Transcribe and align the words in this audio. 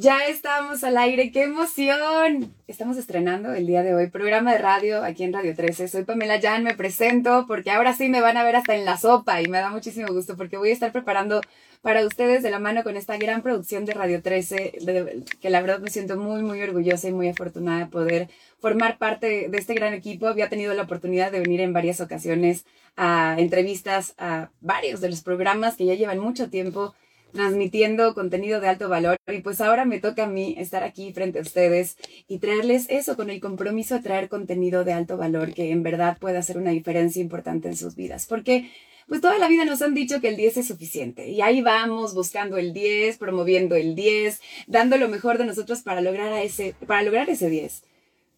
Ya 0.00 0.28
estamos 0.28 0.84
al 0.84 0.96
aire, 0.96 1.32
qué 1.32 1.42
emoción. 1.42 2.54
Estamos 2.68 2.96
estrenando 2.96 3.52
el 3.52 3.66
día 3.66 3.82
de 3.82 3.96
hoy 3.96 4.06
programa 4.06 4.52
de 4.52 4.58
radio 4.58 5.02
aquí 5.02 5.24
en 5.24 5.32
Radio 5.32 5.56
13. 5.56 5.88
Soy 5.88 6.04
Pamela 6.04 6.40
Jan, 6.40 6.62
me 6.62 6.76
presento 6.76 7.46
porque 7.48 7.72
ahora 7.72 7.92
sí 7.92 8.08
me 8.08 8.20
van 8.20 8.36
a 8.36 8.44
ver 8.44 8.54
hasta 8.54 8.76
en 8.76 8.84
la 8.84 8.96
sopa 8.96 9.42
y 9.42 9.48
me 9.48 9.58
da 9.58 9.70
muchísimo 9.70 10.06
gusto 10.12 10.36
porque 10.36 10.56
voy 10.56 10.70
a 10.70 10.72
estar 10.72 10.92
preparando 10.92 11.40
para 11.82 12.06
ustedes 12.06 12.44
de 12.44 12.50
la 12.52 12.60
mano 12.60 12.84
con 12.84 12.96
esta 12.96 13.16
gran 13.16 13.42
producción 13.42 13.86
de 13.86 13.94
Radio 13.94 14.22
13, 14.22 15.18
que 15.40 15.50
la 15.50 15.60
verdad 15.62 15.80
me 15.80 15.90
siento 15.90 16.16
muy, 16.16 16.44
muy 16.44 16.62
orgullosa 16.62 17.08
y 17.08 17.12
muy 17.12 17.28
afortunada 17.28 17.80
de 17.80 17.86
poder 17.86 18.28
formar 18.60 18.98
parte 18.98 19.48
de 19.48 19.58
este 19.58 19.74
gran 19.74 19.94
equipo. 19.94 20.28
Había 20.28 20.48
tenido 20.48 20.74
la 20.74 20.84
oportunidad 20.84 21.32
de 21.32 21.40
venir 21.40 21.60
en 21.60 21.72
varias 21.72 22.00
ocasiones 22.00 22.66
a 22.96 23.34
entrevistas 23.36 24.14
a 24.16 24.50
varios 24.60 25.00
de 25.00 25.10
los 25.10 25.22
programas 25.22 25.74
que 25.74 25.86
ya 25.86 25.94
llevan 25.94 26.20
mucho 26.20 26.50
tiempo 26.50 26.94
transmitiendo 27.32 28.14
contenido 28.14 28.60
de 28.60 28.68
alto 28.68 28.88
valor 28.88 29.16
y 29.26 29.40
pues 29.40 29.60
ahora 29.60 29.84
me 29.84 30.00
toca 30.00 30.24
a 30.24 30.28
mí 30.28 30.54
estar 30.58 30.82
aquí 30.82 31.12
frente 31.12 31.38
a 31.38 31.42
ustedes 31.42 31.96
y 32.26 32.38
traerles 32.38 32.86
eso 32.88 33.16
con 33.16 33.30
el 33.30 33.40
compromiso 33.40 33.96
de 33.96 34.02
traer 34.02 34.28
contenido 34.28 34.84
de 34.84 34.92
alto 34.92 35.16
valor 35.16 35.54
que 35.54 35.70
en 35.70 35.82
verdad 35.82 36.18
pueda 36.18 36.38
hacer 36.38 36.56
una 36.58 36.70
diferencia 36.70 37.22
importante 37.22 37.68
en 37.68 37.76
sus 37.76 37.94
vidas. 37.94 38.26
Porque 38.26 38.70
pues 39.08 39.22
toda 39.22 39.38
la 39.38 39.48
vida 39.48 39.64
nos 39.64 39.80
han 39.80 39.94
dicho 39.94 40.20
que 40.20 40.28
el 40.28 40.36
10 40.36 40.58
es 40.58 40.68
suficiente 40.68 41.30
y 41.30 41.40
ahí 41.40 41.62
vamos 41.62 42.14
buscando 42.14 42.58
el 42.58 42.74
10, 42.74 43.16
promoviendo 43.16 43.74
el 43.74 43.94
10, 43.94 44.40
dando 44.66 44.98
lo 44.98 45.08
mejor 45.08 45.38
de 45.38 45.46
nosotros 45.46 45.80
para 45.80 46.02
lograr, 46.02 46.30
a 46.32 46.42
ese, 46.42 46.74
para 46.86 47.02
lograr 47.02 47.30
ese 47.30 47.48
10. 47.48 47.84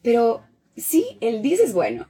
Pero 0.02 0.44
sí, 0.76 1.18
el 1.20 1.42
10 1.42 1.60
es 1.60 1.72
bueno, 1.72 2.08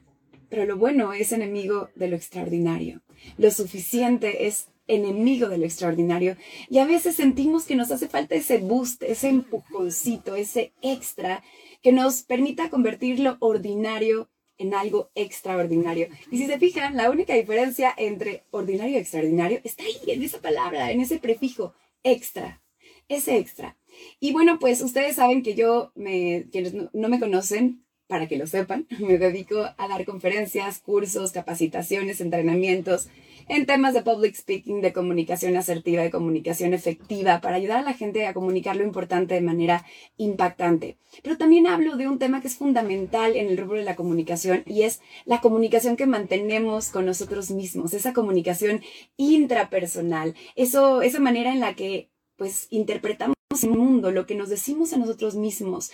pero 0.49 0.65
lo 0.65 0.77
bueno 0.77 1.11
es 1.13 1.31
enemigo 1.31 1.89
de 1.95 2.07
lo 2.07 2.15
extraordinario. 2.15 3.01
Lo 3.37 3.49
suficiente 3.49 4.45
es 4.45 4.67
enemigo 4.91 5.49
de 5.49 5.57
lo 5.57 5.65
extraordinario. 5.65 6.37
Y 6.69 6.79
a 6.79 6.85
veces 6.85 7.15
sentimos 7.15 7.65
que 7.65 7.75
nos 7.75 7.91
hace 7.91 8.07
falta 8.07 8.35
ese 8.35 8.57
boost, 8.57 9.03
ese 9.03 9.29
empujoncito, 9.29 10.35
ese 10.35 10.73
extra 10.81 11.43
que 11.81 11.91
nos 11.91 12.23
permita 12.23 12.69
convertir 12.69 13.19
lo 13.19 13.37
ordinario 13.39 14.29
en 14.57 14.75
algo 14.75 15.09
extraordinario. 15.15 16.07
Y 16.29 16.37
si 16.37 16.45
se 16.45 16.59
fijan, 16.59 16.95
la 16.95 17.09
única 17.09 17.33
diferencia 17.33 17.93
entre 17.97 18.43
ordinario 18.51 18.95
y 18.95 18.99
extraordinario 18.99 19.59
está 19.63 19.83
ahí, 19.83 19.97
en 20.07 20.21
esa 20.21 20.39
palabra, 20.39 20.91
en 20.91 21.01
ese 21.01 21.17
prefijo, 21.17 21.73
extra, 22.03 22.61
ese 23.07 23.37
extra. 23.37 23.77
Y 24.19 24.31
bueno, 24.33 24.59
pues 24.59 24.81
ustedes 24.81 25.15
saben 25.15 25.41
que 25.41 25.55
yo, 25.55 25.91
me, 25.95 26.45
quienes 26.51 26.73
no 26.73 27.09
me 27.09 27.19
conocen, 27.19 27.83
para 28.11 28.27
que 28.27 28.37
lo 28.37 28.45
sepan, 28.45 28.87
me 28.99 29.17
dedico 29.17 29.67
a 29.77 29.87
dar 29.87 30.05
conferencias, 30.05 30.79
cursos, 30.79 31.31
capacitaciones, 31.31 32.21
entrenamientos 32.21 33.07
en 33.51 33.65
temas 33.65 33.93
de 33.93 34.01
public 34.01 34.33
speaking, 34.33 34.79
de 34.79 34.93
comunicación 34.93 35.57
asertiva, 35.57 36.01
de 36.01 36.09
comunicación 36.09 36.73
efectiva, 36.73 37.41
para 37.41 37.57
ayudar 37.57 37.79
a 37.79 37.81
la 37.81 37.93
gente 37.93 38.25
a 38.25 38.33
comunicar 38.33 38.77
lo 38.77 38.83
importante 38.85 39.33
de 39.33 39.41
manera 39.41 39.85
impactante. 40.15 40.97
Pero 41.21 41.37
también 41.37 41.67
hablo 41.67 41.97
de 41.97 42.07
un 42.07 42.17
tema 42.17 42.39
que 42.39 42.47
es 42.47 42.55
fundamental 42.55 43.35
en 43.35 43.47
el 43.47 43.57
rubro 43.57 43.77
de 43.77 43.83
la 43.83 43.97
comunicación 43.97 44.63
y 44.65 44.83
es 44.83 45.01
la 45.25 45.41
comunicación 45.41 45.97
que 45.97 46.05
mantenemos 46.05 46.87
con 46.91 47.05
nosotros 47.05 47.51
mismos, 47.51 47.93
esa 47.93 48.13
comunicación 48.13 48.81
intrapersonal, 49.17 50.33
eso, 50.55 51.01
esa 51.01 51.19
manera 51.19 51.51
en 51.51 51.59
la 51.59 51.75
que 51.75 52.09
pues 52.37 52.67
interpretamos 52.69 53.35
el 53.63 53.71
mundo, 53.71 54.11
lo 54.11 54.25
que 54.25 54.35
nos 54.35 54.47
decimos 54.47 54.93
a 54.93 54.97
nosotros 54.97 55.35
mismos, 55.35 55.91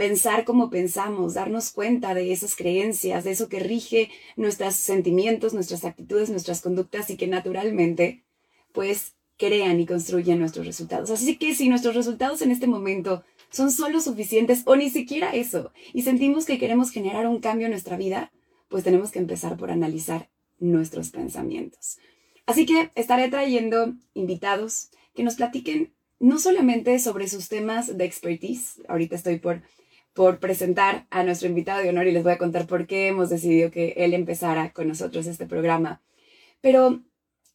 pensar 0.00 0.46
como 0.46 0.70
pensamos, 0.70 1.34
darnos 1.34 1.72
cuenta 1.72 2.14
de 2.14 2.32
esas 2.32 2.56
creencias, 2.56 3.22
de 3.22 3.32
eso 3.32 3.50
que 3.50 3.60
rige 3.60 4.08
nuestros 4.34 4.76
sentimientos, 4.76 5.52
nuestras 5.52 5.84
actitudes, 5.84 6.30
nuestras 6.30 6.62
conductas 6.62 7.10
y 7.10 7.18
que 7.18 7.26
naturalmente 7.26 8.24
pues 8.72 9.12
crean 9.36 9.78
y 9.78 9.84
construyen 9.84 10.38
nuestros 10.38 10.64
resultados. 10.64 11.10
Así 11.10 11.36
que 11.36 11.54
si 11.54 11.68
nuestros 11.68 11.94
resultados 11.94 12.40
en 12.40 12.50
este 12.50 12.66
momento 12.66 13.24
son 13.50 13.70
solo 13.70 14.00
suficientes 14.00 14.62
o 14.64 14.74
ni 14.74 14.88
siquiera 14.88 15.34
eso 15.34 15.70
y 15.92 16.00
sentimos 16.00 16.46
que 16.46 16.58
queremos 16.58 16.92
generar 16.92 17.26
un 17.26 17.40
cambio 17.40 17.66
en 17.66 17.72
nuestra 17.72 17.98
vida, 17.98 18.32
pues 18.70 18.82
tenemos 18.82 19.10
que 19.10 19.18
empezar 19.18 19.58
por 19.58 19.70
analizar 19.70 20.30
nuestros 20.58 21.10
pensamientos. 21.10 21.98
Así 22.46 22.64
que 22.64 22.90
estaré 22.94 23.28
trayendo 23.28 23.92
invitados 24.14 24.92
que 25.14 25.24
nos 25.24 25.34
platiquen 25.34 25.92
no 26.20 26.38
solamente 26.38 26.98
sobre 27.00 27.28
sus 27.28 27.50
temas 27.50 27.98
de 27.98 28.04
expertise, 28.06 28.80
ahorita 28.88 29.16
estoy 29.16 29.38
por 29.38 29.62
por 30.20 30.38
presentar 30.38 31.06
a 31.08 31.24
nuestro 31.24 31.48
invitado 31.48 31.82
de 31.82 31.88
honor 31.88 32.06
y 32.06 32.12
les 32.12 32.22
voy 32.22 32.32
a 32.32 32.36
contar 32.36 32.66
por 32.66 32.86
qué 32.86 33.06
hemos 33.06 33.30
decidido 33.30 33.70
que 33.70 33.94
él 33.96 34.12
empezara 34.12 34.70
con 34.70 34.86
nosotros 34.86 35.26
este 35.26 35.46
programa. 35.46 36.02
Pero 36.60 37.00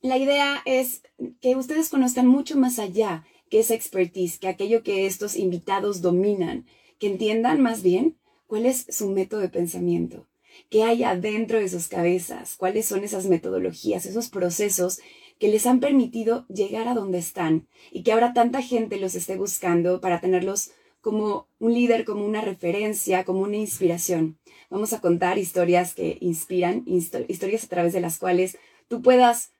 la 0.01 0.17
idea 0.17 0.63
es 0.65 1.03
que 1.41 1.55
ustedes 1.55 1.89
conozcan 1.89 2.25
mucho 2.25 2.57
más 2.57 2.79
allá 2.79 3.23
que 3.51 3.59
esa 3.59 3.75
expertise, 3.75 4.39
que 4.39 4.47
aquello 4.47 4.81
que 4.81 5.05
estos 5.05 5.35
invitados 5.35 6.01
dominan, 6.01 6.65
que 6.97 7.05
entiendan 7.05 7.61
más 7.61 7.83
bien 7.83 8.17
cuál 8.47 8.65
es 8.65 8.87
su 8.89 9.11
método 9.11 9.41
de 9.41 9.49
pensamiento, 9.49 10.25
qué 10.71 10.81
hay 10.81 11.03
adentro 11.03 11.59
de 11.59 11.69
sus 11.69 11.87
cabezas, 11.87 12.55
cuáles 12.55 12.87
son 12.87 13.03
esas 13.03 13.27
metodologías, 13.27 14.07
esos 14.07 14.29
procesos 14.29 15.01
que 15.37 15.49
les 15.49 15.67
han 15.67 15.79
permitido 15.79 16.47
llegar 16.47 16.87
a 16.87 16.95
donde 16.95 17.19
están 17.19 17.67
y 17.91 18.01
que 18.01 18.11
ahora 18.11 18.33
tanta 18.33 18.63
gente 18.63 18.97
los 18.97 19.13
esté 19.13 19.35
buscando 19.35 20.01
para 20.01 20.19
tenerlos 20.19 20.71
como 21.05 21.47
un 21.59 21.71
líder, 21.71 22.03
como 22.03 22.25
una 22.25 22.41
referencia, 22.41 23.25
como 23.25 23.41
una 23.41 23.57
inspiración. 23.57 24.39
Vamos 24.71 24.91
a 24.91 25.01
contar 25.01 25.37
historias 25.37 25.93
que 25.93 26.17
inspiran, 26.19 26.81
historias 26.87 27.63
a 27.63 27.67
través 27.67 27.93
de 27.93 28.01
las 28.01 28.17
cuales 28.17 28.57
tú 28.87 29.03
puedas 29.03 29.51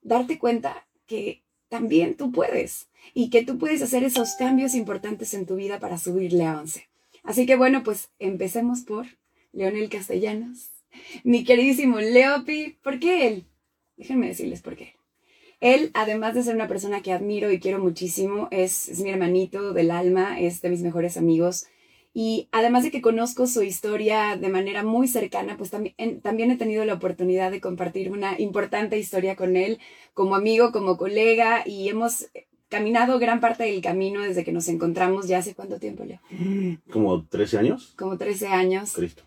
darte 0.00 0.38
cuenta 0.38 0.86
que 1.06 1.42
también 1.68 2.16
tú 2.16 2.30
puedes 2.30 2.86
y 3.14 3.30
que 3.30 3.44
tú 3.44 3.58
puedes 3.58 3.82
hacer 3.82 4.04
esos 4.04 4.34
cambios 4.34 4.76
importantes 4.76 5.34
en 5.34 5.44
tu 5.44 5.56
vida 5.56 5.80
para 5.80 5.98
subirle 5.98 6.44
a 6.44 6.60
11. 6.60 6.86
Así 7.24 7.46
que 7.46 7.56
bueno, 7.56 7.82
pues 7.82 8.10
empecemos 8.20 8.82
por 8.82 9.06
Leonel 9.50 9.88
Castellanos. 9.88 10.70
Mi 11.24 11.42
queridísimo 11.42 11.98
Leopi, 11.98 12.78
¿por 12.80 13.00
qué 13.00 13.26
él? 13.26 13.44
Déjenme 13.96 14.28
decirles 14.28 14.62
por 14.62 14.76
qué. 14.76 14.94
Él, 15.62 15.92
además 15.94 16.34
de 16.34 16.42
ser 16.42 16.56
una 16.56 16.66
persona 16.66 17.02
que 17.02 17.12
admiro 17.12 17.52
y 17.52 17.60
quiero 17.60 17.78
muchísimo, 17.78 18.48
es, 18.50 18.98
mi 18.98 19.10
hermanito 19.10 19.72
del 19.72 19.92
alma, 19.92 20.40
es 20.40 20.60
de 20.60 20.70
mis 20.70 20.82
mejores 20.82 21.16
amigos. 21.16 21.66
Y 22.12 22.48
además 22.50 22.82
de 22.82 22.90
que 22.90 23.00
conozco 23.00 23.46
su 23.46 23.62
historia 23.62 24.36
de 24.36 24.48
manera 24.48 24.82
muy 24.82 25.06
cercana, 25.06 25.56
pues 25.56 25.70
también, 25.70 26.20
también 26.20 26.50
he 26.50 26.56
tenido 26.56 26.84
la 26.84 26.94
oportunidad 26.94 27.52
de 27.52 27.60
compartir 27.60 28.10
una 28.10 28.40
importante 28.40 28.98
historia 28.98 29.36
con 29.36 29.56
él 29.56 29.78
como 30.14 30.34
amigo, 30.34 30.72
como 30.72 30.96
colega, 30.96 31.62
y 31.64 31.88
hemos 31.88 32.26
caminado 32.68 33.20
gran 33.20 33.38
parte 33.40 33.62
del 33.62 33.80
camino 33.80 34.20
desde 34.20 34.42
que 34.42 34.50
nos 34.50 34.66
encontramos 34.66 35.28
ya 35.28 35.38
hace 35.38 35.54
cuánto 35.54 35.78
tiempo, 35.78 36.04
Leo. 36.04 36.18
¿Como 36.90 37.24
13 37.24 37.58
años? 37.58 37.94
Como 37.96 38.18
13 38.18 38.48
años. 38.48 38.94
Cristo. 38.94 39.22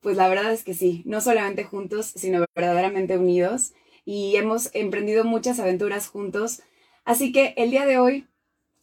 Pues 0.00 0.16
la 0.16 0.28
verdad 0.28 0.52
es 0.52 0.62
que 0.62 0.72
sí, 0.72 1.02
no 1.04 1.20
solamente 1.20 1.64
juntos, 1.64 2.06
sino 2.14 2.44
verdaderamente 2.54 3.18
unidos 3.18 3.72
y 4.04 4.36
hemos 4.36 4.74
emprendido 4.74 5.24
muchas 5.24 5.58
aventuras 5.58 6.08
juntos. 6.08 6.62
Así 7.04 7.32
que 7.32 7.54
el 7.56 7.70
día 7.70 7.86
de 7.86 7.98
hoy, 7.98 8.26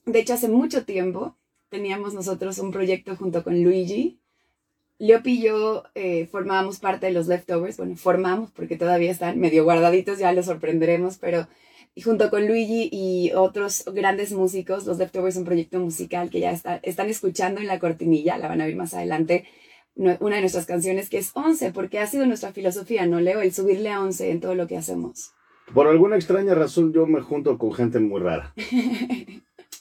de 0.06 0.20
hecho 0.20 0.34
hace 0.34 0.48
mucho 0.48 0.86
tiempo, 0.86 1.36
teníamos 1.70 2.14
nosotros 2.14 2.60
un 2.60 2.72
proyecto 2.72 3.16
junto 3.16 3.44
con 3.44 3.64
Luigi. 3.64 4.20
Leopi 5.00 5.34
y 5.34 5.42
yo 5.44 5.84
eh, 5.94 6.28
formábamos 6.32 6.80
parte 6.80 7.06
de 7.06 7.12
los 7.12 7.28
leftovers, 7.28 7.78
bueno, 7.78 7.96
formamos 7.96 8.50
porque 8.52 8.78
todavía 8.78 9.12
están 9.12 9.40
medio 9.40 9.64
guardaditos, 9.64 10.18
ya 10.18 10.32
los 10.32 10.48
sorprenderemos, 10.48 11.18
pero 11.18 11.48
junto 12.04 12.30
con 12.30 12.48
Luigi 12.48 12.90
y 12.92 13.32
otros 13.34 13.86
grandes 13.94 14.32
músicos, 14.32 14.86
los 14.86 14.98
leftovers 14.98 15.36
es 15.36 15.40
un 15.40 15.46
proyecto 15.46 15.80
musical 15.80 16.30
que 16.30 16.40
ya 16.40 16.52
está, 16.52 16.78
están 16.84 17.10
escuchando 17.10 17.62
en 17.62 17.68
la 17.68 17.80
cortinilla, 17.80 18.38
la 18.38 18.48
van 18.48 18.62
a 18.62 18.66
ver 18.66 18.76
más 18.76 18.96
adelante, 18.96 19.46
una 19.98 20.36
de 20.36 20.42
nuestras 20.42 20.66
canciones 20.66 21.10
que 21.10 21.18
es 21.18 21.32
11, 21.34 21.72
porque 21.72 22.00
ha 22.00 22.08
sido 22.08 22.26
nuestra 22.26 22.54
filosofía, 22.54 23.06
¿no, 23.08 23.20
Leo? 23.20 23.42
El 23.42 23.54
subirle 23.54 23.90
a 23.90 24.02
11 24.02 24.32
en 24.32 24.40
todo 24.40 24.56
lo 24.56 24.68
que 24.68 24.78
hacemos. 24.78 25.32
Por 25.74 25.88
alguna 25.88 26.16
extraña 26.16 26.54
razón 26.54 26.94
yo 26.94 27.06
me 27.08 27.22
junto 27.22 27.58
con 27.58 27.74
gente 27.74 28.00
muy 28.00 28.22
rara. 28.22 28.54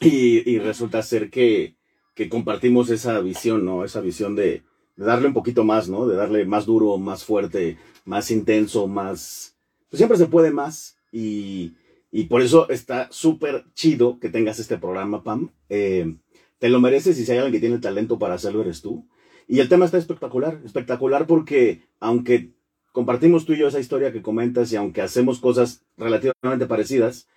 y, 0.00 0.58
resulta 0.58 1.02
ser 1.02 1.30
que, 1.30 1.76
que, 2.14 2.28
compartimos 2.28 2.90
esa 2.90 3.20
visión, 3.20 3.64
¿no? 3.64 3.84
Esa 3.84 4.00
visión 4.00 4.34
de, 4.34 4.62
darle 4.96 5.28
un 5.28 5.34
poquito 5.34 5.64
más, 5.64 5.88
¿no? 5.88 6.06
De 6.06 6.16
darle 6.16 6.44
más 6.44 6.66
duro, 6.66 6.96
más 6.98 7.24
fuerte, 7.24 7.78
más 8.04 8.30
intenso, 8.30 8.88
más... 8.88 9.56
Pues 9.90 9.98
siempre 9.98 10.18
se 10.18 10.26
puede 10.26 10.50
más. 10.50 10.96
Y, 11.12 11.74
y 12.10 12.24
por 12.24 12.42
eso 12.42 12.68
está 12.68 13.08
súper 13.10 13.64
chido 13.74 14.18
que 14.18 14.28
tengas 14.28 14.58
este 14.58 14.78
programa, 14.78 15.22
Pam. 15.22 15.50
Eh, 15.68 16.16
te 16.58 16.68
lo 16.68 16.80
mereces 16.80 17.18
y 17.18 17.24
si 17.24 17.32
hay 17.32 17.38
alguien 17.38 17.52
que 17.52 17.60
tiene 17.60 17.78
talento 17.78 18.18
para 18.18 18.34
hacerlo, 18.34 18.62
eres 18.62 18.82
tú. 18.82 19.06
Y 19.48 19.60
el 19.60 19.68
tema 19.68 19.84
está 19.84 19.98
espectacular, 19.98 20.60
espectacular 20.64 21.26
porque 21.26 21.82
aunque 22.00 22.50
compartimos 22.92 23.44
tú 23.44 23.52
y 23.52 23.58
yo 23.58 23.68
esa 23.68 23.80
historia 23.80 24.12
que 24.12 24.22
comentas 24.22 24.72
y 24.72 24.76
aunque 24.76 25.02
hacemos 25.02 25.38
cosas 25.38 25.82
relativamente 25.96 26.66
parecidas, 26.66 27.28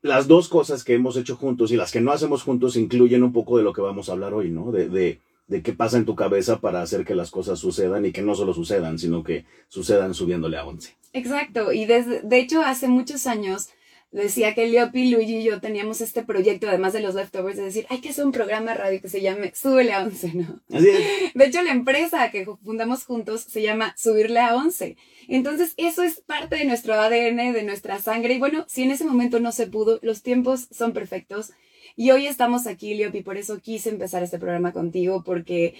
las 0.00 0.26
dos 0.26 0.48
cosas 0.48 0.82
que 0.82 0.94
hemos 0.94 1.16
hecho 1.16 1.36
juntos 1.36 1.70
y 1.70 1.76
las 1.76 1.92
que 1.92 2.00
no 2.00 2.10
hacemos 2.10 2.42
juntos 2.42 2.76
incluyen 2.76 3.22
un 3.22 3.32
poco 3.32 3.56
de 3.56 3.62
lo 3.62 3.72
que 3.72 3.80
vamos 3.80 4.08
a 4.08 4.12
hablar 4.12 4.34
hoy, 4.34 4.50
¿no? 4.50 4.72
De, 4.72 4.88
de, 4.88 5.20
de 5.46 5.62
qué 5.62 5.72
pasa 5.72 5.96
en 5.96 6.04
tu 6.04 6.16
cabeza 6.16 6.60
para 6.60 6.82
hacer 6.82 7.04
que 7.04 7.14
las 7.14 7.30
cosas 7.30 7.60
sucedan 7.60 8.04
y 8.04 8.12
que 8.12 8.22
no 8.22 8.34
solo 8.34 8.52
sucedan, 8.52 8.98
sino 8.98 9.22
que 9.22 9.44
sucedan 9.68 10.14
subiéndole 10.14 10.56
a 10.56 10.66
11. 10.66 10.96
Exacto, 11.12 11.72
y 11.72 11.84
desde, 11.84 12.22
de 12.22 12.38
hecho 12.38 12.62
hace 12.62 12.88
muchos 12.88 13.26
años 13.26 13.68
decía 14.12 14.54
que 14.54 14.66
Leopi, 14.66 15.10
Luigi 15.10 15.38
y 15.38 15.44
yo 15.44 15.60
teníamos 15.60 16.00
este 16.00 16.22
proyecto, 16.22 16.68
además 16.68 16.92
de 16.92 17.00
los 17.00 17.14
leftovers, 17.14 17.56
de 17.56 17.64
decir, 17.64 17.86
hay 17.88 18.00
que 18.00 18.10
hacer 18.10 18.24
un 18.24 18.32
programa 18.32 18.72
de 18.72 18.78
radio 18.78 19.00
que 19.00 19.08
se 19.08 19.22
llame 19.22 19.52
Súbele 19.54 19.92
a 19.92 20.02
11, 20.02 20.34
¿no? 20.34 20.60
Así 20.72 20.88
es. 20.88 21.34
De 21.34 21.46
hecho, 21.46 21.62
la 21.62 21.72
empresa 21.72 22.30
que 22.30 22.46
fundamos 22.62 23.04
juntos 23.04 23.40
se 23.42 23.62
llama 23.62 23.94
Subirle 23.96 24.40
a 24.40 24.54
11. 24.54 24.96
Entonces, 25.28 25.72
eso 25.78 26.02
es 26.02 26.20
parte 26.20 26.56
de 26.56 26.66
nuestro 26.66 26.94
ADN, 26.94 27.52
de 27.52 27.62
nuestra 27.62 27.98
sangre. 27.98 28.34
Y 28.34 28.38
bueno, 28.38 28.66
si 28.68 28.82
en 28.82 28.90
ese 28.90 29.04
momento 29.04 29.40
no 29.40 29.50
se 29.50 29.66
pudo, 29.66 29.98
los 30.02 30.22
tiempos 30.22 30.68
son 30.70 30.92
perfectos. 30.92 31.52
Y 31.96 32.10
hoy 32.10 32.26
estamos 32.26 32.66
aquí, 32.66 32.94
Leopi, 32.94 33.22
por 33.22 33.36
eso 33.36 33.60
quise 33.60 33.88
empezar 33.88 34.22
este 34.22 34.38
programa 34.38 34.72
contigo, 34.72 35.22
porque 35.24 35.74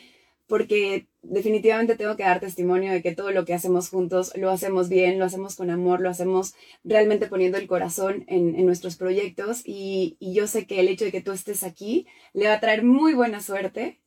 porque 0.47 1.07
definitivamente 1.23 1.97
tengo 1.97 2.17
que 2.17 2.25
dar 2.25 2.41
testimonio 2.41 2.93
de 2.93 3.03
que 3.03 3.15
todo 3.15 3.31
lo 3.31 3.45
que 3.45 3.55
hacemos 3.55 3.89
juntos 3.89 4.33
lo 4.37 4.51
hacemos 4.51 4.89
bien, 4.89 5.19
lo 5.19 5.25
hacemos 5.25 5.57
con 5.57 5.71
amor, 5.71 6.01
lo 6.01 6.11
hacemos 6.11 6.55
realmente 6.85 7.27
poniendo 7.27 7.59
el 7.59 7.67
corazón 7.67 8.25
en, 8.27 8.65
nuestros 8.67 8.97
proyectos 8.97 9.63
y, 9.65 10.17
yo 10.21 10.47
sé 10.47 10.67
que 10.67 10.81
el 10.81 10.89
hecho 10.89 11.05
de 11.05 11.13
que 11.13 11.23
tú 11.23 11.33
estés 11.33 11.63
aquí 11.63 12.07
le 12.33 12.49
va 12.49 12.55
a 12.55 12.61
traer 12.61 12.85
muy 12.85 13.15
buena 13.15 13.41
suerte 13.41 14.01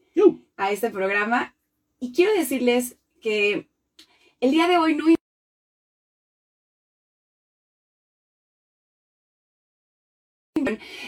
a 0.58 0.72
este 0.72 0.90
programa. 0.90 1.56
Y 2.00 2.14
quiero 2.14 2.34
decirles 2.34 2.98
que 3.22 3.70
el 4.40 4.52
día 4.52 4.68
de 4.68 4.78
hoy 4.78 4.96
no 4.96 5.15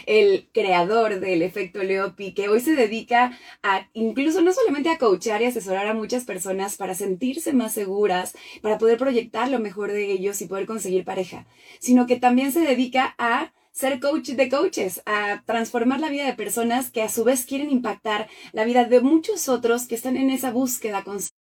el 0.08 0.48
creador 0.54 1.20
del 1.20 1.42
efecto 1.42 1.82
Leopi, 1.82 2.32
que 2.32 2.48
hoy 2.48 2.60
se 2.60 2.74
dedica 2.74 3.38
a 3.62 3.88
incluso 3.92 4.40
no 4.40 4.54
solamente 4.54 4.88
a 4.88 4.96
coachar 4.96 5.42
y 5.42 5.44
asesorar 5.44 5.86
a 5.86 5.92
muchas 5.94 6.24
personas 6.24 6.76
para 6.78 6.94
sentirse 6.94 7.52
más 7.52 7.74
seguras, 7.74 8.34
para 8.62 8.78
poder 8.78 8.96
proyectar 8.96 9.50
lo 9.50 9.58
mejor 9.58 9.92
de 9.92 10.10
ellos 10.10 10.40
y 10.40 10.46
poder 10.46 10.66
conseguir 10.66 11.04
pareja, 11.04 11.46
sino 11.78 12.06
que 12.06 12.16
también 12.16 12.52
se 12.52 12.60
dedica 12.60 13.14
a 13.18 13.52
ser 13.70 14.00
coach 14.00 14.30
de 14.30 14.48
coaches, 14.48 15.02
a 15.04 15.42
transformar 15.44 16.00
la 16.00 16.08
vida 16.08 16.24
de 16.24 16.32
personas 16.32 16.90
que 16.90 17.02
a 17.02 17.10
su 17.10 17.22
vez 17.22 17.44
quieren 17.44 17.70
impactar 17.70 18.28
la 18.52 18.64
vida 18.64 18.84
de 18.84 19.00
muchos 19.00 19.48
otros 19.50 19.86
que 19.86 19.94
están 19.94 20.16
en 20.16 20.30
esa 20.30 20.50
búsqueda 20.50 21.04
constante 21.04 21.37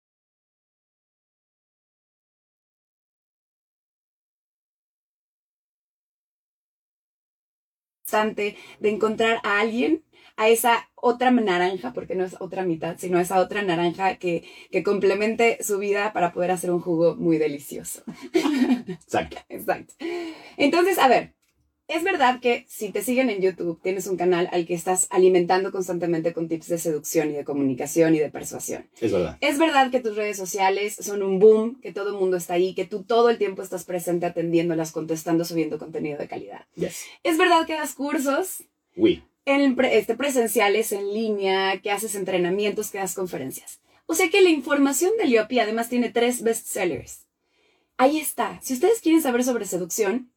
de 8.20 8.56
encontrar 8.90 9.40
a 9.42 9.60
alguien, 9.60 10.02
a 10.36 10.48
esa 10.48 10.88
otra 10.94 11.30
naranja, 11.30 11.92
porque 11.92 12.14
no 12.14 12.24
es 12.24 12.36
otra 12.40 12.64
mitad, 12.64 12.96
sino 12.98 13.18
esa 13.20 13.40
otra 13.40 13.62
naranja 13.62 14.16
que, 14.16 14.44
que 14.70 14.82
complemente 14.82 15.58
su 15.62 15.78
vida 15.78 16.12
para 16.12 16.32
poder 16.32 16.50
hacer 16.50 16.70
un 16.70 16.80
jugo 16.80 17.16
muy 17.16 17.38
delicioso. 17.38 18.02
Exacto. 18.88 19.38
Exacto. 19.48 19.94
Entonces, 20.56 20.98
a 20.98 21.08
ver, 21.08 21.34
es 21.88 22.04
verdad 22.04 22.40
que 22.40 22.64
si 22.68 22.90
te 22.90 23.02
siguen 23.02 23.28
en 23.28 23.42
YouTube, 23.42 23.80
tienes 23.82 24.06
un 24.06 24.16
canal 24.16 24.48
al 24.52 24.66
que 24.66 24.74
estás 24.74 25.06
alimentando 25.10 25.72
constantemente 25.72 26.32
con 26.32 26.48
tips 26.48 26.68
de 26.68 26.78
seducción 26.78 27.30
y 27.30 27.34
de 27.34 27.44
comunicación 27.44 28.14
y 28.14 28.18
de 28.18 28.30
persuasión. 28.30 28.88
Es 29.00 29.12
verdad. 29.12 29.36
Es 29.40 29.58
verdad 29.58 29.90
que 29.90 30.00
tus 30.00 30.16
redes 30.16 30.36
sociales 30.36 30.96
son 31.00 31.22
un 31.22 31.38
boom, 31.38 31.80
que 31.80 31.92
todo 31.92 32.10
el 32.10 32.16
mundo 32.16 32.36
está 32.36 32.54
ahí, 32.54 32.74
que 32.74 32.86
tú 32.86 33.02
todo 33.02 33.28
el 33.30 33.38
tiempo 33.38 33.62
estás 33.62 33.84
presente 33.84 34.26
atendiéndolas, 34.26 34.92
contestando, 34.92 35.44
subiendo 35.44 35.78
contenido 35.78 36.18
de 36.18 36.28
calidad. 36.28 36.66
Yes. 36.76 37.04
Es 37.22 37.36
verdad 37.36 37.66
que 37.66 37.74
das 37.74 37.94
cursos. 37.94 38.64
Oui. 38.96 39.22
En 39.44 39.76
este, 39.84 40.14
presenciales, 40.14 40.92
en 40.92 41.12
línea, 41.12 41.80
que 41.80 41.90
haces 41.90 42.14
entrenamientos, 42.14 42.90
que 42.90 42.98
das 42.98 43.14
conferencias. 43.14 43.80
O 44.06 44.14
sea 44.14 44.30
que 44.30 44.40
la 44.40 44.50
información 44.50 45.12
de 45.18 45.26
Liopi 45.26 45.58
además 45.58 45.88
tiene 45.88 46.10
tres 46.10 46.42
bestsellers. 46.42 47.26
Ahí 47.96 48.18
está. 48.18 48.60
Si 48.62 48.74
ustedes 48.74 49.00
quieren 49.00 49.22
saber 49.22 49.44
sobre 49.44 49.64
seducción, 49.64 50.32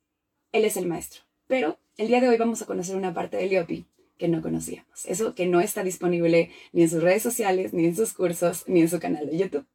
él 0.52 0.66
es 0.66 0.78
el 0.78 0.88
maestro. 0.88 1.25
Pero 1.48 1.78
el 1.98 2.08
día 2.08 2.22
de 2.22 2.30
hoy 2.30 2.38
vamos 2.38 2.62
a 2.62 2.66
conocer 2.66 2.96
una 2.96 3.14
parte 3.14 3.38
de 3.38 3.48
Liopi 3.48 3.86
que 4.18 4.28
no 4.28 4.42
conocíamos. 4.42 5.06
Eso 5.06 5.36
que 5.36 5.46
no 5.46 5.62
está 5.62 5.84
disponible 5.84 6.52
ni 6.72 6.84
en 6.84 6.90
sus 6.90 7.04
redes 7.04 7.24
sociales, 7.24 7.74
ni 7.74 7.86
en 7.86 7.96
sus 7.96 8.14
cursos, 8.14 8.64
ni 8.68 8.82
en 8.82 8.90
su 8.90 9.00
canal 9.00 9.30
de 9.30 9.38
YouTube. 9.38 9.66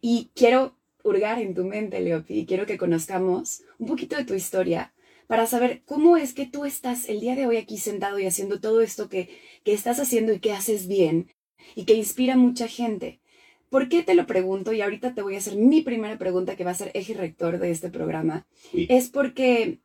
Y 0.00 0.30
quiero 0.34 0.76
hurgar 1.02 1.40
en 1.40 1.54
tu 1.54 1.64
mente, 1.64 2.00
Leopi, 2.00 2.40
y 2.40 2.46
quiero 2.46 2.66
que 2.66 2.78
conozcamos 2.78 3.62
un 3.78 3.86
poquito 3.86 4.16
de 4.16 4.24
tu 4.24 4.34
historia 4.34 4.92
para 5.26 5.46
saber 5.46 5.82
cómo 5.84 6.16
es 6.16 6.34
que 6.34 6.46
tú 6.46 6.64
estás 6.64 7.08
el 7.08 7.20
día 7.20 7.36
de 7.36 7.46
hoy 7.46 7.56
aquí 7.56 7.78
sentado 7.78 8.18
y 8.18 8.26
haciendo 8.26 8.60
todo 8.60 8.80
esto 8.82 9.08
que, 9.08 9.28
que 9.64 9.72
estás 9.72 10.00
haciendo 10.00 10.32
y 10.32 10.40
que 10.40 10.52
haces 10.52 10.88
bien 10.88 11.30
y 11.74 11.84
que 11.84 11.94
inspira 11.94 12.34
a 12.34 12.38
mucha 12.38 12.68
gente. 12.68 13.20
¿Por 13.68 13.88
qué 13.88 14.02
te 14.02 14.14
lo 14.14 14.26
pregunto? 14.26 14.72
Y 14.72 14.82
ahorita 14.82 15.14
te 15.14 15.22
voy 15.22 15.36
a 15.36 15.38
hacer 15.38 15.56
mi 15.56 15.82
primera 15.82 16.18
pregunta 16.18 16.56
que 16.56 16.64
va 16.64 16.72
a 16.72 16.74
ser 16.74 16.90
eje 16.94 17.14
rector 17.14 17.58
de 17.58 17.70
este 17.70 17.88
programa. 17.88 18.46
Es 18.72 19.08
porque 19.08 19.78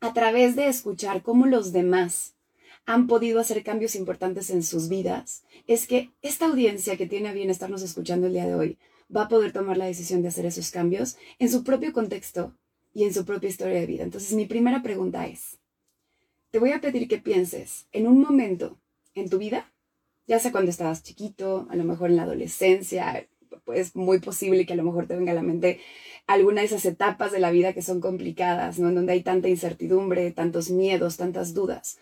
a 0.00 0.12
través 0.12 0.56
de 0.56 0.68
escuchar 0.68 1.22
cómo 1.22 1.46
los 1.46 1.72
demás 1.72 2.34
han 2.86 3.06
podido 3.06 3.40
hacer 3.40 3.62
cambios 3.62 3.94
importantes 3.94 4.48
en 4.50 4.62
sus 4.62 4.88
vidas, 4.88 5.44
es 5.66 5.86
que 5.86 6.10
esta 6.22 6.46
audiencia 6.46 6.96
que 6.96 7.06
tiene 7.06 7.28
a 7.28 7.32
bien 7.34 7.50
estarnos 7.50 7.82
escuchando 7.82 8.26
el 8.26 8.32
día 8.32 8.46
de 8.46 8.54
hoy 8.54 8.78
va 9.14 9.22
a 9.24 9.28
poder 9.28 9.52
tomar 9.52 9.76
la 9.76 9.86
decisión 9.86 10.22
de 10.22 10.28
hacer 10.28 10.46
esos 10.46 10.70
cambios 10.70 11.16
en 11.38 11.50
su 11.50 11.64
propio 11.64 11.92
contexto 11.92 12.54
y 12.94 13.04
en 13.04 13.12
su 13.12 13.24
propia 13.24 13.50
historia 13.50 13.78
de 13.78 13.86
vida. 13.86 14.04
Entonces, 14.04 14.32
mi 14.32 14.46
primera 14.46 14.82
pregunta 14.82 15.26
es, 15.26 15.58
te 16.50 16.58
voy 16.58 16.72
a 16.72 16.80
pedir 16.80 17.08
que 17.08 17.18
pienses 17.18 17.86
en 17.92 18.06
un 18.06 18.20
momento 18.20 18.78
en 19.14 19.28
tu 19.28 19.38
vida, 19.38 19.70
ya 20.26 20.38
sea 20.38 20.52
cuando 20.52 20.70
estabas 20.70 21.02
chiquito, 21.02 21.66
a 21.70 21.76
lo 21.76 21.84
mejor 21.84 22.10
en 22.10 22.16
la 22.16 22.22
adolescencia, 22.22 23.26
pues 23.64 23.96
muy 23.96 24.18
posible 24.20 24.66
que 24.66 24.72
a 24.72 24.76
lo 24.76 24.84
mejor 24.84 25.06
te 25.06 25.16
venga 25.16 25.32
a 25.32 25.34
la 25.34 25.42
mente 25.42 25.80
alguna 26.26 26.60
de 26.60 26.66
esas 26.66 26.84
etapas 26.84 27.32
de 27.32 27.40
la 27.40 27.50
vida 27.50 27.72
que 27.72 27.82
son 27.82 28.00
complicadas, 28.00 28.78
¿no? 28.78 28.88
En 28.88 28.94
donde 28.94 29.12
hay 29.12 29.22
tanta 29.22 29.48
incertidumbre, 29.48 30.30
tantos 30.30 30.70
miedos, 30.70 31.16
tantas 31.16 31.54
dudas. 31.54 31.98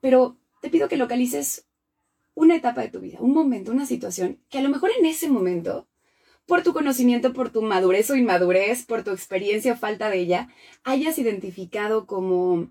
Pero 0.00 0.36
te 0.60 0.70
pido 0.70 0.88
que 0.88 0.96
localices 0.96 1.66
una 2.34 2.56
etapa 2.56 2.82
de 2.82 2.88
tu 2.88 3.00
vida, 3.00 3.18
un 3.20 3.32
momento, 3.32 3.72
una 3.72 3.86
situación, 3.86 4.38
que 4.50 4.58
a 4.58 4.62
lo 4.62 4.68
mejor 4.68 4.90
en 4.98 5.06
ese 5.06 5.28
momento, 5.28 5.88
por 6.46 6.62
tu 6.62 6.72
conocimiento, 6.72 7.32
por 7.32 7.50
tu 7.50 7.62
madurez 7.62 8.10
o 8.10 8.16
inmadurez, 8.16 8.84
por 8.84 9.02
tu 9.04 9.10
experiencia 9.10 9.72
o 9.72 9.76
falta 9.76 10.10
de 10.10 10.18
ella, 10.18 10.48
hayas 10.84 11.18
identificado 11.18 12.06
como, 12.06 12.70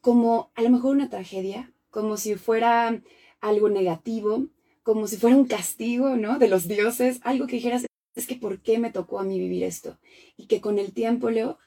como 0.00 0.50
a 0.54 0.62
lo 0.62 0.70
mejor 0.70 0.94
una 0.94 1.10
tragedia, 1.10 1.72
como 1.90 2.16
si 2.16 2.36
fuera 2.36 3.02
algo 3.40 3.68
negativo, 3.68 4.46
como 4.82 5.06
si 5.06 5.16
fuera 5.16 5.36
un 5.36 5.46
castigo, 5.46 6.16
¿no? 6.16 6.38
De 6.38 6.48
los 6.48 6.66
dioses, 6.68 7.20
algo 7.22 7.46
que 7.46 7.56
dijeras, 7.56 7.86
es 8.14 8.26
que 8.26 8.36
¿por 8.36 8.60
qué 8.60 8.78
me 8.78 8.90
tocó 8.90 9.20
a 9.20 9.24
mí 9.24 9.38
vivir 9.38 9.62
esto? 9.62 9.98
Y 10.36 10.46
que 10.46 10.60
con 10.60 10.78
el 10.78 10.92
tiempo, 10.92 11.30
Leo, 11.30 11.58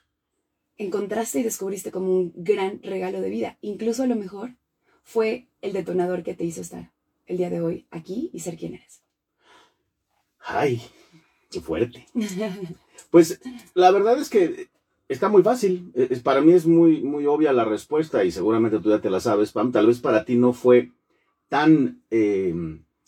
encontraste 0.78 1.40
y 1.40 1.44
descubriste 1.44 1.92
como 1.92 2.12
un 2.12 2.34
gran 2.36 2.82
regalo 2.84 3.22
de 3.22 3.30
vida. 3.30 3.58
Incluso 3.62 4.04
a 4.04 4.08
lo 4.08 4.16
mejor 4.16 4.56
fue 5.04 5.48
el 5.62 5.74
detonador 5.74 6.24
que 6.24 6.34
te 6.34 6.44
hizo 6.44 6.62
estar 6.62 6.92
el 7.26 7.38
día 7.38 7.50
de 7.50 7.62
hoy 7.62 7.88
aquí 7.90 8.30
y 8.34 8.40
ser 8.40 8.58
quien 8.58 8.76
eres. 8.76 9.02
Ay, 10.40 10.82
qué 11.50 11.62
fuerte. 11.62 12.06
Pues 13.10 13.40
la 13.74 13.92
verdad 13.92 14.20
es 14.20 14.30
que 14.30 14.68
está 15.08 15.30
muy 15.30 15.42
fácil. 15.42 15.92
Para 16.24 16.42
mí 16.42 16.52
es 16.54 16.66
muy, 16.66 17.02
muy 17.02 17.26
obvia 17.26 17.54
la 17.54 17.66
respuesta 17.66 18.24
y 18.24 18.32
seguramente 18.32 18.80
tú 18.80 18.90
ya 18.90 19.00
te 19.00 19.10
la 19.10 19.20
sabes, 19.20 19.52
Pam. 19.52 19.72
Tal 19.72 19.88
vez 19.88 20.00
para 20.00 20.26
ti 20.26 20.36
no 20.36 20.54
fue 20.54 20.92
tan... 21.50 22.04
Eh, 22.12 22.54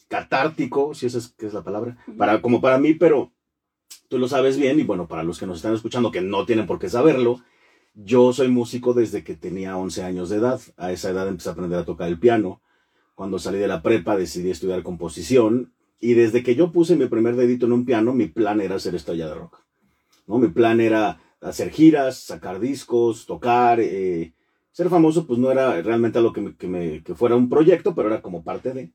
catártico, 0.07 0.93
si 0.93 1.05
esa 1.05 1.17
es, 1.17 1.29
que 1.29 1.47
es 1.47 1.53
la 1.53 1.63
palabra, 1.63 1.97
para, 2.17 2.41
como 2.41 2.61
para 2.61 2.77
mí, 2.77 2.93
pero 2.93 3.31
tú 4.07 4.17
lo 4.17 4.27
sabes 4.27 4.57
bien 4.57 4.79
y 4.79 4.83
bueno, 4.83 5.07
para 5.07 5.23
los 5.23 5.39
que 5.39 5.47
nos 5.47 5.57
están 5.57 5.73
escuchando 5.73 6.11
que 6.11 6.21
no 6.21 6.45
tienen 6.45 6.65
por 6.65 6.79
qué 6.79 6.89
saberlo, 6.89 7.41
yo 7.93 8.31
soy 8.31 8.47
músico 8.49 8.93
desde 8.93 9.23
que 9.23 9.35
tenía 9.35 9.75
11 9.75 10.03
años 10.03 10.29
de 10.29 10.37
edad. 10.37 10.61
A 10.77 10.91
esa 10.91 11.09
edad 11.09 11.27
empecé 11.27 11.49
a 11.49 11.53
aprender 11.53 11.79
a 11.79 11.85
tocar 11.85 12.07
el 12.07 12.19
piano. 12.19 12.61
Cuando 13.15 13.39
salí 13.39 13.57
de 13.57 13.67
la 13.67 13.81
prepa 13.81 14.15
decidí 14.15 14.51
estudiar 14.51 14.83
composición 14.83 15.73
y 15.99 16.13
desde 16.13 16.43
que 16.43 16.55
yo 16.55 16.71
puse 16.71 16.95
mi 16.95 17.07
primer 17.07 17.35
dedito 17.35 17.65
en 17.65 17.71
un 17.71 17.85
piano, 17.85 18.13
mi 18.13 18.27
plan 18.27 18.61
era 18.61 18.77
ser 18.77 18.93
estrella 18.93 19.27
de 19.27 19.33
rock. 19.33 19.63
¿no? 20.27 20.37
Mi 20.37 20.49
plan 20.49 20.79
era 20.79 21.19
hacer 21.41 21.71
giras, 21.71 22.19
sacar 22.19 22.59
discos, 22.59 23.25
tocar. 23.25 23.79
Eh, 23.79 24.33
ser 24.71 24.89
famoso 24.89 25.25
pues 25.25 25.39
no 25.39 25.49
era 25.51 25.81
realmente 25.81 26.19
algo 26.19 26.33
que, 26.33 26.55
que, 26.55 26.67
me, 26.67 27.01
que 27.01 27.15
fuera 27.15 27.35
un 27.35 27.49
proyecto, 27.49 27.95
pero 27.95 28.09
era 28.09 28.21
como 28.21 28.43
parte 28.43 28.73
de 28.73 28.91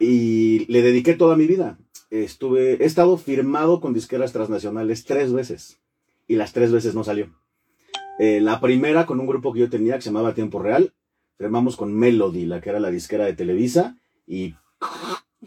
y 0.00 0.66
le 0.66 0.82
dediqué 0.82 1.14
toda 1.14 1.36
mi 1.36 1.46
vida. 1.46 1.78
Estuve, 2.10 2.82
he 2.82 2.84
estado 2.84 3.16
firmado 3.18 3.80
con 3.80 3.94
disqueras 3.94 4.32
transnacionales 4.32 5.04
tres 5.04 5.32
veces 5.32 5.78
y 6.26 6.34
las 6.34 6.52
tres 6.52 6.72
veces 6.72 6.94
no 6.96 7.04
salió. 7.04 7.32
Eh, 8.18 8.40
la 8.40 8.60
primera 8.60 9.06
con 9.06 9.20
un 9.20 9.26
grupo 9.26 9.52
que 9.52 9.60
yo 9.60 9.70
tenía 9.70 9.94
que 9.94 10.02
se 10.02 10.08
llamaba 10.08 10.34
Tiempo 10.34 10.58
Real, 10.58 10.92
firmamos 11.38 11.76
con 11.76 11.94
Melody, 11.94 12.46
la 12.46 12.60
que 12.60 12.70
era 12.70 12.80
la 12.80 12.90
disquera 12.90 13.26
de 13.26 13.34
Televisa 13.34 13.96
y 14.26 14.54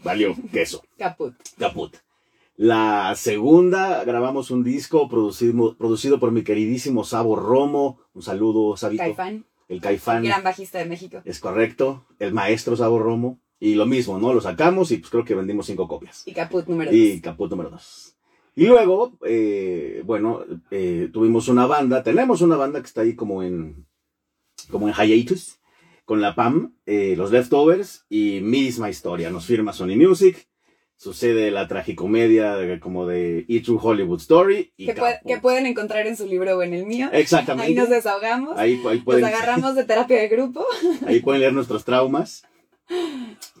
valió 0.02 0.34
queso. 0.52 0.82
Caput. 0.96 1.34
Caput. 1.58 1.96
La 2.56 3.14
segunda 3.16 4.04
grabamos 4.04 4.50
un 4.52 4.62
disco 4.62 5.08
producido, 5.08 5.76
producido 5.76 6.20
por 6.20 6.30
mi 6.30 6.44
queridísimo 6.44 7.02
Sabo 7.02 7.34
Romo. 7.34 7.98
Un 8.14 8.22
saludo, 8.22 8.76
Sabito. 8.76 9.02
Caifán. 9.02 9.44
El 9.68 9.80
Caifán. 9.80 10.22
Gran 10.22 10.44
bajista 10.44 10.78
de 10.78 10.84
México. 10.84 11.20
Es 11.24 11.40
correcto. 11.40 12.06
El 12.20 12.32
maestro 12.32 12.76
Sabo 12.76 13.00
Romo. 13.00 13.40
Y 13.64 13.74
lo 13.76 13.86
mismo, 13.86 14.18
¿no? 14.18 14.34
Lo 14.34 14.40
sacamos 14.42 14.90
y 14.90 14.98
pues 14.98 15.10
creo 15.10 15.24
que 15.24 15.34
vendimos 15.34 15.66
cinco 15.66 15.88
copias. 15.88 16.22
Y 16.26 16.32
Caput 16.34 16.66
número 16.66 16.90
dos. 16.90 17.00
Y 17.00 17.20
Caput 17.20 17.50
número 17.50 17.70
dos. 17.70 18.14
Y 18.54 18.66
luego, 18.66 19.12
eh, 19.26 20.02
bueno, 20.04 20.40
eh, 20.70 21.08
tuvimos 21.12 21.48
una 21.48 21.66
banda, 21.66 22.02
tenemos 22.02 22.42
una 22.42 22.56
banda 22.56 22.80
que 22.80 22.86
está 22.86 23.00
ahí 23.00 23.14
como 23.16 23.42
en, 23.42 23.86
como 24.70 24.86
en 24.88 24.94
hiatus, 24.94 25.58
con 26.04 26.20
la 26.20 26.34
PAM, 26.34 26.74
eh, 26.84 27.14
los 27.16 27.32
leftovers 27.32 28.04
y 28.10 28.40
misma 28.42 28.90
historia. 28.90 29.30
Nos 29.30 29.46
firma 29.46 29.72
Sony 29.72 29.96
Music, 29.96 30.46
sucede 30.96 31.50
la 31.50 31.66
tragicomedia 31.66 32.56
de- 32.56 32.78
como 32.80 33.06
de 33.06 33.46
E 33.48 33.60
True 33.60 33.78
Hollywood 33.82 34.20
Story. 34.20 34.72
Y 34.76 34.86
Que, 34.86 34.94
puede- 34.94 35.20
que 35.26 35.38
pueden 35.38 35.64
encontrar 35.66 36.06
en 36.06 36.16
su 36.18 36.26
libro 36.26 36.58
o 36.58 36.62
en 36.62 36.74
el 36.74 36.84
mío. 36.84 37.08
Exactamente. 37.12 37.68
Ahí 37.68 37.74
nos 37.74 37.88
desahogamos. 37.88 38.58
Ahí, 38.58 38.74
ahí 38.86 38.96
Nos 38.96 39.04
pueden, 39.04 39.24
agarramos 39.24 39.74
de 39.74 39.84
terapia 39.84 40.18
de 40.20 40.28
grupo. 40.28 40.64
ahí 41.06 41.20
pueden 41.20 41.40
leer 41.40 41.54
nuestros 41.54 41.84
traumas. 41.84 42.44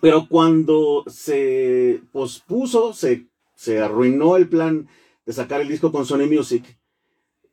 Pero 0.00 0.28
cuando 0.28 1.04
se 1.06 2.02
pospuso, 2.12 2.92
se, 2.92 3.26
se 3.54 3.80
arruinó 3.80 4.36
el 4.36 4.48
plan 4.48 4.88
de 5.24 5.32
sacar 5.32 5.60
el 5.60 5.68
disco 5.68 5.90
con 5.90 6.04
Sony 6.04 6.26
Music, 6.30 6.78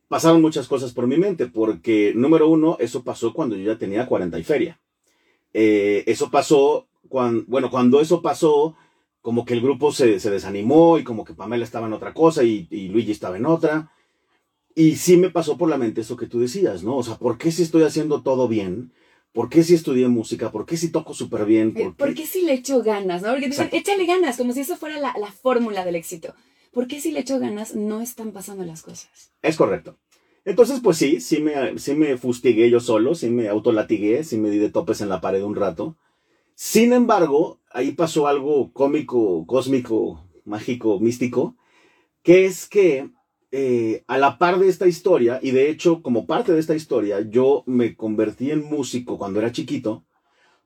pasaron 0.08 0.42
muchas 0.42 0.68
cosas 0.68 0.92
por 0.92 1.06
mi 1.06 1.16
mente, 1.16 1.46
porque 1.46 2.12
número 2.14 2.48
uno, 2.48 2.76
eso 2.80 3.02
pasó 3.02 3.32
cuando 3.32 3.56
yo 3.56 3.72
ya 3.72 3.78
tenía 3.78 4.06
40 4.06 4.38
y 4.38 4.44
feria. 4.44 4.80
Eh, 5.54 6.04
eso 6.06 6.30
pasó 6.30 6.86
cuando, 7.08 7.44
bueno, 7.46 7.70
cuando 7.70 8.00
eso 8.00 8.20
pasó, 8.20 8.76
como 9.22 9.44
que 9.44 9.54
el 9.54 9.62
grupo 9.62 9.92
se, 9.92 10.20
se 10.20 10.30
desanimó 10.30 10.98
y 10.98 11.04
como 11.04 11.24
que 11.24 11.34
Pamela 11.34 11.64
estaba 11.64 11.86
en 11.86 11.92
otra 11.92 12.12
cosa 12.12 12.42
y, 12.42 12.66
y 12.70 12.88
Luigi 12.88 13.12
estaba 13.12 13.36
en 13.36 13.46
otra. 13.46 13.90
Y 14.74 14.96
sí 14.96 15.16
me 15.16 15.30
pasó 15.30 15.56
por 15.56 15.68
la 15.68 15.78
mente 15.78 16.00
eso 16.00 16.16
que 16.16 16.26
tú 16.26 16.40
decías, 16.40 16.82
¿no? 16.82 16.96
O 16.96 17.02
sea, 17.02 17.16
¿por 17.16 17.38
qué 17.38 17.52
si 17.52 17.62
estoy 17.62 17.84
haciendo 17.84 18.22
todo 18.22 18.48
bien? 18.48 18.92
¿Por 19.32 19.48
qué 19.48 19.62
si 19.62 19.74
estudié 19.74 20.08
música? 20.08 20.50
¿Por 20.50 20.66
qué 20.66 20.76
si 20.76 20.90
toco 20.90 21.14
súper 21.14 21.46
bien? 21.46 21.72
Eh, 21.76 21.90
¿Por 21.96 22.14
qué 22.14 22.26
si 22.26 22.42
le 22.42 22.52
echo 22.52 22.82
ganas? 22.82 23.22
¿no? 23.22 23.30
Porque 23.30 23.48
dicen, 23.48 23.70
échale 23.72 24.04
ganas, 24.04 24.36
como 24.36 24.52
si 24.52 24.60
eso 24.60 24.76
fuera 24.76 24.98
la, 24.98 25.14
la 25.18 25.32
fórmula 25.32 25.84
del 25.84 25.96
éxito. 25.96 26.34
¿Por 26.72 26.86
qué 26.86 27.00
si 27.00 27.12
le 27.12 27.20
echo 27.20 27.38
ganas 27.38 27.74
no 27.74 28.00
están 28.00 28.32
pasando 28.32 28.64
las 28.64 28.82
cosas? 28.82 29.32
Es 29.42 29.56
correcto. 29.56 29.98
Entonces, 30.44 30.80
pues 30.82 30.96
sí, 30.96 31.20
sí 31.20 31.40
me, 31.40 31.78
sí 31.78 31.94
me 31.94 32.16
fustigué 32.16 32.68
yo 32.68 32.80
solo, 32.80 33.14
sí 33.14 33.30
me 33.30 33.48
autolatigué, 33.48 34.24
sí 34.24 34.36
me 34.38 34.50
di 34.50 34.58
de 34.58 34.70
topes 34.70 35.00
en 35.00 35.08
la 35.08 35.20
pared 35.20 35.42
un 35.42 35.54
rato. 35.54 35.96
Sin 36.54 36.92
embargo, 36.92 37.60
ahí 37.70 37.92
pasó 37.92 38.26
algo 38.26 38.72
cómico, 38.72 39.46
cósmico, 39.46 40.28
mágico, 40.44 40.98
místico, 41.00 41.56
que 42.22 42.44
es 42.44 42.68
que 42.68 43.10
eh, 43.52 44.02
a 44.06 44.16
la 44.16 44.38
par 44.38 44.58
de 44.58 44.68
esta 44.68 44.88
historia, 44.88 45.38
y 45.42 45.50
de 45.50 45.68
hecho 45.68 46.02
como 46.02 46.26
parte 46.26 46.52
de 46.52 46.60
esta 46.60 46.74
historia, 46.74 47.20
yo 47.20 47.62
me 47.66 47.94
convertí 47.94 48.50
en 48.50 48.64
músico 48.64 49.18
cuando 49.18 49.38
era 49.38 49.52
chiquito, 49.52 50.04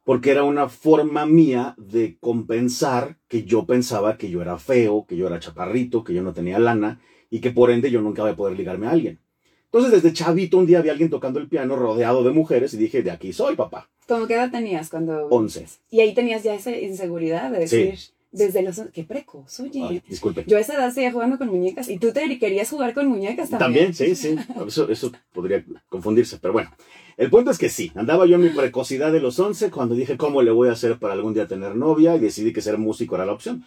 porque 0.04 0.30
era 0.30 0.44
una 0.44 0.68
forma 0.68 1.26
mía 1.26 1.74
de 1.78 2.16
compensar 2.20 3.18
que 3.26 3.42
yo 3.42 3.66
pensaba 3.66 4.16
que 4.16 4.30
yo 4.30 4.40
era 4.40 4.56
feo, 4.56 5.04
que 5.08 5.16
yo 5.16 5.26
era 5.26 5.40
chaparrito, 5.40 6.04
que 6.04 6.14
yo 6.14 6.22
no 6.22 6.32
tenía 6.32 6.60
lana, 6.60 7.00
y 7.28 7.40
que 7.40 7.50
por 7.50 7.72
ende 7.72 7.90
yo 7.90 8.00
nunca 8.00 8.22
voy 8.22 8.30
a 8.30 8.36
poder 8.36 8.56
ligarme 8.56 8.86
a 8.86 8.90
alguien. 8.90 9.18
Entonces, 9.64 9.90
desde 9.90 10.14
chavito, 10.14 10.58
un 10.58 10.66
día 10.66 10.80
vi 10.80 10.88
a 10.88 10.92
alguien 10.92 11.10
tocando 11.10 11.40
el 11.40 11.48
piano 11.48 11.74
rodeado 11.74 12.22
de 12.22 12.30
mujeres 12.30 12.72
y 12.72 12.76
dije, 12.76 13.02
de 13.02 13.10
aquí 13.10 13.32
soy, 13.32 13.56
papá. 13.56 13.90
¿Cómo 14.06 14.28
qué 14.28 14.34
edad 14.34 14.50
tenías 14.50 14.88
cuando...? 14.90 15.26
11. 15.26 15.66
Y 15.90 16.00
ahí 16.00 16.14
tenías 16.14 16.44
ya 16.44 16.54
esa 16.54 16.70
inseguridad 16.70 17.50
de 17.50 17.66
Sí. 17.66 18.12
Desde 18.36 18.62
los... 18.62 18.80
¡Qué 18.92 19.04
precoz! 19.04 19.60
Oye, 19.60 19.82
Ay, 19.82 20.02
disculpe. 20.08 20.44
yo 20.46 20.56
a 20.56 20.60
esa 20.60 20.74
edad 20.74 20.92
seguía 20.92 21.12
jugando 21.12 21.38
con 21.38 21.48
muñecas 21.48 21.88
y 21.88 21.98
tú 21.98 22.12
te 22.12 22.38
querías 22.38 22.70
jugar 22.70 22.94
con 22.94 23.06
muñecas 23.06 23.50
también. 23.50 23.92
También, 23.92 23.94
sí, 23.94 24.14
sí. 24.14 24.36
Eso, 24.66 24.88
eso 24.88 25.12
podría 25.32 25.64
confundirse, 25.88 26.38
pero 26.40 26.52
bueno. 26.52 26.70
El 27.16 27.30
punto 27.30 27.50
es 27.50 27.56
que 27.58 27.70
sí, 27.70 27.92
andaba 27.94 28.26
yo 28.26 28.34
en 28.36 28.42
mi 28.42 28.50
precocidad 28.50 29.10
de 29.10 29.20
los 29.20 29.38
11 29.40 29.70
cuando 29.70 29.94
dije 29.94 30.18
cómo 30.18 30.42
le 30.42 30.50
voy 30.50 30.68
a 30.68 30.72
hacer 30.72 30.98
para 30.98 31.14
algún 31.14 31.32
día 31.32 31.46
tener 31.46 31.74
novia 31.74 32.14
y 32.14 32.18
decidí 32.18 32.52
que 32.52 32.60
ser 32.60 32.76
músico 32.76 33.14
era 33.14 33.24
la 33.24 33.32
opción. 33.32 33.64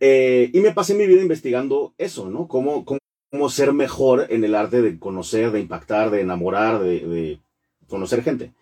Eh, 0.00 0.50
y 0.52 0.60
me 0.60 0.72
pasé 0.72 0.94
mi 0.94 1.06
vida 1.06 1.22
investigando 1.22 1.94
eso, 1.98 2.28
¿no? 2.28 2.46
Cómo, 2.46 2.84
cómo, 2.84 2.98
cómo 3.30 3.48
ser 3.48 3.72
mejor 3.72 4.26
en 4.28 4.44
el 4.44 4.54
arte 4.54 4.82
de 4.82 4.98
conocer, 4.98 5.50
de 5.50 5.60
impactar, 5.60 6.10
de 6.10 6.20
enamorar, 6.20 6.80
de, 6.80 7.00
de 7.00 7.40
conocer 7.88 8.22
gente. 8.22 8.52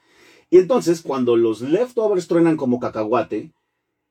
Y 0.51 0.59
entonces, 0.59 1.03
cuando 1.03 1.37
los 1.37 1.61
leftovers 1.61 2.29
truenan 2.29 2.57
como 2.57 2.79
cacahuate, 2.79 3.51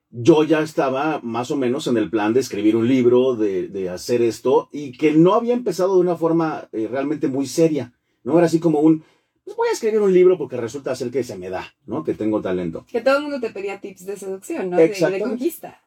yo 0.10 0.44
ya 0.44 0.62
estaba 0.62 1.20
más 1.24 1.52
o 1.52 1.58
menos 1.58 1.88
en 1.88 1.98
el 1.98 2.10
plan 2.10 2.34
de 2.34 2.40
escribir 2.40 2.76
un 2.76 2.88
libro, 2.88 3.36
de, 3.36 3.68
de 3.68 3.90
hacer 3.90 4.22
esto, 4.22 4.70
y 4.72 4.92
que 4.98 5.14
no 5.14 5.34
había 5.34 5.54
empezado 5.54 5.96
de 5.96 6.02
una 6.02 6.16
forma 6.16 6.70
eh, 6.72 6.88
realmente 6.90 7.28
muy 7.28 7.48
seria. 7.48 7.94
No 8.24 8.38
era 8.38 8.48
así 8.48 8.60
como 8.60 8.80
un, 8.80 9.04
pues 9.46 9.56
voy 9.56 9.68
a 9.68 9.74
escribir 9.74 10.00
un 10.02 10.12
libro 10.12 10.40
porque 10.40 10.58
resulta 10.58 10.96
ser 10.96 11.12
que 11.12 11.24
se 11.24 11.38
me 11.38 11.52
da, 11.52 11.76
¿no? 11.86 12.04
Que 12.04 12.16
tengo 12.16 12.42
talento. 12.42 12.84
Que 12.92 13.02
todo 13.02 13.18
el 13.18 13.24
mundo 13.24 13.40
te 13.40 13.52
pedía 13.52 13.80
tips 13.80 14.06
de 14.08 14.18
seducción, 14.18 14.72
¿no? 14.72 14.78
De, 14.78 15.20
conquista. 15.20 15.85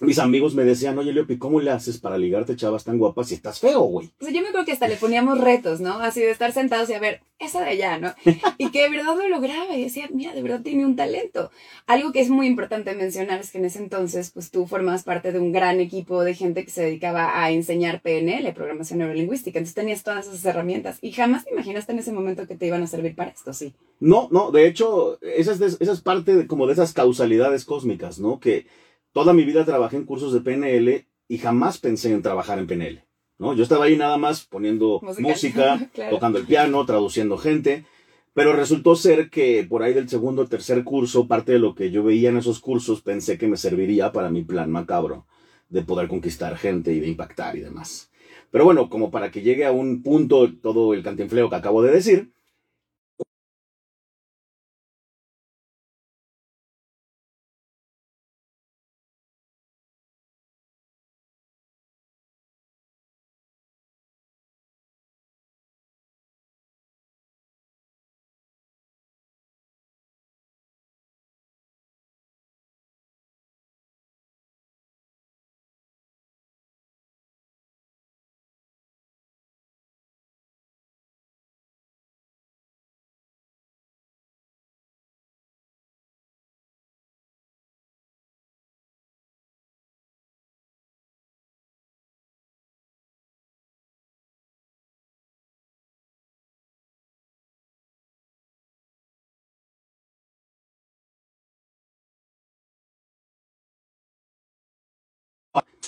Mis 0.00 0.18
amigos 0.18 0.54
me 0.54 0.64
decían, 0.64 0.98
oye, 0.98 1.12
Leopi, 1.12 1.36
¿cómo 1.38 1.60
le 1.60 1.70
haces 1.70 1.98
para 1.98 2.16
ligarte 2.16 2.56
chavas 2.56 2.84
tan 2.84 2.98
guapas 2.98 3.28
si 3.28 3.34
estás 3.34 3.60
feo, 3.60 3.80
güey? 3.82 4.10
O 4.20 4.24
sea, 4.24 4.32
yo 4.32 4.40
me 4.40 4.48
acuerdo 4.48 4.64
que 4.64 4.72
hasta 4.72 4.88
le 4.88 4.96
poníamos 4.96 5.38
retos, 5.40 5.80
¿no? 5.80 5.98
Así 6.00 6.20
de 6.20 6.30
estar 6.30 6.52
sentados 6.52 6.88
y 6.88 6.94
a 6.94 6.98
ver, 7.00 7.20
esa 7.38 7.60
de 7.60 7.70
allá, 7.70 7.98
¿no? 7.98 8.14
Y 8.58 8.70
que 8.70 8.82
de 8.82 8.90
verdad 8.90 9.14
lo 9.16 9.28
lograba 9.28 9.76
y 9.76 9.84
decía, 9.84 10.08
mira, 10.12 10.32
de 10.34 10.42
verdad 10.42 10.62
tiene 10.62 10.84
un 10.86 10.96
talento. 10.96 11.50
Algo 11.86 12.12
que 12.12 12.20
es 12.20 12.30
muy 12.30 12.46
importante 12.46 12.94
mencionar 12.94 13.40
es 13.40 13.50
que 13.50 13.58
en 13.58 13.66
ese 13.66 13.78
entonces, 13.78 14.30
pues 14.30 14.50
tú 14.50 14.66
formabas 14.66 15.02
parte 15.04 15.32
de 15.32 15.38
un 15.38 15.52
gran 15.52 15.80
equipo 15.80 16.22
de 16.24 16.34
gente 16.34 16.64
que 16.64 16.70
se 16.70 16.82
dedicaba 16.82 17.42
a 17.42 17.50
enseñar 17.50 18.00
PNL, 18.00 18.52
programación 18.54 19.00
neurolingüística. 19.00 19.58
Entonces 19.58 19.74
tenías 19.74 20.02
todas 20.02 20.26
esas 20.26 20.44
herramientas 20.44 20.98
y 21.02 21.12
jamás 21.12 21.44
te 21.44 21.52
imaginaste 21.52 21.92
en 21.92 21.98
ese 21.98 22.12
momento 22.12 22.46
que 22.46 22.56
te 22.56 22.66
iban 22.66 22.82
a 22.82 22.86
servir 22.86 23.14
para 23.14 23.30
esto, 23.30 23.52
sí. 23.52 23.74
No, 24.00 24.28
no, 24.30 24.50
de 24.50 24.66
hecho, 24.66 25.18
esa 25.20 25.52
es, 25.52 25.58
de- 25.58 25.66
esa 25.84 25.92
es 25.92 26.00
parte 26.00 26.34
de, 26.34 26.46
como 26.46 26.66
de 26.66 26.72
esas 26.72 26.94
causalidades 26.94 27.64
cósmicas, 27.66 28.18
¿no? 28.18 28.40
Que 28.40 28.66
toda 29.12 29.32
mi 29.32 29.44
vida 29.44 29.64
trabajé 29.64 29.96
en 29.96 30.04
cursos 30.04 30.32
de 30.32 30.40
PNL 30.40 31.06
y 31.28 31.38
jamás 31.38 31.78
pensé 31.78 32.12
en 32.12 32.22
trabajar 32.22 32.58
en 32.58 32.66
PNL, 32.66 33.04
¿no? 33.38 33.54
Yo 33.54 33.62
estaba 33.62 33.84
ahí 33.86 33.96
nada 33.96 34.16
más 34.18 34.44
poniendo 34.46 35.00
Música. 35.02 35.22
música, 35.22 35.90
Claro. 35.94 36.10
tocando 36.16 36.38
el 36.38 36.46
piano, 36.46 36.84
traduciendo 36.86 37.38
gente, 37.38 37.84
pero 38.34 38.52
resultó 38.52 38.94
ser 38.96 39.28
que 39.30 39.66
por 39.68 39.82
ahí 39.82 39.92
del 39.92 40.08
segundo 40.08 40.42
o 40.42 40.46
tercer 40.46 40.84
curso, 40.84 41.26
parte 41.26 41.52
de 41.52 41.58
lo 41.58 41.74
que 41.74 41.90
yo 41.90 42.02
veía 42.04 42.30
en 42.30 42.36
esos 42.36 42.60
cursos, 42.60 43.02
pensé 43.02 43.38
que 43.38 43.48
me 43.48 43.56
serviría 43.56 44.12
para 44.12 44.30
mi 44.30 44.42
plan 44.44 44.70
macabro 44.70 45.26
de 45.68 45.82
poder 45.82 46.08
conquistar 46.08 46.56
gente 46.56 46.92
y 46.92 47.00
de 47.00 47.08
impactar 47.08 47.56
y 47.56 47.60
demás. 47.60 48.10
Pero 48.50 48.64
bueno, 48.64 48.88
como 48.88 49.10
para 49.12 49.30
que 49.30 49.42
llegue 49.42 49.64
a 49.64 49.70
un 49.72 50.02
punto 50.02 50.52
todo 50.60 50.94
el 50.94 51.02
cantinfleo 51.04 51.48
que 51.50 51.56
acabo 51.56 51.82
de 51.82 51.92
decir, 51.92 52.32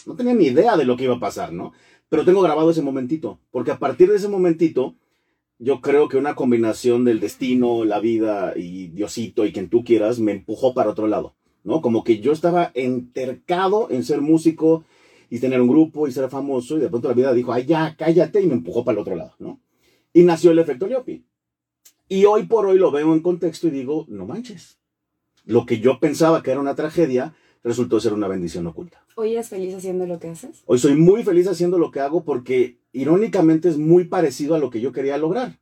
no 0.06 0.14
tenía 0.14 0.34
ni 0.34 0.46
idea 0.46 0.76
de 0.76 0.84
lo 0.84 0.96
que 0.96 1.04
iba 1.04 1.16
a 1.16 1.20
pasar, 1.20 1.52
¿no? 1.52 1.72
Pero 2.08 2.24
tengo 2.24 2.42
grabado 2.42 2.70
ese 2.70 2.82
momentito, 2.82 3.38
porque 3.50 3.70
a 3.70 3.78
partir 3.78 4.10
de 4.10 4.16
ese 4.16 4.28
momentito, 4.28 4.94
yo 5.58 5.80
creo 5.80 6.08
que 6.08 6.16
una 6.16 6.34
combinación 6.34 7.04
del 7.04 7.20
destino, 7.20 7.84
la 7.84 8.00
vida 8.00 8.52
y 8.56 8.88
Diosito 8.88 9.46
y 9.46 9.52
quien 9.52 9.68
tú 9.68 9.84
quieras 9.84 10.18
me 10.18 10.32
empujó 10.32 10.74
para 10.74 10.90
otro 10.90 11.06
lado, 11.06 11.34
¿no? 11.64 11.80
Como 11.80 12.04
que 12.04 12.20
yo 12.20 12.32
estaba 12.32 12.70
entercado 12.74 13.88
en 13.90 14.04
ser 14.04 14.20
músico 14.20 14.84
y 15.30 15.38
tener 15.38 15.60
un 15.60 15.68
grupo 15.68 16.06
y 16.06 16.12
ser 16.12 16.28
famoso 16.28 16.76
y 16.76 16.80
de 16.80 16.90
pronto 16.90 17.08
la 17.08 17.14
vida 17.14 17.32
dijo, 17.32 17.52
ay, 17.52 17.64
ya, 17.64 17.96
cállate 17.96 18.42
y 18.42 18.46
me 18.46 18.54
empujó 18.54 18.84
para 18.84 18.96
el 18.96 19.00
otro 19.00 19.16
lado, 19.16 19.34
¿no? 19.38 19.60
Y 20.12 20.24
nació 20.24 20.50
el 20.50 20.58
efecto 20.58 20.86
Leopi. 20.86 21.24
Y 22.08 22.26
hoy 22.26 22.42
por 22.42 22.66
hoy 22.66 22.76
lo 22.76 22.90
veo 22.90 23.14
en 23.14 23.20
contexto 23.20 23.68
y 23.68 23.70
digo, 23.70 24.04
no 24.08 24.26
manches. 24.26 24.78
Lo 25.46 25.64
que 25.64 25.80
yo 25.80 25.98
pensaba 25.98 26.42
que 26.42 26.50
era 26.50 26.60
una 26.60 26.74
tragedia 26.74 27.34
resultó 27.64 28.00
ser 28.00 28.12
una 28.12 28.28
bendición 28.28 28.66
oculta. 28.66 29.04
¿Hoy 29.14 29.32
eres 29.32 29.48
feliz 29.48 29.74
haciendo 29.74 30.06
lo 30.06 30.18
que 30.18 30.28
haces? 30.28 30.62
Hoy 30.66 30.78
soy 30.78 30.96
muy 30.96 31.22
feliz 31.22 31.46
haciendo 31.46 31.78
lo 31.78 31.90
que 31.90 32.00
hago 32.00 32.24
porque 32.24 32.78
irónicamente 32.92 33.68
es 33.68 33.78
muy 33.78 34.04
parecido 34.04 34.54
a 34.54 34.58
lo 34.58 34.70
que 34.70 34.80
yo 34.80 34.92
quería 34.92 35.18
lograr. 35.18 35.60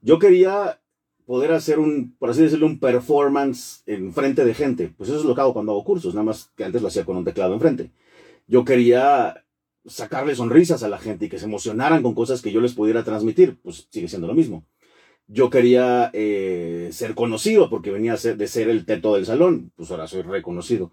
Yo 0.00 0.18
quería 0.18 0.80
poder 1.26 1.52
hacer 1.52 1.78
un, 1.78 2.14
por 2.18 2.30
así 2.30 2.42
decirlo, 2.42 2.66
un 2.66 2.78
performance 2.78 3.82
en 3.86 4.12
frente 4.12 4.44
de 4.44 4.54
gente. 4.54 4.92
Pues 4.96 5.08
eso 5.08 5.20
es 5.20 5.24
lo 5.24 5.34
que 5.34 5.40
hago 5.40 5.54
cuando 5.54 5.72
hago 5.72 5.84
cursos, 5.84 6.14
nada 6.14 6.24
más 6.24 6.50
que 6.56 6.64
antes 6.64 6.82
lo 6.82 6.88
hacía 6.88 7.04
con 7.04 7.16
un 7.16 7.24
teclado 7.24 7.54
enfrente. 7.54 7.90
Yo 8.46 8.64
quería 8.64 9.44
sacarle 9.86 10.34
sonrisas 10.34 10.82
a 10.82 10.88
la 10.88 10.98
gente 10.98 11.26
y 11.26 11.28
que 11.28 11.38
se 11.38 11.46
emocionaran 11.46 12.02
con 12.02 12.14
cosas 12.14 12.42
que 12.42 12.52
yo 12.52 12.60
les 12.60 12.74
pudiera 12.74 13.04
transmitir. 13.04 13.58
Pues 13.62 13.86
sigue 13.90 14.08
siendo 14.08 14.26
lo 14.26 14.34
mismo. 14.34 14.64
yo 15.26 15.48
quería 15.48 16.10
eh, 16.12 16.90
ser 16.92 17.14
conocido 17.14 17.70
porque 17.70 17.90
venía 17.90 18.16
de 18.16 18.46
ser 18.46 18.68
el 18.68 18.84
teto 18.84 19.14
del 19.14 19.24
salón, 19.24 19.72
pues 19.76 19.90
ahora 19.90 20.06
soy 20.06 20.22
reconocido. 20.22 20.92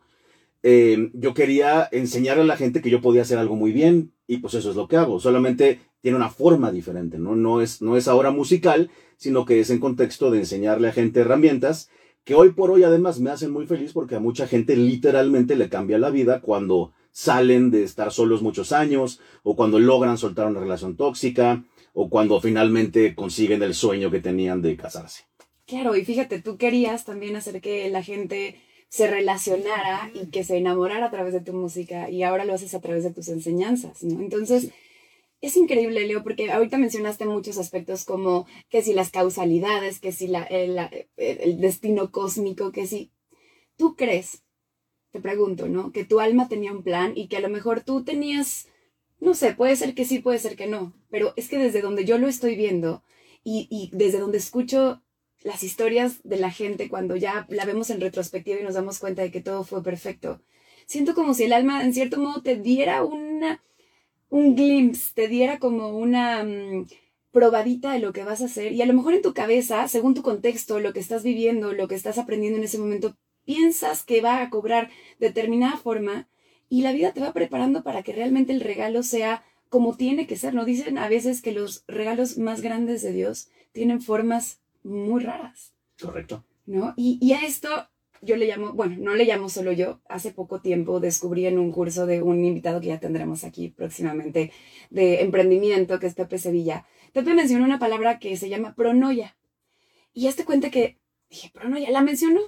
Eh, 0.64 1.10
yo 1.14 1.34
quería 1.34 1.88
enseñarle 1.92 2.44
a 2.44 2.46
la 2.46 2.58
gente 2.58 2.82
que 2.82 2.90
yo 2.90 3.02
podía 3.02 3.24
hacer 3.24 3.38
algo 3.38 3.56
muy 3.56 3.72
bien 3.72 4.14
y 4.28 4.38
pues 4.38 4.54
eso 4.54 4.70
es 4.70 4.76
lo 4.76 4.88
que 4.88 4.98
hago, 4.98 5.20
solamente 5.20 5.80
tiene 6.02 6.18
una 6.18 6.30
forma 6.30 6.72
diferente, 6.72 7.18
¿no? 7.18 7.36
No 7.36 7.62
es, 7.62 7.82
no 7.82 7.98
es 7.98 8.08
ahora 8.08 8.32
musical, 8.32 8.90
sino 9.18 9.46
que 9.46 9.60
es 9.60 9.70
en 9.70 9.80
contexto 9.80 10.32
de 10.32 10.40
enseñarle 10.40 10.90
a 10.90 10.94
gente 10.94 11.22
herramientas 11.22 11.90
que 12.24 12.36
hoy 12.36 12.52
por 12.52 12.72
hoy 12.72 12.84
además 12.84 13.20
me 13.20 13.32
hacen 13.32 13.52
muy 13.52 13.66
feliz 13.66 13.94
porque 13.94 14.16
a 14.16 14.20
mucha 14.20 14.48
gente 14.48 14.76
literalmente 14.76 15.56
le 15.56 15.70
cambia 15.70 15.98
la 15.98 16.10
vida 16.10 16.42
cuando 16.42 16.94
salen 17.12 17.72
de 17.72 17.84
estar 17.84 18.12
solos 18.12 18.42
muchos 18.42 18.72
años 18.72 19.20
o 19.44 19.56
cuando 19.56 19.80
logran 19.80 20.18
soltar 20.18 20.48
una 20.48 20.60
relación 20.60 20.96
tóxica 20.96 21.64
o 21.94 22.10
cuando 22.10 22.40
finalmente 22.40 23.16
consiguen 23.16 23.64
el 23.64 23.74
sueño 23.74 24.12
que 24.12 24.22
tenían 24.22 24.62
de 24.62 24.78
casarse. 24.78 25.24
Claro, 25.66 25.96
y 25.96 26.06
fíjate, 26.06 26.42
tú 26.42 26.58
querías 26.58 27.06
también 27.06 27.36
hacer 27.36 27.62
que 27.62 27.90
la 27.90 28.04
gente 28.04 28.62
se 28.92 29.08
relacionara 29.08 30.12
y 30.14 30.28
que 30.32 30.44
se 30.44 30.58
enamorara 30.58 31.06
a 31.06 31.12
través 31.12 31.32
de 31.34 31.40
tu 31.40 31.54
música 31.54 32.10
y 32.10 32.24
ahora 32.24 32.44
lo 32.44 32.54
haces 32.54 32.74
a 32.76 32.82
través 32.82 33.06
de 33.06 33.14
tus 33.14 33.30
enseñanzas, 33.30 34.04
¿no? 34.04 34.20
Entonces, 34.20 34.72
es 35.40 35.56
increíble, 35.56 36.06
Leo, 36.06 36.24
porque 36.24 36.52
ahorita 36.52 36.78
mencionaste 36.78 37.26
muchos 37.26 37.58
aspectos 37.58 38.04
como 38.04 38.48
que 38.70 38.82
si 38.82 38.94
las 38.94 39.10
causalidades, 39.10 40.02
que 40.02 40.12
si 40.12 40.28
la, 40.28 40.44
el, 40.44 40.78
el 41.16 41.62
destino 41.62 42.12
cósmico, 42.12 42.74
que 42.74 42.86
si 42.86 43.12
tú 43.78 43.96
crees, 43.96 44.44
te 45.12 45.22
pregunto, 45.22 45.70
¿no? 45.70 45.94
Que 45.94 46.04
tu 46.04 46.20
alma 46.20 46.50
tenía 46.50 46.74
un 46.74 46.84
plan 46.84 47.14
y 47.16 47.30
que 47.30 47.38
a 47.38 47.42
lo 47.42 47.48
mejor 47.48 47.86
tú 47.86 48.04
tenías 48.04 48.68
no 49.22 49.36
sé, 49.36 49.54
puede 49.54 49.76
ser 49.78 49.94
que 49.94 50.04
sí, 50.04 50.20
puede 50.20 50.40
ser 50.40 50.58
que 50.58 50.68
no, 50.68 50.94
pero 51.10 51.34
es 51.38 51.48
que 51.48 51.60
desde 51.60 51.82
donde 51.82 52.04
yo 52.04 52.18
lo 52.18 52.28
estoy 52.28 52.56
viendo 52.56 53.04
y, 53.44 53.68
y 53.70 53.96
desde 53.96 54.20
donde 54.20 54.40
escucho 54.40 55.02
las 55.44 55.64
historias 55.64 56.22
de 56.24 56.38
la 56.38 56.52
gente 56.52 56.90
cuando 56.90 57.16
ya 57.16 57.46
la 57.50 57.66
vemos 57.66 57.90
en 57.90 58.02
retrospectiva 58.02 58.60
y 58.60 58.64
nos 58.64 58.76
damos 58.76 59.00
cuenta 59.00 59.22
de 59.22 59.32
que 59.32 59.42
todo 59.42 59.64
fue 59.64 59.84
perfecto, 59.84 60.42
siento 60.86 61.14
como 61.14 61.34
si 61.34 61.44
el 61.44 61.54
alma 61.54 61.84
en 61.84 61.94
cierto 61.94 62.20
modo 62.20 62.42
te 62.42 62.56
diera 62.56 63.04
una, 63.04 63.64
un 64.30 64.56
glimpse, 64.56 65.14
te 65.14 65.28
diera 65.28 65.60
como 65.60 65.90
una 65.90 66.44
mm, 66.44 66.88
probadita 67.32 67.94
de 67.94 68.00
lo 68.00 68.14
que 68.14 68.24
vas 68.24 68.42
a 68.42 68.46
hacer 68.46 68.74
y 68.74 68.82
a 68.82 68.86
lo 68.86 68.94
mejor 68.94 69.14
en 69.14 69.22
tu 69.22 69.34
cabeza, 69.34 69.88
según 69.88 70.14
tu 70.14 70.22
contexto, 70.22 70.80
lo 70.80 70.94
que 70.94 71.00
estás 71.00 71.24
viviendo, 71.24 71.74
lo 71.74 71.88
que 71.88 71.96
estás 71.96 72.18
aprendiendo 72.18 72.58
en 72.58 72.66
ese 72.66 72.78
momento, 72.78 73.16
piensas 73.46 74.04
que 74.04 74.22
va 74.22 74.42
a 74.42 74.50
cobrar 74.50 74.90
determinada 75.20 75.78
forma 75.78 76.28
y 76.70 76.84
la 76.84 76.94
vida 76.94 77.14
te 77.14 77.22
va 77.22 77.34
preparando 77.34 77.84
para 77.84 78.04
que 78.04 78.14
realmente 78.14 78.54
el 78.54 78.62
regalo 78.62 79.04
sea 79.04 79.44
como 79.70 79.98
tiene 79.98 80.28
que 80.28 80.38
ser. 80.38 80.54
No 80.54 80.66
dicen 80.66 80.98
a 80.98 81.10
veces 81.10 81.42
que 81.42 81.52
los 81.52 81.84
regalos 81.88 82.38
más 82.38 82.62
grandes 82.62 83.02
de 83.02 83.12
Dios 83.12 83.50
tienen 83.74 84.02
formas 84.02 84.61
muy 84.84 85.24
raras. 85.24 85.74
Correcto. 86.00 86.46
¿No? 86.66 86.94
Y, 86.96 87.18
y 87.22 87.34
a 87.34 87.44
esto 87.44 87.70
yo 88.22 88.36
le 88.36 88.46
llamo, 88.46 88.74
bueno, 88.74 88.96
no 89.00 89.16
le 89.16 89.26
llamo 89.26 89.50
solo 89.50 89.72
yo, 89.72 90.00
hace 90.08 90.32
poco 90.32 90.62
tiempo 90.62 91.00
descubrí 91.00 91.48
en 91.48 91.58
un 91.58 91.72
curso 91.72 92.06
de 92.06 92.22
un 92.22 92.46
invitado 92.46 92.80
que 92.80 92.88
ya 92.88 93.00
tendremos 93.00 93.44
aquí 93.44 93.70
próximamente 93.70 94.52
de 94.92 95.22
emprendimiento, 95.22 96.00
que 96.00 96.08
es 96.08 96.14
Pepe 96.14 96.38
Sevilla. 96.38 96.86
Pepe 97.14 97.34
mencionó 97.34 97.66
una 97.66 97.80
palabra 97.80 98.20
que 98.20 98.38
se 98.38 98.48
llama 98.48 98.76
pronoia. 98.76 99.36
Y 100.14 100.24
ya 100.24 100.34
te 100.34 100.46
cuenta 100.46 100.70
que 100.70 101.00
dije, 101.30 101.50
pronoia, 101.52 101.90
la 101.90 102.02
mencionó. 102.02 102.42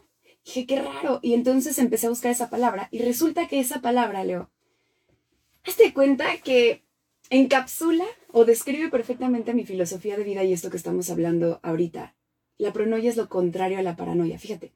Dije, 0.46 0.68
qué 0.68 0.82
raro. 0.82 1.20
Y 1.24 1.34
entonces 1.34 1.80
empecé 1.80 2.06
a 2.06 2.12
buscar 2.12 2.32
esa 2.32 2.50
palabra 2.50 2.88
y 2.92 3.00
resulta 3.00 3.48
que 3.48 3.60
esa 3.60 3.82
palabra, 3.82 4.24
Leo, 4.24 4.52
hazte 5.64 5.94
cuenta 5.94 6.38
que 6.44 6.84
encapsula 7.30 8.06
o 8.32 8.46
describe 8.46 8.90
perfectamente 8.90 9.54
mi 9.54 9.66
filosofía 9.66 10.18
de 10.18 10.24
vida 10.24 10.44
y 10.44 10.54
esto 10.54 10.70
que 10.70 10.78
estamos 10.78 11.10
hablando 11.10 11.60
ahorita. 11.64 12.16
La 12.64 12.72
pronoia 12.72 13.10
es 13.10 13.18
lo 13.18 13.28
contrario 13.28 13.78
a 13.78 13.82
la 13.82 13.98
paranoia. 13.98 14.40
Fíjate, 14.40 14.72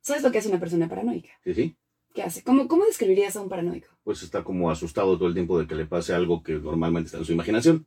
¿sabes 0.00 0.24
lo 0.24 0.32
que 0.32 0.38
hace 0.38 0.48
una 0.48 0.58
persona 0.58 0.88
paranoica? 0.88 1.30
Sí, 1.44 1.54
sí. 1.54 1.76
¿Qué 2.12 2.24
hace? 2.24 2.42
¿Cómo, 2.42 2.66
¿Cómo 2.66 2.84
describirías 2.86 3.36
a 3.36 3.40
un 3.40 3.48
paranoico? 3.48 3.86
Pues 4.02 4.24
está 4.24 4.42
como 4.42 4.68
asustado 4.68 5.16
todo 5.16 5.28
el 5.28 5.34
tiempo 5.34 5.56
de 5.56 5.68
que 5.68 5.76
le 5.76 5.86
pase 5.86 6.12
algo 6.12 6.42
que 6.42 6.54
normalmente 6.54 7.06
está 7.06 7.18
en 7.18 7.24
su 7.24 7.32
imaginación. 7.32 7.86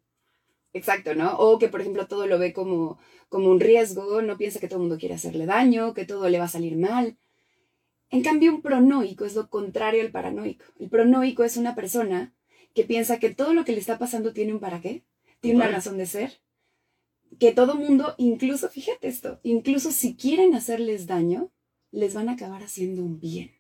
Exacto, 0.72 1.14
¿no? 1.14 1.36
O 1.40 1.60
que, 1.60 1.68
por 1.68 1.82
ejemplo, 1.82 2.08
todo 2.08 2.26
lo 2.26 2.40
ve 2.40 2.54
como, 2.54 3.00
como 3.28 3.50
un 3.50 3.60
riesgo, 3.60 4.22
no 4.22 4.38
piensa 4.38 4.62
que 4.62 4.70
todo 4.70 4.78
el 4.78 4.84
mundo 4.84 4.98
quiere 4.98 5.16
hacerle 5.16 5.46
daño, 5.46 5.94
que 5.94 6.06
todo 6.06 6.30
le 6.30 6.40
va 6.40 6.46
a 6.46 6.48
salir 6.48 6.78
mal. 6.78 7.18
En 8.12 8.24
cambio, 8.24 8.54
un 8.56 8.62
pronoico 8.62 9.26
es 9.26 9.36
lo 9.36 9.50
contrario 9.50 10.04
al 10.04 10.12
paranoico. 10.12 10.64
El 10.80 10.88
pronoico 10.88 11.44
es 11.44 11.58
una 11.58 11.76
persona 11.76 12.34
que 12.74 12.86
piensa 12.86 13.20
que 13.20 13.36
todo 13.36 13.54
lo 13.54 13.66
que 13.66 13.74
le 13.74 13.80
está 13.80 14.00
pasando 14.00 14.32
tiene 14.32 14.54
un 14.54 14.62
para 14.62 14.80
qué, 14.80 15.04
tiene 15.42 15.58
una 15.58 15.68
razón 15.68 15.98
de 15.98 16.06
ser, 16.06 16.40
que 17.40 17.54
todo 17.54 17.76
mundo, 17.76 18.16
incluso, 18.18 18.70
fíjate 18.70 19.08
esto, 19.08 19.40
incluso 19.44 19.92
si 19.92 20.16
quieren 20.16 20.54
hacerles 20.56 21.08
daño, 21.08 21.52
les 21.92 22.14
van 22.14 22.30
a 22.30 22.34
acabar 22.34 22.64
haciendo 22.64 23.04
un 23.04 23.20
bien. 23.20 23.52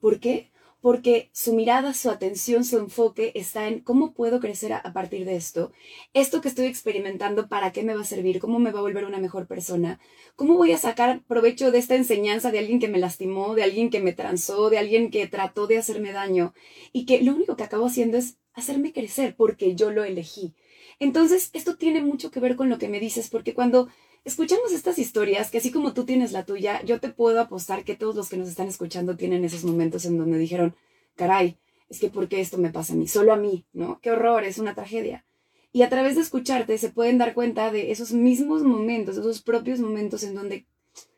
¿Por 0.00 0.20
qué? 0.20 0.52
porque 0.82 1.30
su 1.32 1.54
mirada, 1.54 1.94
su 1.94 2.10
atención, 2.10 2.64
su 2.64 2.76
enfoque 2.76 3.30
está 3.36 3.68
en 3.68 3.80
cómo 3.80 4.14
puedo 4.14 4.40
crecer 4.40 4.72
a, 4.72 4.82
partir 4.92 5.24
de 5.24 5.36
esto. 5.36 5.72
Esto 6.12 6.40
que 6.40 6.48
estoy 6.48 6.66
experimentando, 6.66 7.48
¿para 7.48 7.70
qué 7.70 7.84
me 7.84 7.94
va 7.94 8.00
a 8.00 8.04
servir? 8.04 8.40
¿Cómo 8.40 8.58
me 8.58 8.72
va 8.72 8.80
a 8.80 8.82
volver 8.82 9.04
una 9.04 9.18
mejor 9.18 9.46
persona? 9.46 10.00
¿Cómo 10.34 10.56
voy 10.56 10.72
a 10.72 10.78
sacar 10.78 11.22
provecho 11.22 11.70
de 11.70 11.78
esta 11.78 11.94
enseñanza 11.94 12.50
de 12.50 12.58
alguien 12.58 12.80
que 12.80 12.88
me 12.88 12.98
lastimó, 12.98 13.54
de 13.54 13.62
alguien 13.62 13.90
que 13.90 14.00
me 14.00 14.12
transó, 14.12 14.70
de 14.70 14.78
alguien 14.78 15.12
que 15.12 15.28
trató 15.28 15.68
de 15.68 15.78
hacerme 15.78 16.10
daño? 16.10 16.52
Y 16.92 17.06
que 17.06 17.22
lo 17.22 17.32
único 17.32 17.56
que 17.56 17.62
acabo 17.62 17.86
haciendo 17.86 18.18
es 18.18 18.38
hacerme 18.52 18.92
crecer 18.92 19.36
porque 19.36 19.76
yo 19.76 19.92
lo 19.92 20.02
elegí. 20.02 20.56
Entonces, 21.02 21.50
esto 21.52 21.74
tiene 21.74 22.00
mucho 22.00 22.30
que 22.30 22.38
ver 22.38 22.54
con 22.54 22.68
lo 22.68 22.78
que 22.78 22.88
me 22.88 23.00
dices, 23.00 23.28
porque 23.28 23.54
cuando 23.54 23.88
escuchamos 24.24 24.70
estas 24.70 25.00
historias, 25.00 25.50
que 25.50 25.58
así 25.58 25.72
como 25.72 25.94
tú 25.94 26.04
tienes 26.04 26.30
la 26.30 26.44
tuya, 26.44 26.80
yo 26.84 27.00
te 27.00 27.08
puedo 27.08 27.40
apostar 27.40 27.82
que 27.82 27.96
todos 27.96 28.14
los 28.14 28.28
que 28.28 28.36
nos 28.36 28.48
están 28.48 28.68
escuchando 28.68 29.16
tienen 29.16 29.44
esos 29.44 29.64
momentos 29.64 30.04
en 30.04 30.16
donde 30.16 30.38
dijeron, 30.38 30.76
caray, 31.16 31.58
es 31.88 31.98
que 31.98 32.08
¿por 32.08 32.28
qué 32.28 32.40
esto 32.40 32.56
me 32.56 32.70
pasa 32.70 32.92
a 32.92 32.96
mí? 32.96 33.08
Solo 33.08 33.32
a 33.32 33.36
mí, 33.36 33.66
¿no? 33.72 33.98
Qué 34.00 34.12
horror, 34.12 34.44
es 34.44 34.58
una 34.58 34.76
tragedia. 34.76 35.26
Y 35.72 35.82
a 35.82 35.88
través 35.88 36.14
de 36.14 36.20
escucharte 36.20 36.78
se 36.78 36.90
pueden 36.90 37.18
dar 37.18 37.34
cuenta 37.34 37.72
de 37.72 37.90
esos 37.90 38.12
mismos 38.12 38.62
momentos, 38.62 39.16
esos 39.16 39.42
propios 39.42 39.80
momentos 39.80 40.22
en 40.22 40.36
donde 40.36 40.68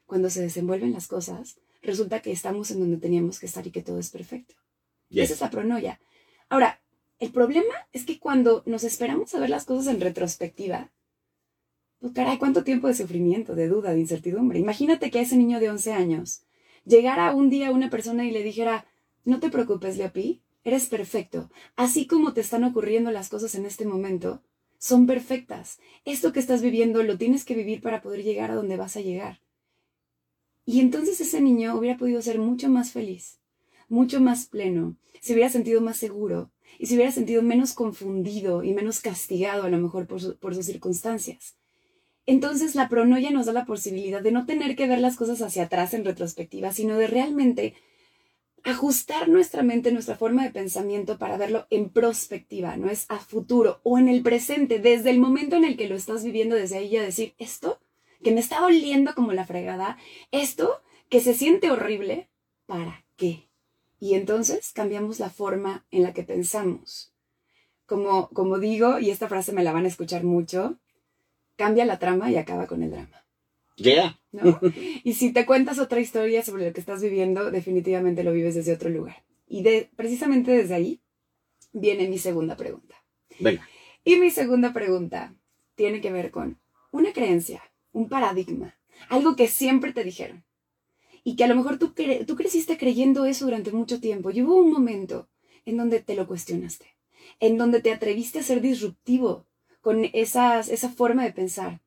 cuando 0.07 0.31
se 0.31 0.41
desenvuelven 0.41 0.95
las 0.95 1.09
cosas, 1.09 1.59
resulta 1.83 2.23
que 2.23 2.33
estamos 2.33 2.71
en 2.71 2.81
donde 2.81 2.97
teníamos 2.97 3.39
que 3.39 3.45
estar 3.45 3.67
y 3.67 3.71
que 3.71 3.83
todo 3.83 3.99
es 3.99 4.09
perfecto. 4.09 4.55
Esa 5.11 5.35
es 5.35 5.41
la 5.43 5.51
pronoia. 5.51 6.01
Ahora, 6.49 6.81
el 7.25 7.31
problema 7.31 7.75
es 7.95 8.05
que 8.05 8.19
cuando 8.19 8.63
nos 8.67 8.85
esperamos 8.85 9.35
a 9.35 9.41
ver 9.41 9.49
las 9.49 9.65
cosas 9.65 9.87
en 9.87 10.03
retrospectiva, 10.03 10.91
pues 11.99 12.13
caray, 12.13 12.37
cuánto 12.37 12.65
tiempo 12.65 12.87
de 12.87 12.93
sufrimiento, 12.93 13.55
de 13.55 13.67
duda, 13.67 13.95
de 13.95 14.01
incertidumbre. 14.01 14.59
Imagínate 14.59 15.11
que 15.11 15.21
a 15.21 15.23
ese 15.23 15.39
niño 15.39 15.59
de 15.59 15.71
11 15.71 15.95
años 15.95 16.43
llegara 16.85 17.35
un 17.35 17.49
día 17.49 17.71
una 17.71 17.89
persona 17.89 18.27
y 18.27 18.31
le 18.31 18.43
dijera, 18.43 18.85
no 19.25 19.41
te 19.41 19.49
preocupes, 19.49 19.97
Leopi, 19.97 20.43
eres 20.65 20.87
perfecto. 20.89 21.51
Así 21.77 22.07
como 22.07 22.35
te 22.35 22.43
están 22.43 22.63
ocurriendo 22.63 23.11
las 23.11 23.31
cosas 23.31 23.55
en 23.55 23.65
este 23.65 23.87
momento, 23.87 24.43
son 24.77 25.07
perfectas. 25.07 25.79
Esto 26.05 26.35
que 26.35 26.41
estás 26.41 26.61
viviendo 26.61 27.03
lo 27.03 27.17
tienes 27.17 27.47
que 27.47 27.55
vivir 27.55 27.81
para 27.81 28.03
poder 28.03 28.23
llegar 28.23 28.51
a 28.51 28.55
donde 28.55 28.77
vas 28.77 28.99
a 28.99 29.01
llegar. 29.01 29.41
Y 30.67 30.81
entonces 30.81 31.23
ese 31.23 31.41
niño 31.41 31.75
hubiera 31.75 31.97
podido 31.97 32.21
ser 32.21 32.39
mucho 32.39 32.69
más 32.69 32.93
feliz, 32.93 33.39
mucho 33.89 34.21
más 34.21 34.45
pleno, 34.45 34.97
se 35.23 35.33
hubiera 35.33 35.49
sentido 35.49 35.81
más 35.81 35.97
seguro 35.97 36.51
y 36.79 36.87
se 36.87 36.95
hubiera 36.95 37.13
sentido 37.13 37.43
menos 37.43 37.73
confundido 37.73 38.63
y 38.63 38.73
menos 38.73 39.01
castigado 39.01 39.65
a 39.65 39.69
lo 39.69 39.79
mejor 39.79 40.07
por, 40.07 40.39
por 40.39 40.55
sus 40.55 40.67
circunstancias. 40.67 41.57
Entonces 42.27 42.75
la 42.75 42.89
pronoia 42.89 43.31
nos 43.31 43.47
da 43.47 43.53
la 43.53 43.67
posibilidad 43.67 44.23
de 44.23 44.33
no 44.33 44.47
tener 44.47 44.77
que 44.77 44.87
ver 44.87 45.01
las 45.01 45.17
cosas 45.17 45.43
hacia 45.43 45.65
atrás 45.65 45.95
en 45.95 46.05
retrospectiva, 46.05 46.73
sino 46.73 46.97
de 46.97 47.07
realmente 47.07 47.75
ajustar 48.65 49.29
nuestra 49.29 49.63
mente, 49.63 49.93
nuestra 49.93 50.17
forma 50.17 50.43
de 50.43 50.51
pensamiento 50.51 51.19
para 51.19 51.37
verlo 51.37 51.67
en 51.69 51.91
prospectiva, 51.91 52.77
no 52.79 52.91
es 52.91 53.05
a 53.11 53.19
futuro 53.19 53.81
o 53.83 53.99
en 53.99 54.09
el 54.09 54.23
presente, 54.23 54.79
desde 54.79 55.11
el 55.11 55.21
momento 55.21 55.57
en 55.57 55.65
el 55.65 55.77
que 55.77 55.89
lo 55.89 55.95
estás 55.95 56.25
viviendo, 56.25 56.57
desde 56.57 56.79
ahí 56.79 56.89
ya 56.89 57.03
decir, 57.03 57.35
esto 57.39 57.79
que 58.23 58.33
me 58.33 58.41
está 58.41 58.65
oliendo 58.65 59.15
como 59.15 59.35
la 59.35 59.45
fregada, 59.45 59.99
esto 60.33 60.83
que 61.11 61.21
se 61.21 61.35
siente 61.35 61.71
horrible, 61.71 62.31
¿para 62.65 63.05
qué? 63.17 63.51
Y 64.05 64.17
entonces 64.17 64.73
cambiamos 64.75 65.19
la 65.19 65.31
forma 65.31 65.87
en 65.91 66.03
la 66.03 66.13
que 66.13 66.25
pensamos. 66.25 67.15
Como, 67.87 68.29
como 68.29 68.59
digo, 68.59 68.99
y 68.99 69.09
esta 69.09 69.29
frase 69.29 69.55
me 69.55 69.65
la 69.65 69.73
van 69.73 69.87
a 69.87 69.89
escuchar 69.89 70.25
mucho, 70.25 70.79
cambia 71.57 71.87
la 71.87 71.99
trama 71.99 72.31
y 72.31 72.37
acaba 72.37 72.67
con 72.67 72.83
el 72.83 72.91
drama. 72.91 73.27
Ya. 73.79 74.21
¿No? 74.31 74.61
Y 75.05 75.15
si 75.15 75.33
te 75.33 75.47
cuentas 75.47 75.79
otra 75.79 76.01
historia 76.01 76.43
sobre 76.43 76.67
lo 76.67 76.75
que 76.75 76.81
estás 76.81 77.01
viviendo, 77.01 77.51
definitivamente 77.51 78.25
lo 78.25 78.33
vives 78.33 78.55
desde 78.55 78.75
otro 78.75 78.91
lugar. 78.91 79.25
Y 79.47 79.63
de, 79.63 79.89
precisamente 79.97 80.51
desde 80.51 80.75
ahí 80.75 81.01
viene 81.73 82.07
mi 82.07 82.19
segunda 82.19 82.59
pregunta. 82.59 83.03
Venga. 83.41 83.67
Y 84.05 84.17
mi 84.17 84.31
segunda 84.31 84.75
pregunta 84.75 85.35
tiene 85.77 86.03
que 86.03 86.13
ver 86.13 86.31
con 86.31 86.61
una 86.91 87.15
creencia, 87.15 87.63
un 87.93 88.11
paradigma, 88.11 88.79
algo 89.09 89.35
que 89.35 89.49
siempre 89.49 89.95
te 89.95 90.05
dijeron. 90.05 90.45
Y 91.25 91.37
que 91.37 91.45
a 91.45 91.49
lo 91.49 91.57
mejor 91.57 91.79
tú, 91.79 91.95
tú 92.27 92.37
creciste 92.37 92.77
creyendo 92.77 93.25
eso 93.25 93.47
durante 93.47 93.73
mucho 93.73 93.99
tiempo. 93.99 94.31
Y 94.31 94.43
hubo 94.43 94.57
un 94.57 94.71
momento 94.71 95.29
en 95.65 95.79
donde 95.79 96.01
te 96.01 96.15
lo 96.15 96.27
cuestionaste, 96.27 96.87
en 97.41 97.57
donde 97.59 97.81
te 97.81 97.93
atreviste 97.93 98.39
a 98.39 98.43
ser 98.43 98.61
disruptivo, 98.61 99.47
con 99.85 100.09
esas, 100.15 100.71
esa 100.71 100.89
forma 100.89 101.25
de 101.25 101.33
pensar, 101.35 101.83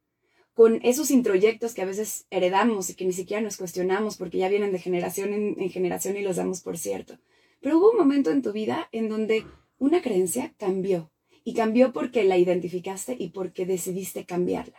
con 0.54 0.80
esos 0.84 1.10
introyectos 1.10 1.73
que 1.73 1.82
a 1.82 1.86
veces 1.86 2.28
heredamos 2.30 2.91
y 2.91 2.93
que 2.93 3.06
ni 3.06 3.13
siquiera 3.13 3.41
nos 3.41 3.58
cuestionamos 3.58 4.17
porque 4.17 4.38
ya 4.38 4.50
vienen 4.50 4.71
de 4.71 4.78
generación 4.78 5.34
en, 5.34 5.69
generación 5.71 6.15
y 6.15 6.21
los 6.21 6.36
damos 6.36 6.62
por 6.62 6.78
cierto. 6.78 7.17
Pero 7.60 7.80
hubo 7.80 7.89
un 7.91 7.97
momento 7.97 8.30
en 8.30 8.43
tu 8.43 8.52
vida 8.52 8.88
en 8.91 9.10
donde 9.10 9.45
una 9.80 10.04
creencia 10.04 10.54
cambió 10.58 11.12
y 11.43 11.56
cambió 11.56 11.91
porque 11.91 12.23
la 12.23 12.38
identificaste 12.38 13.15
y 13.17 13.30
porque 13.30 13.65
decidiste 13.65 14.26
cambiarla. 14.26 14.78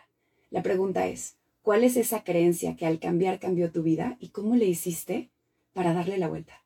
La 0.49 0.63
pregunta 0.63 1.07
es, 1.07 1.35
¿cuál 1.69 1.83
es 1.83 1.97
esa 1.97 2.23
creencia 2.23 2.75
que 2.75 2.87
al 2.87 2.97
cambiar 2.97 3.39
cambió 3.39 3.71
tu 3.71 3.83
vida 3.83 4.17
y 4.19 4.29
cómo 4.29 4.55
le 4.55 4.65
hiciste 4.65 5.29
para 5.71 5.93
darle 5.93 6.17
la 6.17 6.27
vuelta? 6.27 6.63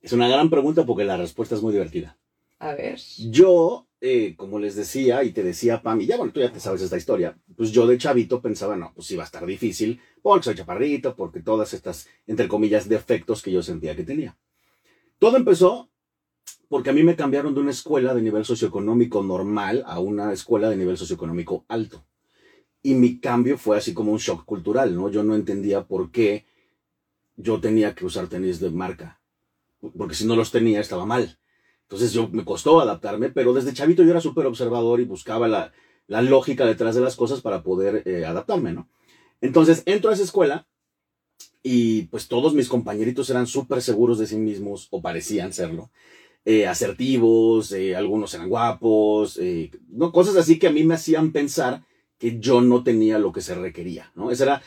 Es 0.00 0.12
una 0.12 0.26
gran 0.26 0.50
pregunta 0.50 0.84
porque 0.84 1.04
la 1.04 1.16
respuesta 1.16 1.54
es 1.54 1.62
muy 1.62 1.72
divertida. 1.72 2.18
A 2.58 2.74
ver. 2.74 2.98
Yo 3.30 3.86
eh, 4.00 4.34
como 4.36 4.58
les 4.58 4.74
decía 4.74 5.22
y 5.22 5.30
te 5.30 5.44
decía 5.44 5.82
Pam, 5.82 6.00
y 6.00 6.06
ya 6.06 6.16
bueno, 6.16 6.32
tú 6.32 6.40
ya 6.40 6.50
te 6.50 6.58
sabes 6.58 6.82
esta 6.82 6.96
historia, 6.96 7.38
pues 7.56 7.70
yo 7.70 7.86
de 7.86 7.96
chavito 7.96 8.42
pensaba, 8.42 8.74
no, 8.74 8.90
pues 8.92 9.08
iba 9.12 9.22
a 9.22 9.26
estar 9.26 9.46
difícil, 9.46 10.00
porque 10.20 10.46
soy 10.46 10.56
chaparrito, 10.56 11.14
porque 11.14 11.40
todas 11.40 11.72
estas, 11.72 12.08
entre 12.26 12.48
comillas, 12.48 12.88
defectos 12.88 13.40
que 13.40 13.52
yo 13.52 13.62
sentía 13.62 13.94
que 13.94 14.02
tenía. 14.02 14.36
Todo 15.20 15.36
empezó 15.36 15.90
porque 16.68 16.90
a 16.90 16.92
mí 16.92 17.04
me 17.04 17.14
cambiaron 17.14 17.54
de 17.54 17.60
una 17.60 17.70
escuela 17.70 18.12
de 18.14 18.22
nivel 18.22 18.44
socioeconómico 18.44 19.22
normal 19.22 19.84
a 19.86 20.00
una 20.00 20.32
escuela 20.32 20.68
de 20.68 20.76
nivel 20.76 20.96
socioeconómico 20.96 21.64
alto. 21.68 22.04
Y 22.84 22.94
mi 22.94 23.18
cambio 23.18 23.58
fue 23.58 23.78
así 23.78 23.94
como 23.94 24.12
un 24.12 24.18
shock 24.18 24.44
cultural, 24.44 24.94
¿no? 24.94 25.08
Yo 25.08 25.24
no 25.24 25.34
entendía 25.34 25.84
por 25.84 26.12
qué 26.12 26.44
yo 27.36 27.58
tenía 27.58 27.94
que 27.94 28.04
usar 28.04 28.28
tenis 28.28 28.60
de 28.60 28.70
marca, 28.70 29.20
porque 29.96 30.14
si 30.14 30.26
no 30.26 30.36
los 30.36 30.50
tenía 30.50 30.80
estaba 30.80 31.06
mal. 31.06 31.38
Entonces 31.82 32.12
yo 32.12 32.28
me 32.28 32.44
costó 32.44 32.80
adaptarme, 32.80 33.30
pero 33.30 33.54
desde 33.54 33.72
chavito 33.72 34.02
yo 34.02 34.10
era 34.10 34.20
súper 34.20 34.46
observador 34.46 35.00
y 35.00 35.04
buscaba 35.04 35.48
la, 35.48 35.72
lógica 36.08 36.66
detrás 36.66 36.94
de 36.94 37.00
las 37.00 37.16
cosas 37.16 37.40
para 37.40 37.62
poder 37.62 38.02
eh, 38.06 38.26
adaptarme, 38.26 38.72
¿no? 38.72 38.88
Entonces 39.40 39.82
entro 39.86 40.10
a 40.10 40.14
esa 40.14 40.22
escuela 40.22 40.66
y 41.62 42.02
pues 42.02 42.28
todos 42.28 42.52
mis 42.52 42.68
compañeritos 42.68 43.30
eran 43.30 43.46
súper 43.46 43.80
seguros 43.80 44.18
de 44.18 44.26
sí 44.26 44.36
mismos 44.36 44.88
o 44.90 45.00
parecían 45.00 45.54
serlo. 45.54 45.90
Eh, 46.44 46.66
asertivos, 46.66 47.72
eh, 47.72 47.96
algunos 47.96 48.34
eran 48.34 48.50
guapos, 48.50 49.40
no, 49.88 50.12
cosas 50.12 50.36
así 50.36 50.58
que 50.58 50.66
a 50.66 50.72
mí 50.72 50.84
me 50.84 50.94
hacían 50.94 51.32
pensar 51.32 51.82
que 52.24 52.40
yo 52.40 52.62
no 52.62 52.82
tenía 52.82 53.18
lo 53.18 53.32
que 53.32 53.42
se 53.42 53.54
requería, 53.54 54.10
¿no? 54.14 54.30
Esa 54.30 54.44
era 54.44 54.62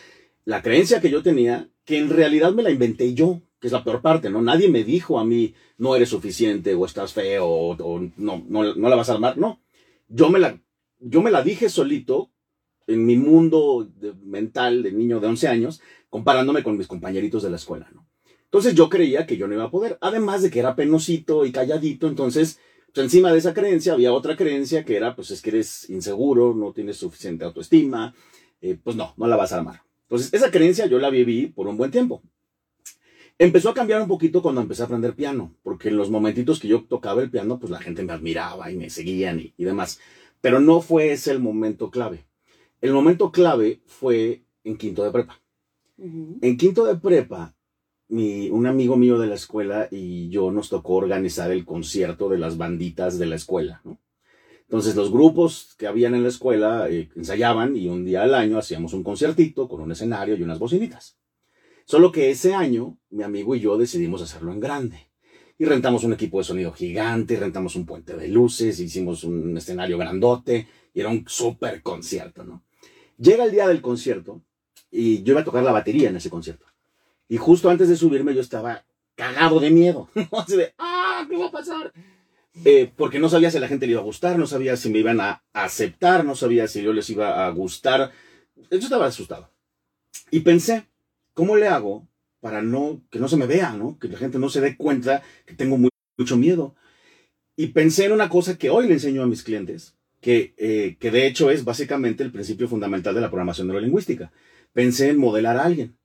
la 0.46 0.62
creencia 0.62 1.02
que 1.02 1.10
yo 1.10 1.24
tenía, 1.24 1.72
que 1.86 1.98
en 1.98 2.12
realidad 2.12 2.54
me 2.54 2.62
la 2.62 2.70
inventé 2.70 3.16
yo 3.16 3.42
que 3.60 3.66
es 3.66 3.74
la 3.74 3.84
peor 3.84 4.04
parte, 4.04 4.30
¿no? 4.30 4.44
Nadie 4.44 4.70
me 4.70 4.84
dijo 4.84 5.18
a 5.18 5.26
mí, 5.26 5.56
no 5.80 5.96
eres 5.96 6.10
suficiente, 6.10 6.76
o 6.76 6.86
estás 6.86 7.14
feo, 7.14 7.48
o, 7.48 8.00
no, 8.16 8.46
no, 8.48 8.64
la 8.64 8.96
vas 8.96 9.10
a 9.10 9.14
armar. 9.14 9.40
No, 9.40 9.60
yo 10.08 10.30
me 10.30 10.38
la, 10.38 10.62
yo 11.00 11.24
me 11.24 11.32
la 11.32 11.42
dije 11.42 11.68
solito 11.68 12.30
en 12.86 13.08
mi 13.08 13.18
mundo 13.18 13.90
mental 14.22 14.84
de 14.84 14.92
niño 14.92 15.20
de 15.20 15.26
11 15.26 15.48
años, 15.48 15.82
comparándome 16.12 16.62
con 16.62 16.78
mis 16.78 16.86
compañeritos 16.86 17.42
de 17.42 17.50
la 17.50 17.56
escuela, 17.56 17.90
¿no? 17.92 18.08
Entonces 18.44 18.76
yo 18.76 18.88
creía 18.88 19.26
que 19.26 19.38
yo 19.38 19.48
no 19.48 19.56
iba 19.56 19.64
a 19.64 19.72
poder, 19.72 19.98
además 20.00 20.44
de 20.44 20.52
que 20.52 20.60
era 20.60 20.76
penosito 20.76 21.44
y 21.44 21.52
calladito, 21.52 22.08
entonces 22.08 22.60
encima 23.02 23.32
de 23.32 23.40
esa 23.40 23.54
creencia 23.54 23.94
había 23.94 24.14
otra 24.14 24.36
creencia 24.36 24.86
que 24.86 24.96
era, 24.96 25.16
pues 25.16 25.32
es 25.32 25.42
que 25.42 25.50
eres 25.50 25.90
inseguro, 25.90 26.54
no 26.54 26.74
tienes 26.74 26.98
suficiente 26.98 27.46
autoestima, 27.46 28.16
eh, 28.62 28.78
pues 28.82 28.96
no, 28.96 29.14
no 29.18 29.28
la 29.28 29.36
vas 29.36 29.54
a 29.54 29.58
armar. 29.58 29.82
Entonces 30.04 30.34
esa 30.34 30.52
creencia 30.52 30.86
yo 30.86 31.00
la 31.00 31.10
viví 31.10 31.48
por 31.48 31.68
un 31.68 31.78
buen 31.78 31.92
tiempo. 31.92 32.22
Empezó 33.40 33.70
a 33.70 33.74
cambiar 33.76 34.02
un 34.02 34.08
poquito 34.08 34.42
cuando 34.42 34.62
empecé 34.62 34.82
a 34.82 34.86
aprender 34.86 35.14
piano, 35.14 35.54
porque 35.62 35.90
en 35.90 35.98
los 35.98 36.10
momentitos 36.10 36.60
que 36.60 36.68
yo 36.68 36.86
tocaba 36.86 37.22
el 37.22 37.30
piano, 37.30 37.60
pues 37.60 37.70
la 37.70 37.80
gente 37.80 38.04
me 38.04 38.14
admiraba 38.14 38.72
y 38.72 38.78
me 38.78 38.90
seguían 38.90 39.40
y, 39.40 39.64
demás. 39.64 40.00
Pero 40.42 40.60
no 40.60 40.82
fue 40.82 41.12
ese 41.12 41.32
el 41.32 41.40
momento 41.40 41.92
clave. 41.92 42.26
El 42.82 42.94
momento 42.94 43.32
clave 43.32 43.82
fue 43.86 44.44
en 44.64 44.78
quinto 44.78 45.04
de 45.04 45.12
prepa. 45.12 45.40
En 46.00 46.58
quinto 46.58 46.86
de 46.86 46.96
prepa, 46.96 47.56
un 48.10 48.66
amigo 48.68 48.96
mío 48.96 49.20
de 49.20 49.28
la 49.28 49.36
escuela 49.36 49.88
y 49.92 50.30
yo 50.30 50.52
nos 50.52 50.70
tocó 50.70 50.94
organizar 50.96 51.52
el 51.52 51.66
concierto 51.66 52.30
de 52.30 52.38
las 52.38 52.58
banditas 52.58 53.20
de 53.20 53.26
la 53.26 53.36
escuela. 53.36 53.82
Entonces 54.62 54.96
los 54.96 55.12
grupos 55.12 55.76
que 55.78 55.88
habían 55.88 56.14
en 56.16 56.24
la 56.24 56.30
escuela 56.30 56.90
eh, 56.90 57.10
ensayaban 57.16 57.76
y 57.78 57.88
un 57.88 58.04
día 58.04 58.24
al 58.24 58.36
año 58.36 58.58
hacíamos 58.58 58.94
un 58.94 59.04
conciertito 59.04 59.68
con 59.68 59.82
un 59.82 59.92
escenario 59.92 60.36
y 60.36 60.44
unas 60.44 60.60
bocinitas. 60.60 61.18
Solo 61.86 62.12
que 62.12 62.30
ese 62.30 62.54
año, 62.54 62.98
mi 63.10 63.24
amigo 63.24 63.56
y 63.56 63.62
yo 63.62 63.78
decidimos 63.78 64.22
hacerlo 64.22 64.52
en 64.52 64.60
grande. 64.60 65.08
Y 65.58 65.66
rentamos 65.66 66.04
un 66.04 66.14
equipo 66.14 66.38
de 66.38 66.44
sonido 66.44 66.74
gigante, 66.74 67.38
rentamos 67.38 67.78
un 67.78 67.86
puente 67.86 68.16
de 68.16 68.28
luces, 68.28 68.80
hicimos 68.80 69.24
un 69.24 69.58
escenario 69.58 69.98
grandote, 69.98 70.68
y 70.94 71.00
era 71.00 71.10
un 71.10 71.24
súper 71.28 71.82
concierto, 71.82 72.44
¿no? 72.44 72.64
Llega 73.18 73.46
el 73.46 73.52
día 73.52 73.68
del 73.68 73.82
concierto, 73.82 74.42
y 74.92 75.24
yo 75.24 75.32
iba 75.32 75.42
a 75.42 75.46
tocar 75.46 75.64
la 75.64 75.72
batería 75.72 76.10
en 76.10 76.18
ese 76.18 76.30
concierto. 76.30 76.66
Y 77.30 77.38
justo 77.38 77.70
antes 77.70 77.90
de 77.90 77.98
subirme 77.98 78.34
yo 78.34 78.42
estaba 78.42 78.86
cagado 79.16 79.60
de 79.60 79.70
miedo. 79.70 80.10
Así 80.32 80.58
de, 80.58 80.74
¡ah! 80.78 81.26
¿Qué 81.30 81.38
va 81.38 81.48
a 81.48 81.52
pasar? 81.52 81.94
Eh, 82.66 82.92
porque 82.96 83.20
no 83.20 83.30
sabía 83.30 83.52
si 83.52 83.58
a 83.58 83.60
la 83.60 83.68
gente 83.68 83.86
le 83.86 83.94
iba 83.94 84.02
a 84.02 84.06
gustar, 84.06 84.40
no 84.40 84.48
sabía 84.48 84.78
si 84.78 84.90
me 84.90 85.00
iban 85.00 85.22
a 85.22 85.44
aceptar, 85.54 86.26
no 86.26 86.36
sabía 86.36 86.68
si 86.68 86.82
yo 86.82 86.94
les 86.94 87.10
iba 87.10 87.46
a 87.46 87.50
gustar. 87.52 88.12
Yo 88.72 88.78
estaba 88.78 89.06
asustado. 89.06 89.52
Y 90.32 90.40
pensé, 90.40 90.88
¿cómo 91.34 91.56
le 91.56 91.68
hago 91.68 92.08
para 92.40 92.62
no, 92.62 93.02
que 93.12 93.20
no 93.20 93.28
se 93.28 93.38
me 93.38 93.46
vea, 93.46 93.74
¿no? 93.74 94.00
Que 94.00 94.08
la 94.08 94.18
gente 94.18 94.40
no 94.40 94.50
se 94.50 94.62
dé 94.62 94.76
cuenta 94.76 95.22
que 95.46 95.54
tengo 95.54 95.78
mucho 96.18 96.38
miedo. 96.38 96.76
Y 97.56 97.68
pensé 97.68 98.06
en 98.06 98.12
una 98.12 98.30
cosa 98.30 98.58
que 98.58 98.70
hoy 98.70 98.88
le 98.88 98.94
enseño 98.94 99.24
a 99.24 99.28
mis 99.28 99.44
clientes, 99.44 99.96
que, 100.22 100.54
eh, 100.58 100.98
que 101.00 101.12
de 101.12 101.28
hecho 101.28 101.52
es 101.52 101.64
básicamente 101.64 102.24
el 102.24 102.32
principio 102.32 102.68
fundamental 102.68 103.14
de 103.16 103.22
la 103.22 103.30
programación 103.30 103.68
neurolingüística. 103.68 104.32
Pensé 104.74 105.10
en 105.10 105.18
modelar 105.18 105.58
a 105.58 105.66
alguien. 105.66 105.98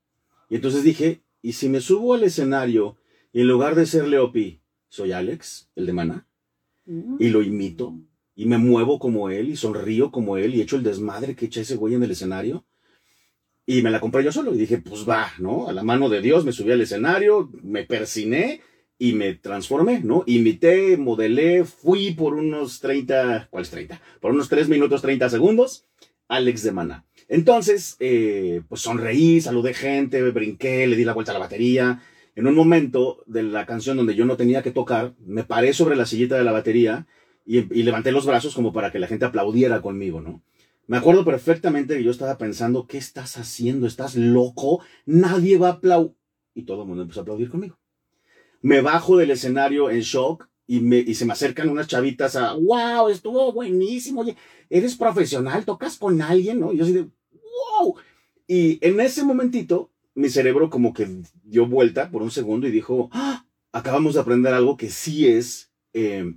Y 0.53 0.57
entonces 0.57 0.85
dije, 0.85 1.23
¿y 1.41 1.55
si 1.55 1.71
me 1.71 1.81
subo 1.81 2.13
al 2.13 2.25
escenario 2.25 2.99
y 3.33 3.41
en 3.41 3.49
lugar 3.49 3.75
de 3.75 3.87
ser 3.87 4.07
Leopi, 4.07 4.61
soy 4.91 5.13
Alex, 5.13 5.71
el 5.77 5.87
de 5.87 5.95
Mana, 5.95 6.29
y 7.19 7.31
lo 7.31 7.41
imito, 7.43 7.99
y 8.35 8.45
me 8.45 8.59
muevo 8.59 8.99
como 8.99 9.31
él, 9.31 9.49
y 9.49 9.57
sonrío 9.57 10.11
como 10.11 10.37
él, 10.37 10.55
y 10.55 10.61
echo 10.61 10.77
el 10.77 10.83
desmadre 10.83 11.37
que 11.37 11.47
echa 11.47 11.63
ese 11.63 11.77
güey 11.77 11.95
en 11.95 12.03
el 12.03 12.11
escenario? 12.11 12.67
Y 13.65 13.81
me 13.81 13.91
la 13.91 13.99
compré 13.99 14.23
yo 14.25 14.31
solo 14.31 14.55
y 14.55 14.59
dije, 14.59 14.77
pues 14.77 15.09
va, 15.09 15.33
¿no? 15.39 15.69
A 15.69 15.73
la 15.73 15.85
mano 15.85 16.11
de 16.11 16.21
Dios 16.21 16.45
me 16.45 16.53
subí 16.53 16.71
al 16.71 16.83
escenario, 16.83 17.51
me 17.63 17.85
persiné 17.85 18.61
y 18.99 19.15
me 19.15 19.33
transformé, 19.33 20.01
¿no? 20.01 20.23
Imité, 20.27 20.99
modelé, 20.99 21.65
fui 21.65 22.11
por 22.11 22.35
unos 22.35 22.79
30, 22.81 23.49
¿cuáles 23.51 23.71
30? 23.71 24.03
Por 24.21 24.33
unos 24.33 24.51
3 24.51 24.69
minutos 24.69 25.01
30 25.01 25.31
segundos, 25.31 25.87
Alex 26.29 26.63
de 26.63 26.73
Mana. 26.73 27.07
Entonces, 27.33 27.97
eh, 27.99 28.61
pues 28.69 28.83
sonreí, 28.83 29.41
saludé 29.41 29.73
gente, 29.73 30.23
brinqué, 30.33 30.87
le 30.87 30.97
di 30.97 31.05
la 31.07 31.15
vuelta 31.15 31.33
a 31.33 31.35
la 31.35 31.41
batería. 31.41 32.03
En 32.37 32.47
un 32.47 32.55
momento 32.55 33.25
de 33.25 33.43
la 33.43 33.65
canción 33.65 33.97
donde 33.97 34.15
yo 34.15 34.27
no 34.27 34.37
tenía 34.37 34.63
que 34.63 34.71
tocar, 34.71 35.15
me 35.25 35.43
paré 35.43 35.73
sobre 35.73 35.97
la 35.97 36.05
sillita 36.05 36.37
de 36.37 36.45
la 36.45 36.53
batería 36.53 37.07
y, 37.47 37.63
levanté 37.63 38.13
los 38.13 38.27
brazos 38.27 38.55
como 38.55 38.75
para 38.75 38.93
que 38.93 38.99
la 38.99 39.07
gente 39.07 39.25
aplaudiera 39.25 39.81
conmigo, 39.81 40.21
¿no? 40.21 40.43
Me 40.87 40.99
acuerdo 40.99 41.25
perfectamente 41.25 41.97
que 41.97 42.05
yo 42.05 42.11
estaba 42.11 42.37
pensando, 42.37 42.87
¿qué 42.87 42.99
estás 42.99 43.39
haciendo? 43.39 43.87
¿Estás 43.87 44.15
loco? 44.15 44.85
Nadie 45.07 45.57
va 45.57 45.69
a 45.69 45.73
aplaudir. 45.73 46.15
Y 46.55 46.65
todo 46.65 46.83
el 46.83 46.89
mundo 46.89 47.05
empezó 47.05 47.21
a 47.21 47.23
aplaudir 47.23 47.49
conmigo. 47.49 47.79
Me 48.61 48.83
bajo 48.83 49.17
del 49.17 49.31
escenario 49.31 49.89
en 49.89 50.01
shock 50.01 50.51
y, 50.67 50.81
me, 50.81 50.99
y 50.99 51.15
se 51.15 51.25
me 51.25 51.33
acercan 51.33 51.71
unas 51.71 51.87
chavitas 51.87 52.37
a, 52.37 52.53
wow, 52.53 53.09
estuvo 53.09 53.51
buenísimo. 53.55 54.21
Oye, 54.21 54.37
eres 54.69 54.97
profesional, 54.97 55.65
tocas 55.65 55.97
con 55.97 56.21
alguien, 56.21 56.61
¿no? 56.61 56.75
Y 56.75 56.77
yo 56.77 56.85
así 56.85 56.93
de, 56.93 57.09
wow. 57.81 57.97
Y 58.47 58.79
en 58.87 59.01
ese 59.01 59.25
momentito, 59.25 59.91
mi 60.15 60.29
cerebro 60.29 60.71
como 60.71 60.93
que 60.93 61.09
dio 61.43 61.67
vuelta 61.67 62.11
por 62.11 62.23
un 62.23 62.31
segundo 62.31 62.67
y 62.67 62.71
dijo, 62.71 63.09
ah, 63.13 63.47
acabamos 63.73 64.15
de 64.15 64.21
aprender 64.21 64.53
algo 64.55 64.77
que 64.77 64.91
sí 64.91 65.27
es, 65.27 65.73
eh, 65.93 66.35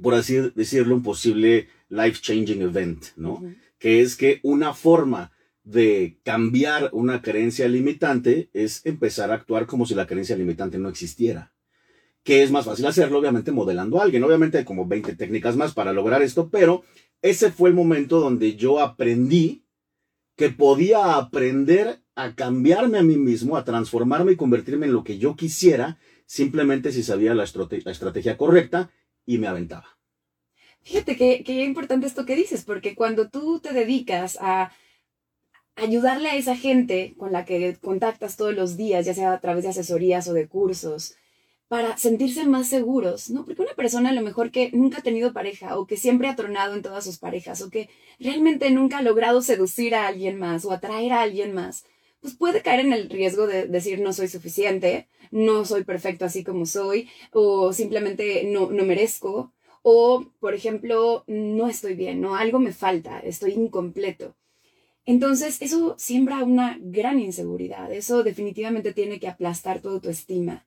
por 0.00 0.14
así 0.14 0.36
decirlo, 0.54 0.94
un 0.94 1.02
posible 1.02 1.68
life-changing 1.88 2.62
event, 2.62 3.06
¿no? 3.16 3.42
que 3.78 4.00
es 4.00 4.16
que 4.16 4.40
una 4.42 4.74
forma 4.74 5.32
de 5.62 6.18
cambiar 6.24 6.90
una 6.92 7.22
creencia 7.22 7.68
limitante 7.68 8.50
es 8.52 8.84
empezar 8.86 9.30
a 9.30 9.34
actuar 9.34 9.66
como 9.66 9.86
si 9.86 9.94
la 9.94 10.06
creencia 10.06 10.36
limitante 10.36 10.78
no 10.78 10.88
existiera. 10.88 11.52
Que 12.22 12.42
es 12.42 12.50
más 12.50 12.64
fácil 12.64 12.86
hacerlo, 12.86 13.18
obviamente, 13.18 13.52
modelando 13.52 14.00
a 14.00 14.04
alguien. 14.04 14.24
Obviamente 14.24 14.58
hay 14.58 14.64
como 14.64 14.86
20 14.86 15.14
técnicas 15.16 15.56
más 15.56 15.74
para 15.74 15.92
lograr 15.92 16.22
esto, 16.22 16.50
pero 16.50 16.82
ese 17.22 17.52
fue 17.52 17.68
el 17.68 17.74
momento 17.74 18.20
donde 18.20 18.56
yo 18.56 18.80
aprendí 18.80 19.64
que 20.38 20.50
podía 20.50 21.16
aprender 21.16 22.00
a 22.14 22.36
cambiarme 22.36 22.98
a 22.98 23.02
mí 23.02 23.16
mismo, 23.16 23.56
a 23.56 23.64
transformarme 23.64 24.32
y 24.32 24.36
convertirme 24.36 24.86
en 24.86 24.92
lo 24.92 25.02
que 25.02 25.18
yo 25.18 25.34
quisiera, 25.34 25.98
simplemente 26.26 26.92
si 26.92 27.02
sabía 27.02 27.34
la, 27.34 27.42
estrategia 27.42 28.36
correcta 28.36 28.88
y 29.26 29.38
me 29.38 29.48
aventaba. 29.48 29.98
Fíjate 30.82 31.16
que, 31.16 31.42
que 31.42 31.64
importante 31.64 32.06
esto 32.06 32.24
que 32.24 32.36
dices, 32.36 32.64
porque 32.64 32.94
cuando 32.94 33.28
tú 33.28 33.58
te 33.58 33.72
dedicas 33.72 34.38
a 34.40 34.70
ayudarle 35.74 36.30
a 36.30 36.36
esa 36.36 36.56
gente 36.56 37.16
con 37.18 37.32
la 37.32 37.44
que 37.44 37.76
contactas 37.80 38.36
todos 38.36 38.54
los 38.54 38.76
días, 38.76 39.06
ya 39.06 39.14
sea 39.14 39.32
a 39.32 39.40
través 39.40 39.64
de 39.64 39.70
asesorías 39.70 40.28
o 40.28 40.34
de 40.34 40.46
cursos, 40.46 41.16
para 41.68 41.98
sentirse 41.98 42.46
más 42.46 42.68
seguros, 42.68 43.30
¿no? 43.30 43.44
Porque 43.44 43.62
una 43.62 43.74
persona 43.74 44.08
a 44.10 44.14
lo 44.14 44.22
mejor 44.22 44.50
que 44.50 44.70
nunca 44.72 44.98
ha 44.98 45.02
tenido 45.02 45.34
pareja 45.34 45.78
o 45.78 45.86
que 45.86 45.98
siempre 45.98 46.28
ha 46.28 46.36
tronado 46.36 46.74
en 46.74 46.82
todas 46.82 47.04
sus 47.04 47.18
parejas 47.18 47.60
o 47.60 47.70
que 47.70 47.90
realmente 48.18 48.70
nunca 48.70 48.98
ha 48.98 49.02
logrado 49.02 49.42
seducir 49.42 49.94
a 49.94 50.06
alguien 50.06 50.38
más 50.38 50.64
o 50.64 50.72
atraer 50.72 51.12
a 51.12 51.22
alguien 51.22 51.52
más, 51.52 51.84
pues 52.20 52.34
puede 52.34 52.62
caer 52.62 52.80
en 52.80 52.92
el 52.94 53.10
riesgo 53.10 53.46
de 53.46 53.66
decir 53.68 54.00
no 54.00 54.14
soy 54.14 54.28
suficiente, 54.28 55.08
no 55.30 55.66
soy 55.66 55.84
perfecto 55.84 56.24
así 56.24 56.42
como 56.42 56.64
soy 56.64 57.08
o 57.32 57.72
simplemente 57.74 58.44
no, 58.44 58.70
no 58.70 58.84
merezco 58.84 59.52
o, 59.82 60.24
por 60.40 60.54
ejemplo, 60.54 61.24
no 61.26 61.68
estoy 61.68 61.94
bien, 61.94 62.20
¿no? 62.20 62.34
Algo 62.34 62.58
me 62.58 62.72
falta, 62.72 63.20
estoy 63.20 63.52
incompleto. 63.52 64.34
Entonces, 65.06 65.62
eso 65.62 65.94
siembra 65.96 66.44
una 66.44 66.78
gran 66.80 67.20
inseguridad, 67.20 67.92
eso 67.92 68.22
definitivamente 68.22 68.92
tiene 68.92 69.20
que 69.20 69.28
aplastar 69.28 69.80
tu 69.80 70.00
estima 70.08 70.66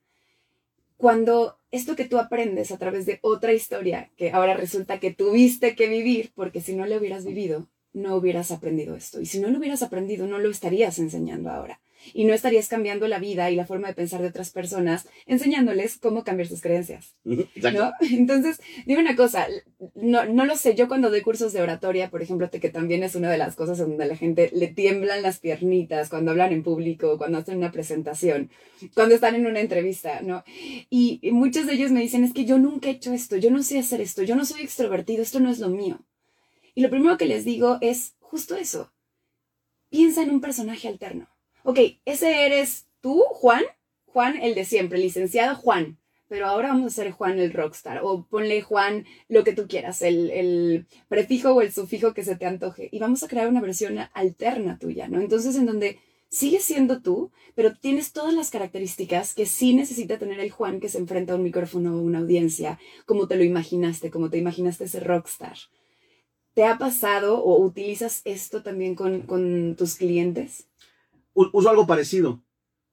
cuando 1.02 1.58
esto 1.72 1.96
que 1.96 2.04
tú 2.04 2.20
aprendes 2.20 2.70
a 2.70 2.78
través 2.78 3.06
de 3.06 3.18
otra 3.22 3.52
historia, 3.52 4.12
que 4.16 4.30
ahora 4.30 4.54
resulta 4.54 5.00
que 5.00 5.12
tuviste 5.12 5.74
que 5.74 5.88
vivir, 5.88 6.30
porque 6.32 6.60
si 6.60 6.76
no 6.76 6.86
lo 6.86 6.96
hubieras 6.96 7.24
vivido, 7.24 7.66
no 7.92 8.14
hubieras 8.14 8.52
aprendido 8.52 8.94
esto. 8.94 9.20
Y 9.20 9.26
si 9.26 9.40
no 9.40 9.48
lo 9.48 9.58
hubieras 9.58 9.82
aprendido, 9.82 10.28
no 10.28 10.38
lo 10.38 10.48
estarías 10.48 11.00
enseñando 11.00 11.50
ahora 11.50 11.80
y 12.14 12.24
no 12.24 12.34
estarías 12.34 12.68
cambiando 12.68 13.08
la 13.08 13.18
vida 13.18 13.50
y 13.50 13.56
la 13.56 13.66
forma 13.66 13.88
de 13.88 13.94
pensar 13.94 14.22
de 14.22 14.28
otras 14.28 14.50
personas, 14.50 15.06
enseñándoles 15.26 15.98
cómo 15.98 16.24
cambiar 16.24 16.48
sus 16.48 16.60
creencias. 16.60 17.14
¿no? 17.24 17.92
Entonces, 18.00 18.60
dime 18.86 19.00
una 19.00 19.16
cosa, 19.16 19.46
no, 19.94 20.24
no 20.24 20.44
lo 20.44 20.56
sé, 20.56 20.74
yo 20.74 20.88
cuando 20.88 21.10
doy 21.10 21.22
cursos 21.22 21.52
de 21.52 21.62
oratoria, 21.62 22.10
por 22.10 22.22
ejemplo, 22.22 22.50
que 22.50 22.68
también 22.68 23.02
es 23.02 23.14
una 23.14 23.30
de 23.30 23.38
las 23.38 23.54
cosas 23.56 23.78
donde 23.78 24.06
la 24.06 24.16
gente 24.16 24.50
le 24.52 24.68
tiemblan 24.68 25.22
las 25.22 25.38
piernitas 25.38 26.08
cuando 26.08 26.32
hablan 26.32 26.52
en 26.52 26.62
público, 26.62 27.18
cuando 27.18 27.38
hacen 27.38 27.58
una 27.58 27.72
presentación, 27.72 28.50
cuando 28.94 29.14
están 29.14 29.34
en 29.34 29.46
una 29.46 29.60
entrevista, 29.60 30.20
¿no? 30.22 30.44
Y, 30.90 31.18
y 31.22 31.32
muchos 31.32 31.66
de 31.66 31.74
ellos 31.74 31.90
me 31.90 32.00
dicen, 32.00 32.24
es 32.24 32.32
que 32.32 32.44
yo 32.44 32.58
nunca 32.58 32.88
he 32.88 32.92
hecho 32.92 33.12
esto, 33.12 33.36
yo 33.36 33.50
no 33.50 33.62
sé 33.62 33.78
hacer 33.78 34.00
esto, 34.00 34.22
yo 34.22 34.36
no 34.36 34.44
soy 34.44 34.62
extrovertido, 34.62 35.22
esto 35.22 35.40
no 35.40 35.50
es 35.50 35.58
lo 35.58 35.68
mío. 35.68 36.00
Y 36.74 36.82
lo 36.82 36.90
primero 36.90 37.16
que 37.16 37.26
les 37.26 37.44
digo 37.44 37.78
es 37.80 38.14
justo 38.20 38.56
eso. 38.56 38.92
Piensa 39.90 40.22
en 40.22 40.30
un 40.30 40.40
personaje 40.40 40.88
alterno 40.88 41.31
ok, 41.64 41.78
ese 42.04 42.46
eres 42.46 42.86
tú, 43.00 43.22
Juan, 43.30 43.62
Juan 44.06 44.36
el 44.40 44.54
de 44.54 44.64
siempre, 44.64 44.98
licenciado 44.98 45.56
Juan, 45.56 45.98
pero 46.28 46.46
ahora 46.46 46.68
vamos 46.68 46.84
a 46.84 46.86
hacer 46.86 47.10
Juan 47.12 47.38
el 47.38 47.52
rockstar, 47.52 48.00
o 48.02 48.26
ponle 48.26 48.62
Juan 48.62 49.04
lo 49.28 49.44
que 49.44 49.52
tú 49.52 49.66
quieras, 49.68 50.02
el, 50.02 50.30
el, 50.30 50.86
prefijo 51.08 51.52
o 51.52 51.60
el 51.60 51.72
sufijo 51.72 52.14
que 52.14 52.24
se 52.24 52.36
te 52.36 52.46
antoje, 52.46 52.88
y 52.90 52.98
vamos 52.98 53.22
a 53.22 53.28
crear 53.28 53.48
una 53.48 53.60
versión 53.60 53.98
alterna 54.14 54.78
tuya, 54.78 55.08
¿no? 55.08 55.20
Entonces, 55.20 55.56
en 55.56 55.66
donde 55.66 55.98
sigues 56.32 56.64
siendo 56.64 57.02
tú, 57.02 57.30
pero 57.54 57.74
tienes 57.76 58.12
todas 58.12 58.32
las 58.32 58.50
características 58.50 59.34
que 59.34 59.44
sí 59.44 59.74
necesita 59.74 60.18
tener 60.18 60.40
el 60.40 60.50
Juan 60.50 60.80
que 60.80 60.88
se 60.88 60.96
enfrenta 60.96 61.34
a 61.34 61.36
un 61.36 61.42
micrófono 61.42 61.94
o 61.94 62.00
una 62.00 62.20
audiencia, 62.20 62.78
como 63.04 63.28
te 63.28 63.36
lo 63.36 63.44
imaginaste, 63.44 64.10
como 64.10 64.30
te 64.30 64.38
imaginaste 64.38 64.84
ese 64.84 65.00
rockstar. 65.00 65.58
¿Te 66.54 66.64
ha 66.64 66.78
pasado 66.78 67.42
o 67.42 67.62
utilizas 67.62 68.22
esto 68.24 68.62
también 68.62 68.94
con, 68.94 69.22
con 69.22 69.76
tus 69.76 69.96
clientes? 69.96 70.68
Uso 71.34 71.70
algo 71.70 71.86
parecido. 71.86 72.42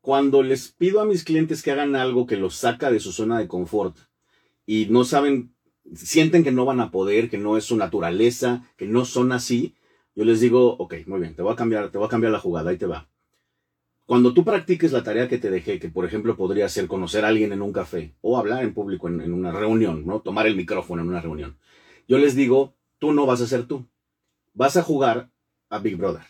Cuando 0.01 0.43
les 0.43 0.69
pido 0.69 1.01
a 1.01 1.05
mis 1.05 1.23
clientes 1.23 1.61
que 1.61 1.71
hagan 1.71 1.95
algo 1.95 2.25
que 2.25 2.37
los 2.37 2.55
saca 2.55 2.89
de 2.91 2.99
su 2.99 3.11
zona 3.11 3.39
de 3.39 3.47
confort 3.47 3.97
y 4.65 4.87
no 4.89 5.03
saben, 5.03 5.53
sienten 5.93 6.43
que 6.43 6.51
no 6.51 6.65
van 6.65 6.79
a 6.79 6.91
poder, 6.91 7.29
que 7.29 7.37
no 7.37 7.57
es 7.57 7.65
su 7.65 7.75
naturaleza, 7.75 8.63
que 8.77 8.87
no 8.87 9.03
son 9.03 9.31
así, 9.31 9.75
yo 10.15 10.25
les 10.25 10.39
digo, 10.39 10.75
ok, 10.77 10.95
muy 11.05 11.19
bien, 11.19 11.35
te 11.35 11.41
voy 11.41 11.53
a 11.53 11.55
cambiar, 11.55 11.91
te 11.91 11.97
voy 11.97 12.07
a 12.07 12.09
cambiar 12.09 12.31
la 12.31 12.39
jugada, 12.39 12.71
ahí 12.71 12.77
te 12.77 12.85
va. 12.85 13.09
Cuando 14.05 14.33
tú 14.33 14.43
practiques 14.43 14.91
la 14.91 15.03
tarea 15.03 15.27
que 15.27 15.37
te 15.37 15.51
dejé, 15.51 15.79
que 15.79 15.89
por 15.89 16.05
ejemplo 16.05 16.35
podría 16.35 16.67
ser 16.67 16.87
conocer 16.87 17.25
a 17.25 17.27
alguien 17.27 17.53
en 17.53 17.61
un 17.61 17.71
café 17.71 18.15
o 18.21 18.37
hablar 18.37 18.63
en 18.63 18.73
público 18.73 19.07
en, 19.07 19.21
en 19.21 19.33
una 19.33 19.51
reunión, 19.51 20.05
¿no? 20.05 20.21
Tomar 20.21 20.47
el 20.47 20.55
micrófono 20.55 21.01
en 21.01 21.09
una 21.09 21.21
reunión. 21.21 21.57
Yo 22.07 22.17
les 22.17 22.35
digo, 22.35 22.73
tú 22.97 23.13
no 23.13 23.25
vas 23.25 23.41
a 23.41 23.47
ser 23.47 23.65
tú. 23.67 23.85
Vas 24.53 24.77
a 24.77 24.83
jugar 24.83 25.29
a 25.69 25.77
Big 25.77 25.95
Brother. 25.95 26.23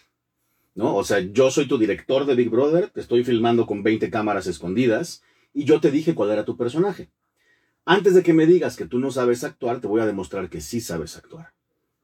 ¿No? 0.80 0.96
O 0.96 1.04
sea, 1.04 1.20
yo 1.20 1.52
soy 1.52 1.68
tu 1.68 1.78
director 1.78 2.26
de 2.26 2.36
Big 2.36 2.50
Brother, 2.50 2.90
te 2.90 3.02
estoy 3.02 3.26
filmando 3.26 3.68
con 3.68 3.84
20 3.84 4.10
cámaras 4.10 4.48
escondidas 4.48 5.22
y 5.54 5.66
yo 5.66 5.82
te 5.82 5.92
dije 5.92 6.16
cuál 6.16 6.32
era 6.32 6.46
tu 6.46 6.56
personaje. 6.56 7.12
Antes 7.84 8.16
de 8.16 8.24
que 8.24 8.32
me 8.32 8.46
digas 8.46 8.78
que 8.78 8.86
tú 8.86 8.98
no 8.98 9.12
sabes 9.12 9.44
actuar, 9.44 9.82
te 9.82 9.88
voy 9.88 10.00
a 10.00 10.06
demostrar 10.06 10.50
que 10.50 10.62
sí 10.62 10.80
sabes 10.80 11.18
actuar. 11.18 11.52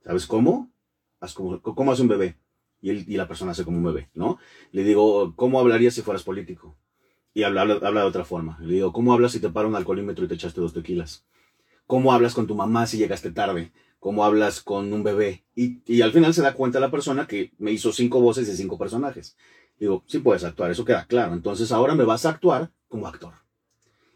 ¿Sabes 0.04 0.28
cómo? 0.28 0.74
Haz 1.22 1.34
como, 1.34 1.62
¿Cómo 1.62 1.94
hace 1.94 2.02
un 2.02 2.10
bebé? 2.10 2.36
Y, 2.82 3.16
la 3.16 3.30
persona 3.30 3.52
hace 3.52 3.64
como 3.64 3.78
un 3.78 3.86
bebé, 3.86 4.10
¿no? 4.14 4.40
Le 4.74 4.84
digo, 4.84 5.34
¿cómo 5.38 5.62
hablarías 5.62 5.94
si 5.94 6.02
fueras 6.02 6.24
político? 6.24 6.76
Y 7.34 7.44
habla 7.44 7.66
de 7.66 8.02
otra 8.02 8.26
forma. 8.26 8.58
Le 8.60 8.74
digo, 8.74 8.92
¿cómo 8.92 9.14
hablas 9.14 9.32
si 9.32 9.40
te 9.40 9.50
para 9.50 9.70
un 9.70 9.76
alcoholímetro 9.78 10.26
y 10.26 10.28
te 10.28 10.36
echaste 10.36 10.60
dos 10.60 10.74
tequilas? 10.74 11.26
¿Cómo 11.88 12.12
hablas 12.12 12.34
con 12.34 12.46
tu 12.46 12.56
mamá 12.56 12.88
si 12.88 12.98
llegaste 12.98 13.32
tarde? 13.32 13.72
Cómo 14.06 14.24
hablas 14.24 14.62
con 14.62 14.94
un 14.94 15.02
bebé. 15.02 15.46
Y, 15.56 15.80
y, 15.88 16.04
al 16.04 16.12
final 16.12 16.32
se 16.32 16.44
da 16.44 16.54
cuenta 16.54 16.80
la 16.80 16.92
persona 16.92 17.26
que 17.26 17.54
me 17.58 17.72
hizo 17.72 17.92
cinco 17.92 18.22
voces 18.22 18.46
de 18.46 18.56
cinco 18.56 18.78
personajes. 18.78 19.36
Digo, 19.80 20.04
sí 20.06 20.20
puedes 20.20 20.44
actuar, 20.44 20.70
eso 20.70 20.86
queda 20.86 21.08
claro. 21.08 21.34
Entonces 21.34 21.72
ahora 21.72 21.96
me 21.96 22.04
vas 22.04 22.24
a 22.28 22.30
actuar 22.30 22.72
como 22.88 23.08
actor. 23.08 23.34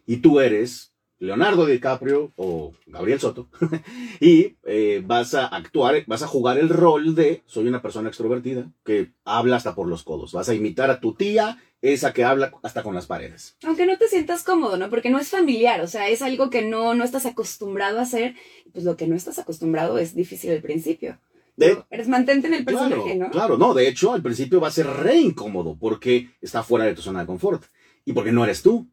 Y 0.05 0.17
tú 0.17 0.41
eres 0.41 0.88
Leonardo 1.19 1.65
DiCaprio 1.65 2.31
o 2.37 2.73
Gabriel 2.87 3.19
Soto 3.19 3.49
y 4.21 4.55
eh, 4.63 5.03
vas 5.05 5.33
a 5.33 5.47
actuar, 5.47 6.03
vas 6.07 6.23
a 6.23 6.27
jugar 6.27 6.57
el 6.57 6.69
rol 6.69 7.13
de 7.13 7.43
soy 7.45 7.67
una 7.67 7.81
persona 7.81 8.07
extrovertida 8.07 8.71
que 8.85 9.11
habla 9.25 9.57
hasta 9.57 9.75
por 9.75 9.87
los 9.87 10.03
codos. 10.03 10.31
Vas 10.31 10.47
a 10.47 10.53
imitar 10.53 10.89
a 10.89 11.01
tu 11.01 11.15
tía, 11.15 11.61
esa 11.81 12.13
que 12.13 12.23
habla 12.23 12.51
hasta 12.63 12.83
con 12.83 12.95
las 12.95 13.05
paredes. 13.05 13.57
Aunque 13.65 13.85
no 13.85 13.97
te 13.97 14.07
sientas 14.07 14.43
cómodo, 14.43 14.77
¿no? 14.77 14.89
Porque 14.89 15.09
no 15.09 15.19
es 15.19 15.29
familiar, 15.29 15.81
o 15.81 15.87
sea, 15.87 16.07
es 16.07 16.21
algo 16.21 16.49
que 16.49 16.61
no, 16.61 16.93
no 16.95 17.03
estás 17.03 17.25
acostumbrado 17.25 17.99
a 17.99 18.03
hacer. 18.03 18.35
Pues 18.71 18.85
lo 18.85 18.95
que 18.95 19.07
no 19.07 19.15
estás 19.15 19.39
acostumbrado 19.39 19.97
es 19.97 20.15
difícil 20.15 20.51
al 20.51 20.61
principio. 20.61 21.19
De, 21.57 21.83
eres 21.89 22.07
mantente 22.07 22.47
en 22.47 22.53
el 22.53 22.63
personaje, 22.63 23.15
¿no? 23.15 23.29
Claro, 23.31 23.57
no, 23.57 23.73
de 23.73 23.89
hecho, 23.89 24.13
al 24.13 24.21
principio 24.21 24.61
va 24.61 24.69
a 24.69 24.71
ser 24.71 24.87
re 24.87 25.17
incómodo 25.17 25.77
porque 25.77 26.29
está 26.39 26.63
fuera 26.63 26.85
de 26.85 26.95
tu 26.95 27.01
zona 27.01 27.21
de 27.21 27.25
confort 27.25 27.63
y 28.05 28.13
porque 28.13 28.31
no 28.31 28.45
eres 28.45 28.61
tú. 28.61 28.87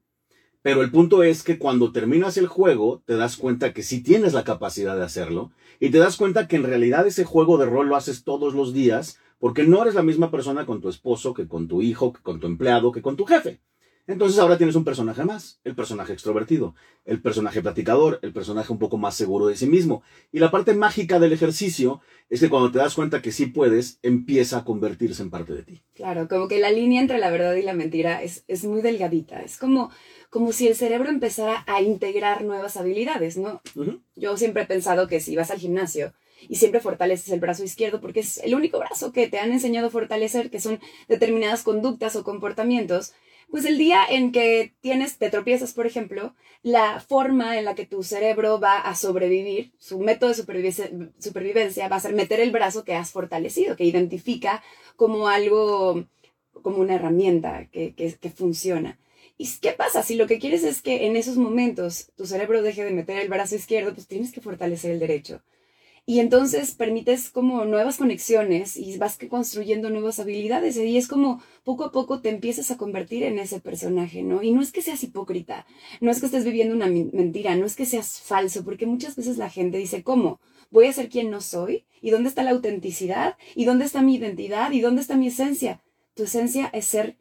Pero 0.66 0.82
el 0.82 0.90
punto 0.90 1.22
es 1.22 1.44
que 1.44 1.60
cuando 1.60 1.92
terminas 1.92 2.36
el 2.38 2.48
juego, 2.48 3.00
te 3.04 3.14
das 3.14 3.36
cuenta 3.36 3.72
que 3.72 3.84
sí 3.84 4.02
tienes 4.02 4.32
la 4.32 4.42
capacidad 4.42 4.96
de 4.96 5.04
hacerlo 5.04 5.52
y 5.78 5.90
te 5.90 5.98
das 5.98 6.16
cuenta 6.16 6.48
que 6.48 6.56
en 6.56 6.64
realidad 6.64 7.06
ese 7.06 7.22
juego 7.22 7.56
de 7.56 7.66
rol 7.66 7.86
lo 7.86 7.94
haces 7.94 8.24
todos 8.24 8.52
los 8.52 8.74
días 8.74 9.20
porque 9.38 9.62
no 9.62 9.80
eres 9.80 9.94
la 9.94 10.02
misma 10.02 10.32
persona 10.32 10.66
con 10.66 10.80
tu 10.80 10.88
esposo 10.88 11.34
que 11.34 11.46
con 11.46 11.68
tu 11.68 11.82
hijo, 11.82 12.12
que 12.12 12.20
con 12.20 12.40
tu 12.40 12.48
empleado, 12.48 12.90
que 12.90 13.00
con 13.00 13.14
tu 13.16 13.26
jefe. 13.26 13.60
Entonces 14.06 14.38
ahora 14.38 14.56
tienes 14.56 14.76
un 14.76 14.84
personaje 14.84 15.24
más, 15.24 15.60
el 15.64 15.74
personaje 15.74 16.12
extrovertido, 16.12 16.76
el 17.04 17.20
personaje 17.20 17.60
platicador, 17.60 18.20
el 18.22 18.32
personaje 18.32 18.72
un 18.72 18.78
poco 18.78 18.98
más 18.98 19.16
seguro 19.16 19.46
de 19.46 19.56
sí 19.56 19.66
mismo. 19.66 20.02
Y 20.30 20.38
la 20.38 20.52
parte 20.52 20.74
mágica 20.74 21.18
del 21.18 21.32
ejercicio 21.32 22.00
es 22.30 22.40
que 22.40 22.48
cuando 22.48 22.70
te 22.70 22.78
das 22.78 22.94
cuenta 22.94 23.20
que 23.20 23.32
sí 23.32 23.46
puedes, 23.46 23.98
empieza 24.02 24.58
a 24.58 24.64
convertirse 24.64 25.22
en 25.22 25.30
parte 25.30 25.54
de 25.54 25.62
ti. 25.64 25.82
Claro, 25.94 26.28
como 26.28 26.46
que 26.46 26.60
la 26.60 26.70
línea 26.70 27.00
entre 27.00 27.18
la 27.18 27.30
verdad 27.30 27.54
y 27.54 27.62
la 27.62 27.72
mentira 27.72 28.22
es, 28.22 28.44
es 28.46 28.64
muy 28.64 28.80
delgadita. 28.80 29.40
Es 29.40 29.58
como, 29.58 29.90
como 30.30 30.52
si 30.52 30.68
el 30.68 30.76
cerebro 30.76 31.08
empezara 31.08 31.64
a 31.66 31.82
integrar 31.82 32.44
nuevas 32.44 32.76
habilidades, 32.76 33.36
¿no? 33.36 33.60
Yo 34.14 34.36
siempre 34.36 34.62
he 34.62 34.66
pensado 34.66 35.08
que 35.08 35.20
si 35.20 35.34
vas 35.34 35.50
al 35.50 35.58
gimnasio 35.58 36.12
y 36.48 36.56
siempre 36.56 36.80
fortaleces 36.80 37.30
el 37.30 37.40
brazo 37.40 37.64
izquierdo 37.64 38.00
porque 38.00 38.20
es 38.20 38.38
el 38.38 38.54
único 38.54 38.78
brazo 38.78 39.12
que 39.12 39.26
te 39.28 39.38
han 39.38 39.52
enseñado 39.52 39.88
a 39.88 39.90
fortalecer, 39.90 40.50
que 40.50 40.60
son 40.60 40.78
determinadas 41.08 41.62
conductas 41.62 42.14
o 42.16 42.24
comportamientos, 42.24 43.14
pues 43.50 43.64
el 43.64 43.78
día 43.78 44.02
en 44.08 44.32
que 44.32 44.74
tienes, 44.80 45.18
te 45.18 45.30
tropiezas, 45.30 45.72
por 45.72 45.86
ejemplo, 45.86 46.34
la 46.62 47.00
forma 47.00 47.58
en 47.58 47.64
la 47.64 47.74
que 47.74 47.86
tu 47.86 48.02
cerebro 48.02 48.60
va 48.60 48.78
a 48.78 48.94
sobrevivir, 48.94 49.72
su 49.78 50.00
método 50.00 50.30
de 50.30 50.34
supervivencia, 51.18 51.88
va 51.88 51.96
a 51.96 52.00
ser 52.00 52.14
meter 52.14 52.40
el 52.40 52.50
brazo 52.50 52.84
que 52.84 52.94
has 52.94 53.12
fortalecido, 53.12 53.76
que 53.76 53.84
identifica 53.84 54.62
como 54.96 55.28
algo, 55.28 56.06
como 56.62 56.78
una 56.78 56.96
herramienta 56.96 57.68
que, 57.70 57.94
que 57.94 58.30
funciona. 58.30 58.98
¿Y 59.38 59.48
qué 59.60 59.72
pasa? 59.72 60.02
Si 60.02 60.14
lo 60.14 60.26
que 60.26 60.38
quieres 60.38 60.64
es 60.64 60.82
que 60.82 61.06
en 61.06 61.16
esos 61.16 61.36
momentos 61.36 62.10
tu 62.16 62.26
cerebro 62.26 62.62
deje 62.62 62.84
de 62.84 62.90
meter 62.90 63.18
el 63.18 63.28
brazo 63.28 63.54
izquierdo, 63.54 63.92
pues 63.94 64.06
tienes 64.06 64.32
que 64.32 64.40
fortalecer 64.40 64.90
el 64.90 64.98
derecho. 64.98 65.42
Y 66.08 66.20
entonces 66.20 66.72
permites 66.72 67.30
como 67.30 67.64
nuevas 67.64 67.96
conexiones 67.96 68.76
y 68.76 68.96
vas 68.96 69.18
construyendo 69.28 69.90
nuevas 69.90 70.20
habilidades. 70.20 70.76
Y 70.76 70.96
es 70.96 71.08
como 71.08 71.42
poco 71.64 71.82
a 71.82 71.90
poco 71.90 72.20
te 72.20 72.28
empiezas 72.28 72.70
a 72.70 72.76
convertir 72.76 73.24
en 73.24 73.40
ese 73.40 73.58
personaje, 73.58 74.22
¿no? 74.22 74.40
Y 74.40 74.52
no 74.52 74.62
es 74.62 74.70
que 74.70 74.82
seas 74.82 75.02
hipócrita, 75.02 75.66
no 76.00 76.12
es 76.12 76.20
que 76.20 76.26
estés 76.26 76.44
viviendo 76.44 76.76
una 76.76 76.86
mentira, 76.86 77.56
no 77.56 77.66
es 77.66 77.74
que 77.74 77.86
seas 77.86 78.20
falso, 78.20 78.64
porque 78.64 78.86
muchas 78.86 79.16
veces 79.16 79.36
la 79.36 79.50
gente 79.50 79.78
dice, 79.78 80.04
¿cómo? 80.04 80.38
¿Voy 80.70 80.86
a 80.86 80.92
ser 80.92 81.08
quien 81.08 81.28
no 81.28 81.40
soy? 81.40 81.84
¿Y 82.00 82.10
dónde 82.10 82.28
está 82.28 82.44
la 82.44 82.52
autenticidad? 82.52 83.36
¿Y 83.56 83.64
dónde 83.64 83.84
está 83.84 84.00
mi 84.00 84.14
identidad? 84.14 84.70
¿Y 84.70 84.82
dónde 84.82 85.00
está 85.00 85.16
mi 85.16 85.26
esencia? 85.26 85.82
Tu 86.14 86.22
esencia 86.22 86.66
es 86.72 86.86
ser 86.86 87.16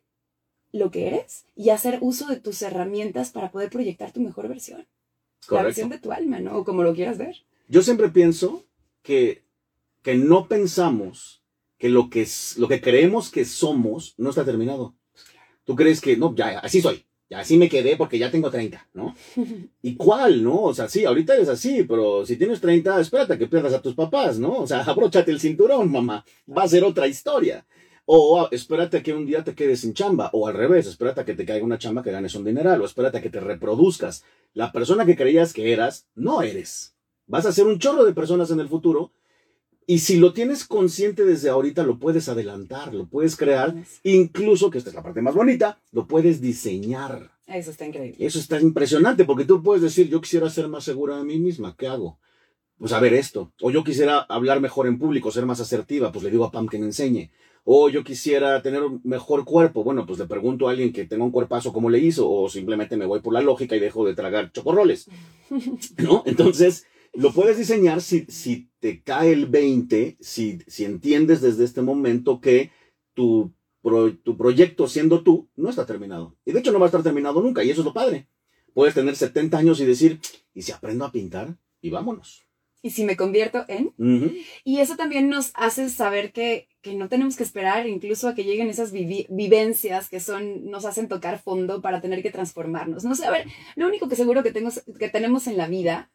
lo 0.71 0.91
que 0.91 1.07
eres 1.07 1.45
y 1.55 1.71
hacer 1.71 1.97
uso 2.01 2.27
de 2.27 2.35
tus 2.35 2.61
herramientas 2.61 3.31
para 3.31 3.49
poder 3.49 3.71
proyectar 3.71 4.11
tu 4.11 4.19
mejor 4.19 4.47
versión. 4.47 4.85
La 5.49 5.63
versión 5.63 5.89
de 5.89 5.97
tu 5.97 6.11
alma, 6.11 6.39
¿no? 6.39 6.57
O 6.57 6.63
como 6.63 6.83
lo 6.83 6.93
quieras 6.93 7.17
ver. 7.17 7.35
Yo 7.67 7.81
siempre 7.81 8.09
pienso 8.09 8.64
que, 9.05 9.45
que 10.01 10.15
no 10.15 10.49
pensamos 10.49 11.43
que 11.77 11.89
lo 11.89 12.09
que, 12.09 12.23
es, 12.23 12.57
lo 12.57 12.67
que 12.67 12.81
creemos 12.81 13.29
que 13.29 13.45
somos 13.45 14.15
no 14.17 14.31
está 14.31 14.43
terminado. 14.43 14.95
Tú 15.63 15.75
crees 15.75 16.01
que, 16.01 16.17
no, 16.17 16.35
ya, 16.35 16.59
así 16.59 16.81
soy. 16.81 17.05
Ya 17.27 17.39
así 17.39 17.57
me 17.57 17.69
quedé 17.69 17.97
porque 17.97 18.19
ya 18.19 18.29
tengo 18.29 18.51
30, 18.51 18.87
¿no? 18.93 19.15
¿Y 19.81 19.95
cuál, 19.95 20.43
no? 20.43 20.61
O 20.61 20.73
sea, 20.73 20.87
sí, 20.87 21.05
ahorita 21.05 21.33
eres 21.33 21.49
así, 21.49 21.83
pero 21.83 22.25
si 22.25 22.37
tienes 22.37 22.61
30, 22.61 22.99
espérate 22.99 23.33
a 23.33 23.37
que 23.37 23.47
pierdas 23.47 23.73
a 23.73 23.81
tus 23.81 23.95
papás, 23.95 24.37
¿no? 24.37 24.59
O 24.59 24.67
sea, 24.67 24.81
abróchate 24.85 25.31
el 25.31 25.39
cinturón, 25.39 25.91
mamá. 25.91 26.25
Va 26.45 26.63
a 26.63 26.67
ser 26.67 26.83
otra 26.83 27.07
historia. 27.07 27.65
O 28.07 28.47
espérate 28.51 28.97
a 28.97 29.03
que 29.03 29.13
un 29.13 29.25
día 29.25 29.43
te 29.43 29.55
quedes 29.55 29.81
sin 29.81 29.95
chamba. 29.95 30.29
O 30.33 30.47
al 30.47 30.53
revés, 30.53 30.85
espérate 30.85 31.21
a 31.21 31.25
que 31.25 31.33
te 31.33 31.45
caiga 31.45 31.65
una 31.65 31.79
chamba 31.79 32.03
que 32.03 32.11
ganes 32.11 32.35
un 32.35 32.43
dineral. 32.43 32.79
O 32.81 32.85
espérate 32.85 33.17
a 33.17 33.21
que 33.21 33.31
te 33.31 33.39
reproduzcas. 33.39 34.23
La 34.53 34.71
persona 34.71 35.05
que 35.05 35.15
creías 35.15 35.53
que 35.53 35.73
eras, 35.73 36.07
no 36.13 36.43
eres. 36.43 36.94
Vas 37.27 37.45
a 37.45 37.51
ser 37.51 37.65
un 37.67 37.79
chorro 37.79 38.05
de 38.05 38.13
personas 38.13 38.51
en 38.51 38.59
el 38.59 38.69
futuro 38.69 39.11
y 39.87 39.99
si 39.99 40.17
lo 40.17 40.33
tienes 40.33 40.65
consciente 40.65 41.25
desde 41.25 41.49
ahorita, 41.49 41.83
lo 41.83 41.99
puedes 41.99 42.27
adelantar, 42.27 42.93
lo 42.93 43.05
puedes 43.05 43.35
crear, 43.35 43.75
incluso, 44.03 44.71
que 44.71 44.79
esta 44.79 44.89
es 44.89 44.95
la 44.95 45.03
parte 45.03 45.21
más 45.21 45.35
bonita, 45.35 45.79
lo 45.91 46.07
puedes 46.07 46.41
diseñar. 46.41 47.31
Eso 47.45 47.69
está 47.69 47.85
increíble. 47.85 48.25
Eso 48.25 48.39
está 48.39 48.59
impresionante, 48.59 49.25
porque 49.25 49.45
tú 49.45 49.61
puedes 49.61 49.83
decir, 49.83 50.09
yo 50.09 50.21
quisiera 50.21 50.49
ser 50.49 50.67
más 50.67 50.83
segura 50.83 51.17
de 51.17 51.23
mí 51.23 51.37
misma, 51.37 51.75
¿qué 51.77 51.87
hago? 51.87 52.17
Pues 52.79 52.93
a 52.93 52.99
ver 52.99 53.13
esto. 53.13 53.53
O 53.61 53.69
yo 53.69 53.83
quisiera 53.83 54.19
hablar 54.21 54.59
mejor 54.59 54.87
en 54.87 54.97
público, 54.97 55.31
ser 55.31 55.45
más 55.45 55.59
asertiva, 55.59 56.11
pues 56.11 56.23
le 56.23 56.31
digo 56.31 56.45
a 56.45 56.51
Pam 56.51 56.67
que 56.67 56.79
me 56.79 56.87
enseñe. 56.87 57.29
O 57.63 57.89
yo 57.89 58.03
quisiera 58.03 58.61
tener 58.63 58.81
un 58.83 59.01
mejor 59.03 59.45
cuerpo, 59.45 59.83
bueno, 59.83 60.05
pues 60.05 60.17
le 60.17 60.25
pregunto 60.25 60.67
a 60.67 60.71
alguien 60.71 60.91
que 60.91 61.05
tenga 61.05 61.23
un 61.23 61.31
cuerpazo 61.31 61.71
cómo 61.71 61.91
le 61.91 61.99
hizo, 61.99 62.29
o 62.29 62.49
simplemente 62.49 62.97
me 62.97 63.05
voy 63.05 63.21
por 63.21 63.33
la 63.33 63.41
lógica 63.41 63.75
y 63.75 63.79
dejo 63.79 64.05
de 64.05 64.15
tragar 64.15 64.51
chocorroles. 64.51 65.07
¿No? 65.97 66.23
Entonces, 66.25 66.87
lo 67.15 67.33
puedes 67.33 67.57
diseñar 67.57 68.01
si, 68.01 68.25
si 68.27 68.69
te 68.79 69.01
cae 69.01 69.31
el 69.31 69.47
20, 69.47 70.17
si, 70.19 70.59
si 70.67 70.85
entiendes 70.85 71.41
desde 71.41 71.63
este 71.63 71.81
momento 71.81 72.41
que 72.41 72.71
tu, 73.13 73.53
tu 74.23 74.37
proyecto 74.37 74.87
siendo 74.87 75.23
tú 75.23 75.49
no 75.55 75.69
está 75.69 75.85
terminado. 75.85 76.35
Y 76.45 76.51
de 76.51 76.59
hecho 76.59 76.71
no 76.71 76.79
va 76.79 76.85
a 76.85 76.89
estar 76.89 77.03
terminado 77.03 77.41
nunca, 77.41 77.63
y 77.63 77.69
eso 77.69 77.81
es 77.81 77.85
lo 77.85 77.93
padre. 77.93 78.27
Puedes 78.73 78.93
tener 78.93 79.15
70 79.15 79.57
años 79.57 79.79
y 79.79 79.85
decir, 79.85 80.19
¿y 80.53 80.61
si 80.61 80.71
aprendo 80.71 81.05
a 81.05 81.11
pintar? 81.11 81.57
Y 81.81 81.89
vámonos. 81.89 82.43
¿Y 82.81 82.91
si 82.91 83.03
me 83.03 83.17
convierto 83.17 83.65
en? 83.67 83.93
Y 84.63 84.77
eso 84.77 84.95
también 84.95 85.27
nos 85.27 85.51
hace 85.55 85.89
saber 85.89 86.31
que, 86.31 86.67
que, 86.81 86.93
no 86.93 87.09
tenemos 87.09 87.35
que 87.35 87.41
esperar 87.41 87.87
incluso 87.87 88.27
a 88.27 88.35
que 88.35 88.43
lleguen 88.43 88.69
esas 88.69 88.91
vivencias 88.91 90.07
que 90.07 90.19
son, 90.19 90.69
nos 90.69 90.85
hacen 90.85 91.07
tocar 91.07 91.41
fondo 91.41 91.81
para 91.81 91.99
tener 91.99 92.21
que 92.21 92.29
transformarnos. 92.29 93.03
No 93.03 93.15
sé, 93.15 93.25
a 93.25 93.31
ver, 93.31 93.47
lo 93.75 93.87
único 93.87 94.07
que 94.07 94.15
seguro 94.15 94.43
que, 94.43 94.51
tengo, 94.51 94.69
que 94.99 95.09
tenemos 95.09 95.47
en 95.47 95.57
la 95.57 95.67
vida 95.67 96.11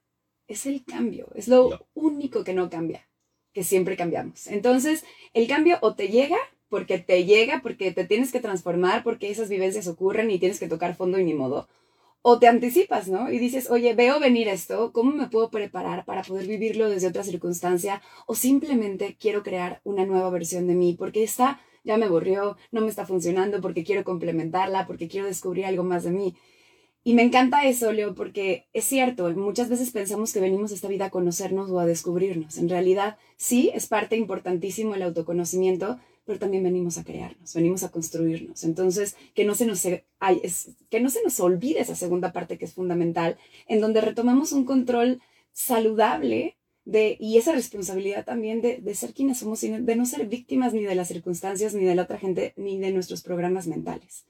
es 0.53 0.67
el 0.67 0.85
cambio, 0.85 1.29
es 1.35 1.49
lo 1.49 1.87
único 1.95 2.45
que 2.45 2.55
no 2.55 2.71
cambia, 2.71 3.09
que 3.53 3.65
siempre 3.65 3.97
cambiamos. 3.97 4.47
Entonces, 4.47 5.05
el 5.33 5.47
cambio 5.47 5.79
o 5.81 5.95
te 5.95 6.09
llega 6.09 6.39
porque 6.71 6.99
te 6.99 7.25
llega, 7.25 7.61
porque 7.63 7.91
te 7.91 8.07
tienes 8.07 8.33
que 8.33 8.41
transformar, 8.41 9.03
porque 9.03 9.31
esas 9.31 9.49
vivencias 9.49 9.89
ocurren 9.89 10.31
y 10.31 10.39
tienes 10.39 10.61
que 10.61 10.69
tocar 10.69 10.95
fondo 10.95 11.19
y 11.19 11.25
ni 11.25 11.35
modo. 11.35 11.69
O 12.23 12.39
te 12.39 12.47
anticipas, 12.47 13.09
¿no? 13.09 13.31
Y 13.31 13.39
dices, 13.39 13.71
oye, 13.71 13.95
veo 13.95 14.21
venir 14.21 14.47
esto, 14.49 14.93
¿cómo 14.93 15.11
me 15.11 15.29
puedo 15.29 15.51
preparar 15.51 16.05
para 16.05 16.23
poder 16.23 16.47
vivirlo 16.47 16.89
desde 16.89 17.09
otra 17.09 17.25
circunstancia? 17.25 18.03
O 18.27 18.35
simplemente 18.35 19.17
quiero 19.19 19.43
crear 19.43 19.81
una 19.85 20.07
nueva 20.07 20.31
versión 20.31 20.67
de 20.69 20.75
mí, 20.75 20.95
porque 20.99 21.25
esta 21.25 21.61
ya 21.83 21.97
me 21.97 22.07
aburrió, 22.07 22.57
no 22.71 22.83
me 22.83 22.89
está 22.89 23.05
funcionando, 23.05 23.61
porque 23.61 23.85
quiero 23.85 24.05
complementarla, 24.05 24.87
porque 24.87 25.09
quiero 25.09 25.27
descubrir 25.27 25.67
algo 25.67 25.83
más 25.83 26.05
de 26.05 26.13
mí. 26.13 26.37
Y 27.03 27.15
me 27.15 27.23
encanta 27.23 27.65
eso, 27.65 27.93
Leo, 27.93 28.15
porque 28.15 28.67
es 28.75 28.85
cierto, 28.85 29.31
muchas 29.31 29.71
veces 29.71 29.91
pensamos 29.91 30.35
que 30.35 30.41
venimos 30.41 30.71
a 30.71 30.75
esta 30.75 30.89
vida 30.89 31.07
a 31.07 31.11
conocernos 31.11 31.71
o 31.71 31.79
a 31.79 31.87
descubrirnos. 31.87 32.59
En 32.59 32.69
realidad, 32.69 33.17
sí, 33.39 33.71
es 33.75 33.87
parte 33.87 34.17
importantísimo 34.17 34.95
el 34.95 35.03
autoconocimiento, 35.03 35.99
pero 36.27 36.39
también 36.39 36.63
venimos 36.63 36.99
a 36.99 37.05
crearnos, 37.05 37.55
venimos 37.55 37.85
a 37.85 37.89
construirnos. 37.91 38.65
Entonces, 38.65 39.17
que 39.35 39.47
no 39.47 39.55
se 39.55 39.65
nos, 39.65 39.83
que 39.83 41.01
no 41.01 41.09
se 41.09 41.23
nos 41.23 41.41
olvide 41.41 41.81
esa 41.81 41.95
segunda 41.95 42.33
parte 42.33 42.59
que 42.59 42.67
es 42.67 42.75
fundamental, 42.75 43.39
en 43.67 43.81
donde 43.81 44.03
retomamos 44.03 44.53
un 44.53 44.67
control 44.67 45.23
saludable 45.53 46.57
de, 46.85 47.17
y 47.19 47.39
esa 47.39 47.53
responsabilidad 47.53 48.27
también 48.27 48.61
de, 48.61 48.77
de 48.77 48.95
ser 48.95 49.15
quienes 49.15 49.39
somos, 49.39 49.63
de 49.63 49.97
no 49.97 50.05
ser 50.05 50.27
víctimas 50.27 50.75
ni 50.75 50.83
de 50.83 50.95
las 50.95 51.09
circunstancias, 51.09 51.75
ni 51.75 51.85
de 51.85 51.95
la 51.95 52.03
otra 52.03 52.19
gente, 52.19 52.53
ni 52.57 52.79
de 52.79 52.93
nuestros 52.93 53.23
programas 53.23 53.67
mentales. 53.67 54.25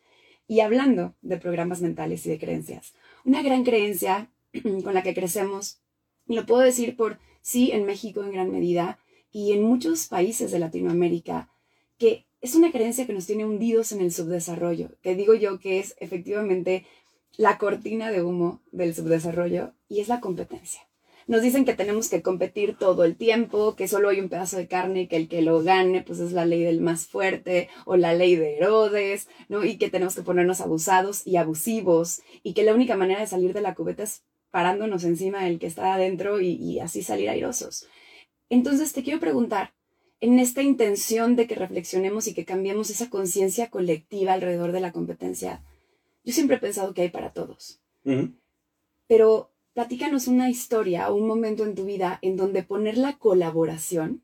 Y 0.50 0.62
hablando 0.62 1.14
de 1.22 1.36
programas 1.36 1.80
mentales 1.80 2.26
y 2.26 2.30
de 2.30 2.40
creencias, 2.40 2.92
una 3.24 3.40
gran 3.40 3.62
creencia 3.62 4.32
con 4.82 4.94
la 4.94 5.04
que 5.04 5.14
crecemos, 5.14 5.78
y 6.26 6.34
lo 6.34 6.44
puedo 6.44 6.62
decir 6.62 6.96
por 6.96 7.20
sí 7.40 7.70
en 7.70 7.86
México 7.86 8.24
en 8.24 8.32
gran 8.32 8.50
medida 8.50 8.98
y 9.30 9.52
en 9.52 9.62
muchos 9.62 10.08
países 10.08 10.50
de 10.50 10.58
Latinoamérica, 10.58 11.48
que 11.98 12.26
es 12.40 12.56
una 12.56 12.72
creencia 12.72 13.06
que 13.06 13.12
nos 13.12 13.26
tiene 13.26 13.44
hundidos 13.44 13.92
en 13.92 14.00
el 14.00 14.10
subdesarrollo, 14.10 14.90
que 15.02 15.14
digo 15.14 15.34
yo 15.34 15.60
que 15.60 15.78
es 15.78 15.94
efectivamente 16.00 16.84
la 17.36 17.56
cortina 17.56 18.10
de 18.10 18.24
humo 18.24 18.60
del 18.72 18.92
subdesarrollo 18.92 19.72
y 19.88 20.00
es 20.00 20.08
la 20.08 20.18
competencia. 20.18 20.80
Nos 21.30 21.42
dicen 21.42 21.64
que 21.64 21.74
tenemos 21.74 22.08
que 22.08 22.22
competir 22.22 22.76
todo 22.76 23.04
el 23.04 23.14
tiempo, 23.14 23.76
que 23.76 23.86
solo 23.86 24.08
hay 24.08 24.18
un 24.18 24.28
pedazo 24.28 24.56
de 24.56 24.66
carne 24.66 25.02
y 25.02 25.06
que 25.06 25.14
el 25.14 25.28
que 25.28 25.42
lo 25.42 25.62
gane, 25.62 26.02
pues 26.02 26.18
es 26.18 26.32
la 26.32 26.44
ley 26.44 26.64
del 26.64 26.80
más 26.80 27.06
fuerte 27.06 27.68
o 27.86 27.96
la 27.96 28.14
ley 28.14 28.34
de 28.34 28.56
Herodes, 28.56 29.28
¿no? 29.48 29.64
Y 29.64 29.78
que 29.78 29.90
tenemos 29.90 30.16
que 30.16 30.22
ponernos 30.22 30.60
abusados 30.60 31.24
y 31.24 31.36
abusivos 31.36 32.22
y 32.42 32.52
que 32.52 32.64
la 32.64 32.74
única 32.74 32.96
manera 32.96 33.20
de 33.20 33.28
salir 33.28 33.52
de 33.52 33.60
la 33.60 33.76
cubeta 33.76 34.02
es 34.02 34.24
parándonos 34.50 35.04
encima 35.04 35.44
del 35.44 35.60
que 35.60 35.68
está 35.68 35.94
adentro 35.94 36.40
y, 36.40 36.54
y 36.54 36.80
así 36.80 37.04
salir 37.04 37.30
airosos. 37.30 37.86
Entonces 38.48 38.92
te 38.92 39.04
quiero 39.04 39.20
preguntar, 39.20 39.72
en 40.18 40.40
esta 40.40 40.62
intención 40.62 41.36
de 41.36 41.46
que 41.46 41.54
reflexionemos 41.54 42.26
y 42.26 42.34
que 42.34 42.44
cambiemos 42.44 42.90
esa 42.90 43.08
conciencia 43.08 43.70
colectiva 43.70 44.32
alrededor 44.32 44.72
de 44.72 44.80
la 44.80 44.90
competencia, 44.90 45.62
yo 46.24 46.32
siempre 46.32 46.56
he 46.56 46.60
pensado 46.60 46.92
que 46.92 47.02
hay 47.02 47.10
para 47.10 47.32
todos. 47.32 47.80
Pero 49.06 49.49
platícanos 49.74 50.26
una 50.26 50.50
historia 50.50 51.10
o 51.10 51.14
un 51.14 51.26
momento 51.26 51.64
en 51.64 51.74
tu 51.74 51.84
vida 51.84 52.18
en 52.22 52.36
donde 52.36 52.62
poner 52.62 52.98
la 52.98 53.18
colaboración 53.18 54.22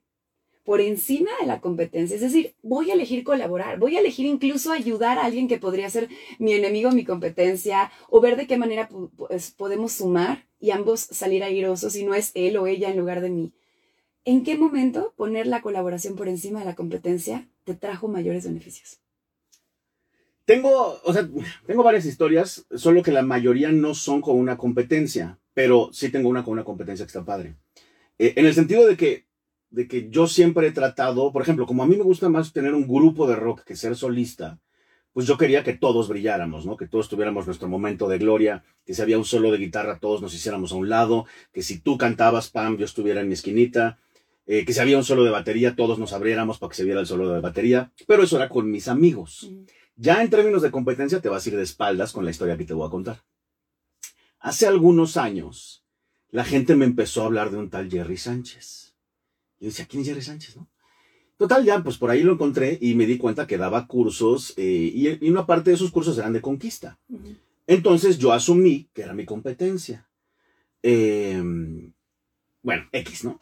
por 0.66 0.80
encima 0.80 1.30
de 1.40 1.46
la 1.46 1.60
competencia. 1.60 2.16
Es 2.16 2.20
decir, 2.20 2.56
voy 2.62 2.90
a 2.90 2.94
elegir 2.94 3.22
colaborar, 3.22 3.78
voy 3.78 3.96
a 3.96 4.00
elegir 4.00 4.26
incluso 4.26 4.72
ayudar 4.72 5.18
a 5.18 5.24
alguien 5.24 5.46
que 5.46 5.58
podría 5.58 5.88
ser 5.88 6.08
mi 6.40 6.52
enemigo, 6.52 6.90
mi 6.90 7.04
competencia, 7.04 7.92
o 8.10 8.20
ver 8.20 8.36
de 8.36 8.48
qué 8.48 8.56
manera 8.56 8.88
podemos 9.56 9.92
sumar 9.92 10.46
y 10.58 10.72
ambos 10.72 11.00
salir 11.00 11.44
airosos 11.44 11.94
y 11.94 12.04
no 12.04 12.14
es 12.14 12.32
él 12.34 12.56
o 12.56 12.66
ella 12.66 12.90
en 12.90 12.98
lugar 12.98 13.20
de 13.20 13.30
mí. 13.30 13.52
¿En 14.24 14.42
qué 14.42 14.58
momento 14.58 15.14
poner 15.16 15.46
la 15.46 15.62
colaboración 15.62 16.16
por 16.16 16.28
encima 16.28 16.58
de 16.58 16.64
la 16.64 16.74
competencia 16.74 17.48
te 17.62 17.74
trajo 17.74 18.08
mayores 18.08 18.44
beneficios? 18.44 19.05
Tengo, 20.46 21.00
o 21.02 21.12
sea, 21.12 21.28
tengo 21.66 21.82
varias 21.82 22.06
historias, 22.06 22.66
solo 22.74 23.02
que 23.02 23.10
la 23.10 23.22
mayoría 23.22 23.72
no 23.72 23.94
son 23.94 24.20
con 24.20 24.38
una 24.38 24.56
competencia, 24.56 25.38
pero 25.52 25.90
sí 25.92 26.08
tengo 26.08 26.28
una 26.28 26.44
con 26.44 26.52
una 26.52 26.64
competencia 26.64 27.04
que 27.04 27.08
está 27.08 27.24
padre. 27.24 27.56
Eh, 28.18 28.34
en 28.36 28.46
el 28.46 28.54
sentido 28.54 28.86
de 28.86 28.96
que, 28.96 29.26
de 29.70 29.88
que 29.88 30.08
yo 30.08 30.28
siempre 30.28 30.68
he 30.68 30.72
tratado, 30.72 31.32
por 31.32 31.42
ejemplo, 31.42 31.66
como 31.66 31.82
a 31.82 31.86
mí 31.86 31.96
me 31.96 32.04
gusta 32.04 32.28
más 32.28 32.52
tener 32.52 32.74
un 32.74 32.86
grupo 32.86 33.26
de 33.26 33.34
rock 33.34 33.64
que 33.64 33.74
ser 33.74 33.96
solista, 33.96 34.60
pues 35.12 35.26
yo 35.26 35.36
quería 35.36 35.64
que 35.64 35.72
todos 35.72 36.08
brilláramos, 36.08 36.64
¿no? 36.64 36.76
Que 36.76 36.86
todos 36.86 37.08
tuviéramos 37.08 37.46
nuestro 37.46 37.68
momento 37.68 38.06
de 38.06 38.18
gloria, 38.18 38.62
que 38.84 38.94
si 38.94 39.02
había 39.02 39.18
un 39.18 39.24
solo 39.24 39.50
de 39.50 39.58
guitarra 39.58 39.98
todos 39.98 40.22
nos 40.22 40.32
hiciéramos 40.32 40.70
a 40.70 40.76
un 40.76 40.88
lado, 40.88 41.26
que 41.52 41.62
si 41.62 41.80
tú 41.80 41.98
cantabas, 41.98 42.50
Pam, 42.50 42.76
yo 42.76 42.84
estuviera 42.84 43.20
en 43.20 43.28
mi 43.28 43.34
esquinita, 43.34 43.98
eh, 44.46 44.64
que 44.64 44.72
si 44.72 44.78
había 44.78 44.96
un 44.96 45.04
solo 45.04 45.24
de 45.24 45.30
batería 45.30 45.74
todos 45.74 45.98
nos 45.98 46.12
abriéramos 46.12 46.58
para 46.58 46.70
que 46.70 46.76
se 46.76 46.84
viera 46.84 47.00
el 47.00 47.06
solo 47.06 47.32
de 47.32 47.40
batería, 47.40 47.90
pero 48.06 48.22
eso 48.22 48.36
era 48.36 48.48
con 48.48 48.70
mis 48.70 48.86
amigos. 48.86 49.50
Ya 49.96 50.22
en 50.22 50.30
términos 50.30 50.62
de 50.62 50.70
competencia 50.70 51.20
te 51.20 51.30
vas 51.30 51.44
a 51.44 51.48
ir 51.48 51.56
de 51.56 51.62
espaldas 51.62 52.12
con 52.12 52.24
la 52.24 52.30
historia 52.30 52.56
que 52.56 52.64
te 52.64 52.74
voy 52.74 52.86
a 52.86 52.90
contar. 52.90 53.22
Hace 54.38 54.66
algunos 54.66 55.16
años, 55.16 55.84
la 56.30 56.44
gente 56.44 56.76
me 56.76 56.84
empezó 56.84 57.22
a 57.22 57.26
hablar 57.26 57.50
de 57.50 57.56
un 57.56 57.70
tal 57.70 57.90
Jerry 57.90 58.18
Sánchez. 58.18 58.94
Yo 59.58 59.68
decía, 59.68 59.86
¿quién 59.88 60.02
es 60.02 60.08
Jerry 60.08 60.22
Sánchez? 60.22 60.56
No? 60.56 60.68
Total, 61.38 61.64
ya, 61.64 61.82
pues 61.82 61.98
por 61.98 62.10
ahí 62.10 62.22
lo 62.22 62.32
encontré 62.32 62.78
y 62.80 62.94
me 62.94 63.06
di 63.06 63.18
cuenta 63.18 63.46
que 63.46 63.58
daba 63.58 63.86
cursos 63.86 64.54
eh, 64.56 65.18
y, 65.20 65.28
una 65.28 65.46
parte 65.46 65.70
de 65.70 65.76
esos 65.76 65.90
cursos 65.90 66.16
eran 66.18 66.32
de 66.32 66.40
conquista. 66.40 66.98
Entonces 67.66 68.18
yo 68.18 68.32
asumí 68.32 68.88
que 68.94 69.02
era 69.02 69.12
mi 69.12 69.24
competencia. 69.24 70.08
Em, 70.82 71.92
bueno, 72.62 72.86
X, 72.92 73.24
¿no? 73.24 73.40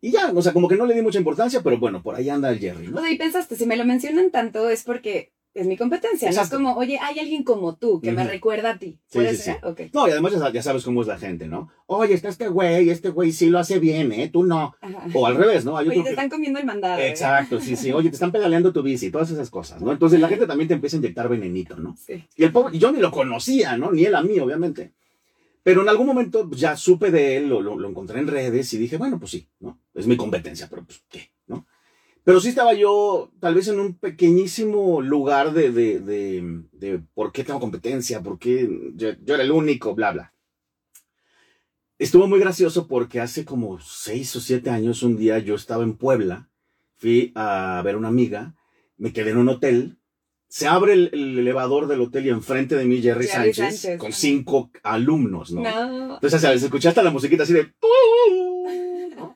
Y 0.00 0.12
ya, 0.12 0.32
o 0.32 0.42
sea, 0.42 0.52
como 0.52 0.68
que 0.68 0.76
no 0.76 0.86
le 0.86 0.94
di 0.94 1.02
mucha 1.02 1.18
importancia, 1.18 1.60
pero 1.62 1.78
bueno, 1.78 2.02
por 2.02 2.14
ahí 2.14 2.28
anda 2.28 2.50
el 2.50 2.58
Jerry, 2.58 2.88
¿no? 2.88 2.98
O 2.98 3.00
sea, 3.00 3.10
y 3.10 3.18
pensaste, 3.18 3.56
si 3.56 3.66
me 3.66 3.76
lo 3.76 3.84
mencionan 3.84 4.30
tanto 4.30 4.68
es 4.68 4.84
porque 4.84 5.32
es 5.54 5.66
mi 5.66 5.76
competencia. 5.76 6.30
No 6.30 6.42
es 6.42 6.50
como, 6.50 6.74
oye, 6.74 6.98
hay 7.00 7.18
alguien 7.18 7.42
como 7.42 7.76
tú 7.76 8.00
que 8.00 8.12
me 8.12 8.24
recuerda 8.24 8.70
a 8.70 8.78
ti. 8.78 8.98
¿Puede 9.12 9.36
ser? 9.36 9.58
No, 9.92 10.06
y 10.06 10.10
además 10.10 10.34
ya, 10.52 10.62
sabes 10.62 10.84
cómo 10.84 11.02
es 11.02 11.08
la 11.08 11.18
gente, 11.18 11.48
¿no? 11.48 11.70
Oye, 11.86 12.14
está 12.14 12.28
este 12.28 12.48
güey, 12.48 12.90
este 12.90 13.10
güey 13.10 13.32
sí 13.32 13.50
lo 13.50 13.58
hace 13.58 13.78
bien, 13.78 14.12
¿eh? 14.12 14.28
Tú 14.32 14.44
no. 14.44 14.74
O 15.14 15.26
al 15.26 15.36
revés, 15.36 15.64
¿no? 15.64 15.74
oye, 15.74 16.02
te 16.02 16.10
están 16.10 16.28
comiendo 16.28 16.58
el 16.58 16.66
mandado. 16.66 17.00
Exacto, 17.00 17.60
sí, 17.60 17.76
sí. 17.76 17.92
Oye, 17.92 18.08
te 18.10 18.16
están 18.16 18.32
pedaleando 18.32 18.72
tu 18.72 18.82
bici, 18.82 19.10
todas 19.10 19.30
esas 19.30 19.50
cosas, 19.50 19.80
¿no? 19.82 19.90
Entonces 19.90 20.20
la 20.20 20.28
gente 20.28 20.46
también 20.46 20.68
te 20.68 20.74
empieza 20.74 20.96
a 20.96 20.98
inyectar 20.98 21.28
venenito, 21.28 21.76
¿no? 21.76 21.96
Sí. 21.96 22.24
Y 22.36 22.44
el 22.44 22.52
pobre, 22.52 22.78
yo 22.78 22.92
ni 22.92 23.00
lo 23.00 23.10
conocía, 23.10 23.76
¿no? 23.76 23.90
Ni 23.90 24.04
él 24.04 24.14
a 24.14 24.22
mí, 24.22 24.38
obviamente. 24.38 24.92
Pero 25.62 25.82
en 25.82 25.88
algún 25.88 26.06
momento 26.06 26.48
ya 26.52 26.76
supe 26.76 27.10
de 27.10 27.36
él, 27.36 27.48
lo, 27.48 27.60
lo, 27.60 27.78
lo 27.78 27.88
encontré 27.88 28.20
en 28.20 28.28
redes 28.28 28.72
y 28.74 28.78
dije, 28.78 28.96
bueno, 28.96 29.18
pues 29.18 29.32
sí, 29.32 29.48
¿no? 29.60 29.80
Es 29.94 30.06
mi 30.06 30.16
competencia, 30.16 30.68
pero 30.70 30.84
pues, 30.84 31.02
¿qué? 31.08 31.30
Pero 32.28 32.40
sí 32.40 32.50
estaba 32.50 32.74
yo 32.74 33.32
tal 33.40 33.54
vez 33.54 33.68
en 33.68 33.80
un 33.80 33.94
pequeñísimo 33.94 35.00
lugar 35.00 35.54
de, 35.54 35.72
de, 35.72 35.98
de, 35.98 36.62
de 36.72 37.00
por 37.14 37.32
qué 37.32 37.42
tengo 37.42 37.58
competencia, 37.58 38.20
por 38.20 38.38
qué 38.38 38.68
yo, 38.96 39.12
yo 39.22 39.34
era 39.34 39.42
el 39.42 39.50
único, 39.50 39.94
bla, 39.94 40.12
bla. 40.12 40.34
Estuvo 41.98 42.26
muy 42.26 42.38
gracioso 42.38 42.86
porque 42.86 43.22
hace 43.22 43.46
como 43.46 43.80
seis 43.80 44.36
o 44.36 44.42
siete 44.42 44.68
años, 44.68 45.02
un 45.02 45.16
día 45.16 45.38
yo 45.38 45.54
estaba 45.54 45.84
en 45.84 45.96
Puebla, 45.96 46.50
fui 46.98 47.32
a 47.34 47.80
ver 47.82 47.94
a 47.94 47.98
una 47.98 48.08
amiga, 48.08 48.54
me 48.98 49.14
quedé 49.14 49.30
en 49.30 49.38
un 49.38 49.48
hotel, 49.48 49.96
se 50.48 50.66
abre 50.66 50.92
el, 50.92 51.08
el 51.14 51.38
elevador 51.38 51.86
del 51.86 52.02
hotel 52.02 52.26
y 52.26 52.28
enfrente 52.28 52.76
de 52.76 52.84
mí 52.84 53.00
Jerry, 53.00 53.26
Jerry 53.26 53.54
Sánchez, 53.54 53.80
Sánchez, 53.80 53.98
con 53.98 54.12
cinco 54.12 54.70
alumnos, 54.82 55.50
¿no? 55.50 55.62
No. 55.62 56.14
Entonces, 56.16 56.42
¿sabes? 56.42 56.62
escuchaste 56.62 57.02
la 57.02 57.10
musiquita 57.10 57.44
así 57.44 57.54
de... 57.54 57.72
¿no? 59.16 59.34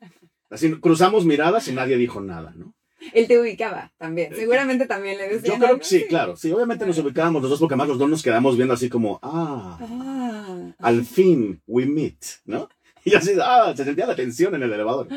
Así 0.51 0.71
cruzamos 0.79 1.25
miradas 1.25 1.67
y 1.67 1.71
nadie 1.71 1.97
dijo 1.97 2.21
nada, 2.21 2.53
¿no? 2.55 2.75
Él 3.13 3.27
te 3.27 3.39
ubicaba 3.39 3.91
también. 3.97 4.33
Seguramente 4.35 4.85
también 4.85 5.17
le 5.17 5.27
decía. 5.29 5.53
Yo 5.53 5.59
creo 5.59 5.77
que 5.79 5.85
sí, 5.85 6.05
claro. 6.07 6.35
Sí, 6.35 6.51
obviamente 6.51 6.85
nos 6.85 6.97
ubicábamos 6.97 7.41
los 7.41 7.51
dos 7.51 7.59
porque 7.59 7.75
más 7.75 7.87
los 7.87 7.97
dos 7.97 8.09
nos 8.09 8.23
quedamos 8.23 8.55
viendo 8.55 8.73
así 8.73 8.89
como, 8.89 9.19
ah, 9.21 9.77
Ah. 9.81 10.71
al 10.79 11.05
fin 11.05 11.61
we 11.67 11.85
meet, 11.85 12.17
¿no? 12.45 12.69
Y 13.05 13.15
así, 13.15 13.31
ah, 13.41 13.73
se 13.75 13.83
sentía 13.83 14.05
la 14.07 14.15
tensión 14.15 14.55
en 14.55 14.63
el 14.63 14.71
elevador. 14.71 15.09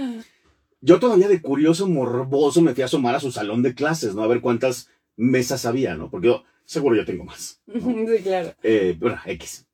Yo 0.80 0.98
todavía 0.98 1.28
de 1.28 1.40
curioso, 1.40 1.88
morboso, 1.88 2.60
me 2.60 2.74
fui 2.74 2.82
a 2.82 2.86
asomar 2.86 3.14
a 3.14 3.20
su 3.20 3.30
salón 3.30 3.62
de 3.62 3.74
clases, 3.74 4.14
¿no? 4.14 4.22
A 4.24 4.26
ver 4.26 4.40
cuántas 4.40 4.88
mesas 5.16 5.64
había, 5.66 5.94
¿no? 5.94 6.10
Porque 6.10 6.26
yo, 6.26 6.42
seguro 6.64 6.96
yo 6.96 7.04
tengo 7.04 7.24
más. 7.24 7.60
¿no? 7.66 7.74
Sí, 8.16 8.22
claro. 8.24 8.54
Eh, 8.62 8.96
bueno, 8.98 9.20
X. 9.24 9.66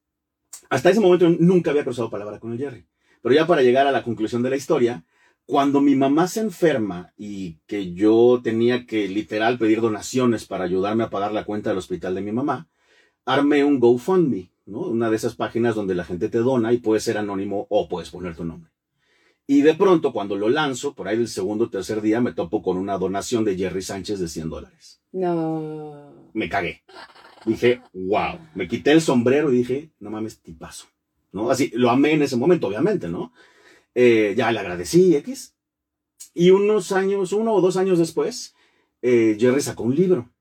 Hasta 0.68 0.90
ese 0.90 1.00
momento 1.00 1.28
nunca 1.28 1.70
había 1.70 1.84
cruzado 1.84 2.10
palabra 2.10 2.38
con 2.38 2.52
el 2.52 2.58
Jerry. 2.58 2.86
Pero 3.22 3.34
ya 3.34 3.46
para 3.46 3.62
llegar 3.62 3.86
a 3.86 3.92
la 3.92 4.02
conclusión 4.02 4.42
de 4.42 4.50
la 4.50 4.56
historia, 4.56 5.04
cuando 5.46 5.80
mi 5.80 5.94
mamá 5.96 6.28
se 6.28 6.40
enferma 6.40 7.12
y 7.16 7.58
que 7.66 7.92
yo 7.92 8.40
tenía 8.42 8.86
que 8.86 9.08
literal 9.08 9.58
pedir 9.58 9.80
donaciones 9.80 10.46
para 10.46 10.64
ayudarme 10.64 11.04
a 11.04 11.10
pagar 11.10 11.32
la 11.32 11.44
cuenta 11.44 11.70
del 11.70 11.78
hospital 11.78 12.14
de 12.14 12.22
mi 12.22 12.32
mamá, 12.32 12.68
armé 13.24 13.64
un 13.64 13.78
GoFundMe, 13.80 14.50
¿no? 14.66 14.80
Una 14.80 15.10
de 15.10 15.16
esas 15.16 15.34
páginas 15.34 15.74
donde 15.74 15.94
la 15.94 16.04
gente 16.04 16.28
te 16.28 16.38
dona 16.38 16.72
y 16.72 16.78
puedes 16.78 17.04
ser 17.04 17.18
anónimo 17.18 17.66
o 17.68 17.88
puedes 17.88 18.10
poner 18.10 18.36
tu 18.36 18.44
nombre. 18.44 18.70
Y 19.46 19.62
de 19.62 19.74
pronto, 19.74 20.12
cuando 20.12 20.36
lo 20.36 20.48
lanzo, 20.48 20.94
por 20.94 21.08
ahí 21.08 21.18
del 21.18 21.28
segundo 21.28 21.64
o 21.64 21.70
tercer 21.70 22.00
día, 22.00 22.20
me 22.20 22.32
topo 22.32 22.62
con 22.62 22.78
una 22.78 22.96
donación 22.96 23.44
de 23.44 23.56
Jerry 23.56 23.82
Sánchez 23.82 24.20
de 24.20 24.28
100 24.28 24.48
dólares 24.48 25.00
No. 25.12 26.30
me 26.32 26.48
cagué. 26.48 26.82
Dije, 27.44 27.82
wow. 27.92 28.38
Me 28.54 28.68
quité 28.68 28.92
el 28.92 29.00
sombrero 29.00 29.52
y 29.52 29.58
dije, 29.58 29.90
no 29.98 30.10
mames, 30.10 30.40
tipazo. 30.40 30.86
¿No? 31.32 31.50
Así, 31.50 31.72
lo 31.74 31.90
amé 31.90 32.12
en 32.12 32.22
ese 32.22 32.36
momento, 32.36 32.68
obviamente, 32.68 33.08
¿no? 33.08 33.32
Eh, 33.94 34.34
ya 34.36 34.50
le 34.52 34.60
agradecí, 34.60 35.14
X. 35.16 35.54
Y 36.34 36.50
unos 36.50 36.92
años, 36.92 37.32
uno 37.32 37.52
o 37.52 37.60
dos 37.60 37.76
años 37.76 37.98
después, 37.98 38.54
eh, 39.02 39.36
Jerry 39.38 39.60
sacó 39.60 39.82
un 39.82 39.94
libro. 39.94 40.32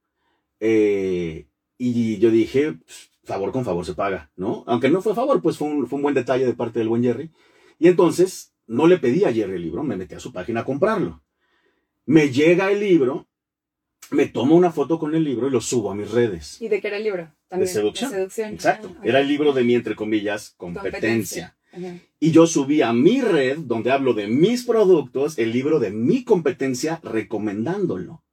Eh, 0.60 1.48
y 1.78 2.18
yo 2.20 2.32
dije, 2.32 2.74
pues, 2.74 3.12
favor 3.24 3.52
con 3.52 3.66
favor 3.66 3.86
se 3.86 3.96
paga, 3.96 4.32
¿no? 4.36 4.64
Aunque 4.68 4.90
no 4.90 5.02
fue 5.02 5.16
favor, 5.16 5.42
pues 5.42 5.58
fue 5.58 5.68
un, 5.68 5.88
fue 5.88 5.98
un 5.98 6.04
buen 6.04 6.16
detalle 6.16 6.46
de 6.46 6.54
parte 6.54 6.80
del 6.80 6.90
buen 6.90 7.04
Jerry. 7.04 7.32
Y 7.80 7.88
entonces, 7.88 8.54
no 8.68 8.88
le 8.88 9.00
pedí 9.00 9.26
a 9.26 9.34
Jerry 9.34 9.56
el 9.56 9.62
libro, 9.64 9.84
me 9.84 9.98
metí 9.98 10.16
a 10.16 10.20
su 10.20 10.32
página 10.32 10.62
a 10.62 10.66
comprarlo. 10.66 11.24
Me 12.06 12.30
llega 12.30 12.72
el 12.72 12.80
libro, 12.80 13.28
me 14.12 14.28
tomo 14.28 14.56
una 14.56 14.72
foto 14.72 15.00
con 15.00 15.16
el 15.16 15.24
libro 15.24 15.48
y 15.48 15.52
lo 15.52 15.62
subo 15.62 15.92
a 15.92 15.96
mis 15.96 16.12
redes. 16.12 16.62
¿Y 16.62 16.68
de 16.68 16.80
qué 16.80 16.88
era 16.88 16.98
el 16.98 17.04
libro? 17.04 17.34
También. 17.48 17.68
seducción. 17.72 18.12
seducción. 18.12 18.54
Exacto. 18.54 18.96
Ah. 18.98 19.02
Era 19.04 19.20
el 19.20 19.28
libro 19.28 19.54
de 19.54 19.64
mi, 19.64 19.76
entre 19.76 19.96
comillas, 19.96 20.54
competencia. 20.58 21.58
Ajá. 21.72 22.00
Y 22.20 22.32
yo 22.32 22.48
subí 22.48 22.82
a 22.82 22.94
mi 22.94 23.22
red, 23.22 23.60
donde 23.60 23.92
hablo 23.92 24.14
de 24.14 24.28
mis 24.28 24.64
productos, 24.64 25.38
el 25.38 25.52
libro 25.52 25.80
de 25.80 25.92
mi 25.92 26.24
competencia, 26.24 27.00
recomendándolo. 27.04 28.24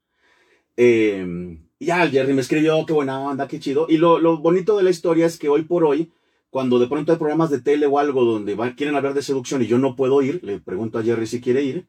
Eh, 0.76 1.58
y 1.78 1.86
ya, 1.86 2.06
Jerry 2.08 2.34
me 2.34 2.40
escribió, 2.40 2.84
qué 2.86 2.92
buena 2.92 3.20
onda, 3.20 3.46
qué 3.46 3.60
chido. 3.60 3.86
Y 3.88 3.98
lo, 3.98 4.18
lo 4.18 4.38
bonito 4.38 4.76
de 4.76 4.82
la 4.82 4.90
historia 4.90 5.26
es 5.26 5.38
que 5.38 5.48
hoy 5.48 5.62
por 5.62 5.84
hoy, 5.84 6.12
cuando 6.50 6.78
de 6.78 6.88
pronto 6.88 7.12
hay 7.12 7.18
programas 7.18 7.50
de 7.50 7.60
tele 7.60 7.86
o 7.86 7.98
algo 7.98 8.24
donde 8.24 8.56
quieren 8.76 8.96
hablar 8.96 9.14
de 9.14 9.22
seducción 9.22 9.62
y 9.62 9.66
yo 9.66 9.78
no 9.78 9.94
puedo 9.94 10.20
ir, 10.22 10.40
le 10.42 10.60
pregunto 10.60 10.98
a 10.98 11.02
Jerry 11.02 11.26
si 11.26 11.40
quiere 11.40 11.62
ir. 11.62 11.86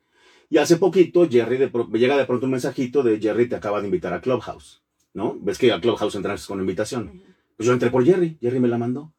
Y 0.49 0.57
hace 0.57 0.77
poquito, 0.77 1.27
Jerry 1.29 1.57
de 1.57 1.71
me 1.89 1.99
llega 1.99 2.17
de 2.17 2.25
pronto 2.25 2.45
un 2.45 2.51
mensajito 2.51 3.03
de 3.03 3.19
Jerry 3.19 3.47
te 3.47 3.55
acaba 3.55 3.81
de 3.81 3.87
invitar 3.87 4.13
a 4.13 4.21
Clubhouse. 4.21 4.83
¿No? 5.13 5.37
Ves 5.41 5.57
que 5.57 5.71
a 5.71 5.81
Clubhouse 5.81 6.15
entras 6.15 6.45
con 6.45 6.59
invitación. 6.59 7.21
Pues 7.57 7.67
yo 7.67 7.73
entré 7.73 7.89
por 7.89 8.05
Jerry, 8.05 8.37
Jerry 8.41 8.59
me 8.59 8.67
la 8.67 8.77
mandó. 8.77 9.13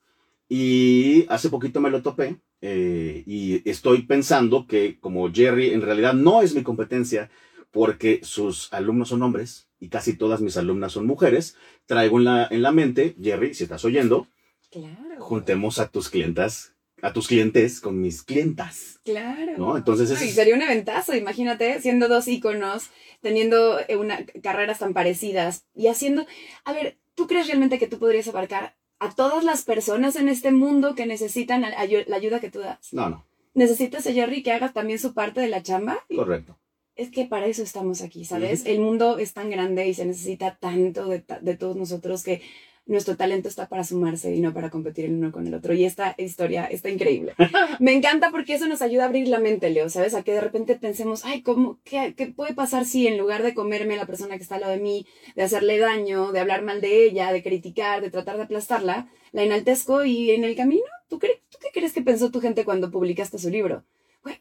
Y 0.52 1.26
hace 1.28 1.48
poquito 1.48 1.80
me 1.80 1.90
lo 1.90 2.02
topé 2.02 2.36
eh, 2.60 3.22
y 3.24 3.62
estoy 3.70 4.02
pensando 4.02 4.66
que 4.66 4.98
como 4.98 5.32
Jerry 5.32 5.70
en 5.70 5.80
realidad 5.80 6.12
no 6.12 6.42
es 6.42 6.56
mi 6.56 6.64
competencia 6.64 7.30
porque 7.70 8.18
sus 8.24 8.72
alumnos 8.72 9.10
son 9.10 9.22
hombres 9.22 9.68
y 9.78 9.88
casi 9.88 10.14
todas 10.14 10.40
mis 10.40 10.56
alumnas 10.56 10.90
son 10.90 11.06
mujeres, 11.06 11.56
traigo 11.86 12.18
en 12.18 12.24
la, 12.24 12.48
en 12.50 12.62
la 12.62 12.72
mente, 12.72 13.14
Jerry, 13.22 13.54
si 13.54 13.62
estás 13.62 13.84
oyendo, 13.84 14.26
Claro. 14.72 15.20
juntemos 15.20 15.78
a 15.78 15.86
tus 15.88 16.10
clientas, 16.10 16.74
a 17.00 17.12
tus 17.12 17.28
clientes 17.28 17.80
con 17.80 18.00
mis 18.00 18.24
clientas. 18.24 18.98
Claro. 19.04 19.52
¿No? 19.56 19.76
Entonces 19.76 20.10
Ay, 20.20 20.28
es- 20.30 20.34
sería 20.34 20.56
un 20.56 20.62
eventazo, 20.62 21.14
imagínate, 21.14 21.80
siendo 21.80 22.08
dos 22.08 22.26
íconos, 22.26 22.90
teniendo 23.20 23.78
eh, 23.88 23.96
una, 23.96 24.26
carreras 24.42 24.80
tan 24.80 24.94
parecidas 24.94 25.64
y 25.76 25.86
haciendo... 25.86 26.26
A 26.64 26.72
ver, 26.72 26.98
¿tú 27.14 27.28
crees 27.28 27.46
realmente 27.46 27.78
que 27.78 27.86
tú 27.86 27.98
podrías 28.00 28.26
abarcar 28.26 28.76
a 29.00 29.10
todas 29.14 29.42
las 29.44 29.62
personas 29.64 30.14
en 30.16 30.28
este 30.28 30.52
mundo 30.52 30.94
que 30.94 31.06
necesitan 31.06 31.62
la, 31.62 31.76
ayu- 31.76 32.06
la 32.06 32.16
ayuda 32.16 32.38
que 32.40 32.50
tú 32.50 32.60
das? 32.60 32.92
No, 32.92 33.08
no, 33.10 33.24
¿Necesitas 33.54 34.06
a 34.06 34.12
Jerry 34.12 34.42
que 34.44 34.52
haga 34.52 34.72
también 34.72 34.98
su 35.00 35.12
parte 35.12 35.40
de 35.40 35.48
la 35.48 35.62
chamba? 35.62 35.98
correcto. 36.14 36.56
Es 36.96 37.10
que 37.10 37.24
para 37.24 37.46
eso 37.46 37.62
estamos 37.62 38.02
aquí, 38.02 38.24
¿sabes? 38.26 38.66
El 38.66 38.78
mundo 38.80 39.18
es 39.18 39.32
tan 39.32 39.48
grande 39.48 39.88
y 39.88 39.94
se 39.94 40.04
necesita 40.04 40.56
tanto 40.60 41.06
de, 41.06 41.20
ta- 41.20 41.40
de 41.40 41.56
todos 41.56 41.74
nosotros 41.76 42.22
que 42.22 42.42
nuestro 42.90 43.16
talento 43.16 43.48
está 43.48 43.68
para 43.68 43.84
sumarse 43.84 44.34
y 44.34 44.40
no 44.40 44.52
para 44.52 44.68
competir 44.68 45.06
el 45.06 45.12
uno 45.14 45.32
con 45.32 45.46
el 45.46 45.54
otro. 45.54 45.72
Y 45.74 45.84
esta 45.84 46.14
historia 46.18 46.64
está 46.66 46.90
increíble. 46.90 47.34
Me 47.80 47.92
encanta 47.92 48.30
porque 48.30 48.54
eso 48.54 48.66
nos 48.68 48.82
ayuda 48.82 49.04
a 49.04 49.06
abrir 49.06 49.28
la 49.28 49.38
mente, 49.38 49.70
Leo, 49.70 49.88
¿sabes? 49.88 50.14
A 50.14 50.22
que 50.22 50.32
de 50.32 50.40
repente 50.40 50.74
pensemos, 50.76 51.24
ay, 51.24 51.42
¿cómo, 51.42 51.78
qué, 51.84 52.14
qué 52.16 52.26
puede 52.26 52.52
pasar 52.54 52.84
si 52.84 53.06
en 53.06 53.16
lugar 53.16 53.42
de 53.42 53.54
comerme 53.54 53.94
a 53.94 53.98
la 53.98 54.06
persona 54.06 54.36
que 54.36 54.42
está 54.42 54.56
al 54.56 54.62
lado 54.62 54.72
de 54.74 54.80
mí, 54.80 55.06
de 55.36 55.42
hacerle 55.42 55.78
daño, 55.78 56.32
de 56.32 56.40
hablar 56.40 56.62
mal 56.62 56.80
de 56.80 57.04
ella, 57.04 57.32
de 57.32 57.42
criticar, 57.42 58.00
de 58.02 58.10
tratar 58.10 58.36
de 58.36 58.42
aplastarla, 58.42 59.08
la 59.32 59.42
enaltezco 59.42 60.04
y 60.04 60.32
en 60.32 60.44
el 60.44 60.56
camino, 60.56 60.82
¿tú, 61.08 61.18
cre- 61.18 61.40
¿tú 61.50 61.58
qué 61.62 61.68
crees 61.72 61.92
que 61.92 62.02
pensó 62.02 62.30
tu 62.30 62.40
gente 62.40 62.64
cuando 62.64 62.90
publicaste 62.90 63.38
su 63.38 63.48
libro? 63.50 63.84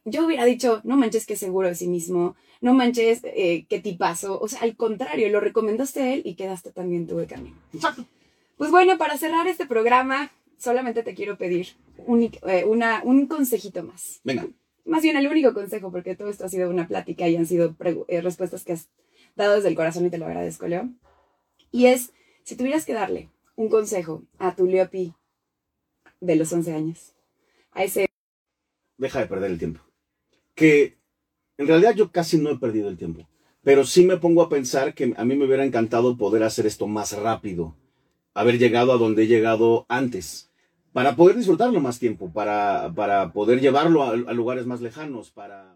Yo 0.04 0.26
hubiera 0.26 0.44
dicho, 0.44 0.82
no 0.84 0.98
manches 0.98 1.26
que 1.26 1.38
seguro 1.38 1.70
de 1.70 1.76
sí 1.76 1.88
mismo, 1.88 2.36
no 2.60 2.74
manches 2.74 3.22
eh, 3.24 3.66
qué 3.70 3.80
tipazo. 3.80 4.38
O 4.42 4.48
sea, 4.50 4.60
al 4.62 4.76
contrario, 4.76 5.30
lo 5.30 5.40
recomendaste 5.40 6.02
a 6.02 6.14
él 6.14 6.22
y 6.26 6.36
quedaste 6.36 6.72
también 6.72 7.08
tú 7.08 7.16
de 7.18 7.28
camino. 7.28 7.56
Pues 8.60 8.72
bueno, 8.72 8.98
para 8.98 9.18
cerrar 9.18 9.48
este 9.48 9.66
programa, 9.66 10.34
solamente 10.58 11.02
te 11.02 11.16
quiero 11.16 11.38
pedir 11.38 11.68
un, 12.06 12.24
eh, 12.24 12.66
una, 12.66 13.02
un 13.06 13.26
consejito 13.26 13.84
más. 13.84 14.20
Venga. 14.26 14.50
Más 14.84 15.02
bien 15.02 15.16
el 15.16 15.28
único 15.28 15.54
consejo, 15.54 15.94
porque 15.94 16.14
todo 16.18 16.28
esto 16.28 16.44
ha 16.44 16.50
sido 16.50 16.70
una 16.70 16.86
plática 16.86 17.30
y 17.30 17.38
han 17.38 17.46
sido 17.46 17.74
eh, 18.10 18.22
respuestas 18.22 18.66
que 18.66 18.74
has 18.74 18.90
dado 19.38 19.56
desde 19.56 19.70
el 19.70 19.76
corazón 19.76 20.06
y 20.06 20.10
te 20.10 20.18
lo 20.18 20.26
agradezco, 20.26 20.68
Leo. 20.68 20.90
Y 21.72 21.86
es, 21.86 22.12
si 22.44 22.58
tuvieras 22.58 22.86
que 22.86 22.92
darle 22.92 23.30
un 23.56 23.70
consejo 23.70 24.24
a 24.40 24.54
tu 24.54 24.66
Leopi 24.66 25.14
de 26.20 26.36
los 26.36 26.52
11 26.52 26.74
años, 26.74 27.14
a 27.72 27.86
ese 27.86 28.08
deja 28.98 29.20
de 29.20 29.28
perder 29.28 29.52
el 29.52 29.58
tiempo. 29.58 29.80
Que 30.54 30.98
en 31.58 31.66
realidad 31.66 31.96
yo 31.96 32.12
casi 32.12 32.38
no 32.38 32.50
he 32.50 32.58
perdido 32.58 32.90
el 32.90 32.98
tiempo. 32.98 33.26
Pero 33.64 33.86
sí 33.86 34.06
me 34.06 34.18
pongo 34.18 34.42
a 34.42 34.50
pensar 34.50 34.94
que 34.94 35.14
a 35.16 35.24
mí 35.24 35.38
me 35.38 35.46
hubiera 35.46 35.64
encantado 35.64 36.18
poder 36.18 36.44
hacer 36.44 36.66
esto 36.66 36.88
más 36.88 37.18
rápido. 37.18 37.78
Haber 38.40 38.58
llegado 38.58 38.94
a 38.94 38.98
donde 38.98 39.24
he 39.24 39.28
llegado 39.28 39.86
antes. 39.90 40.50
Para 40.94 41.18
poder 41.18 41.36
disfrutarlo 41.36 41.82
más 41.82 42.00
tiempo. 42.00 42.32
Para, 42.32 42.90
para 42.96 43.34
poder 43.34 43.60
llevarlo 43.60 44.02
a, 44.02 44.12
a 44.12 44.34
lugares 44.34 44.66
más 44.66 44.80
lejanos. 44.80 45.30
Para... 45.30 45.76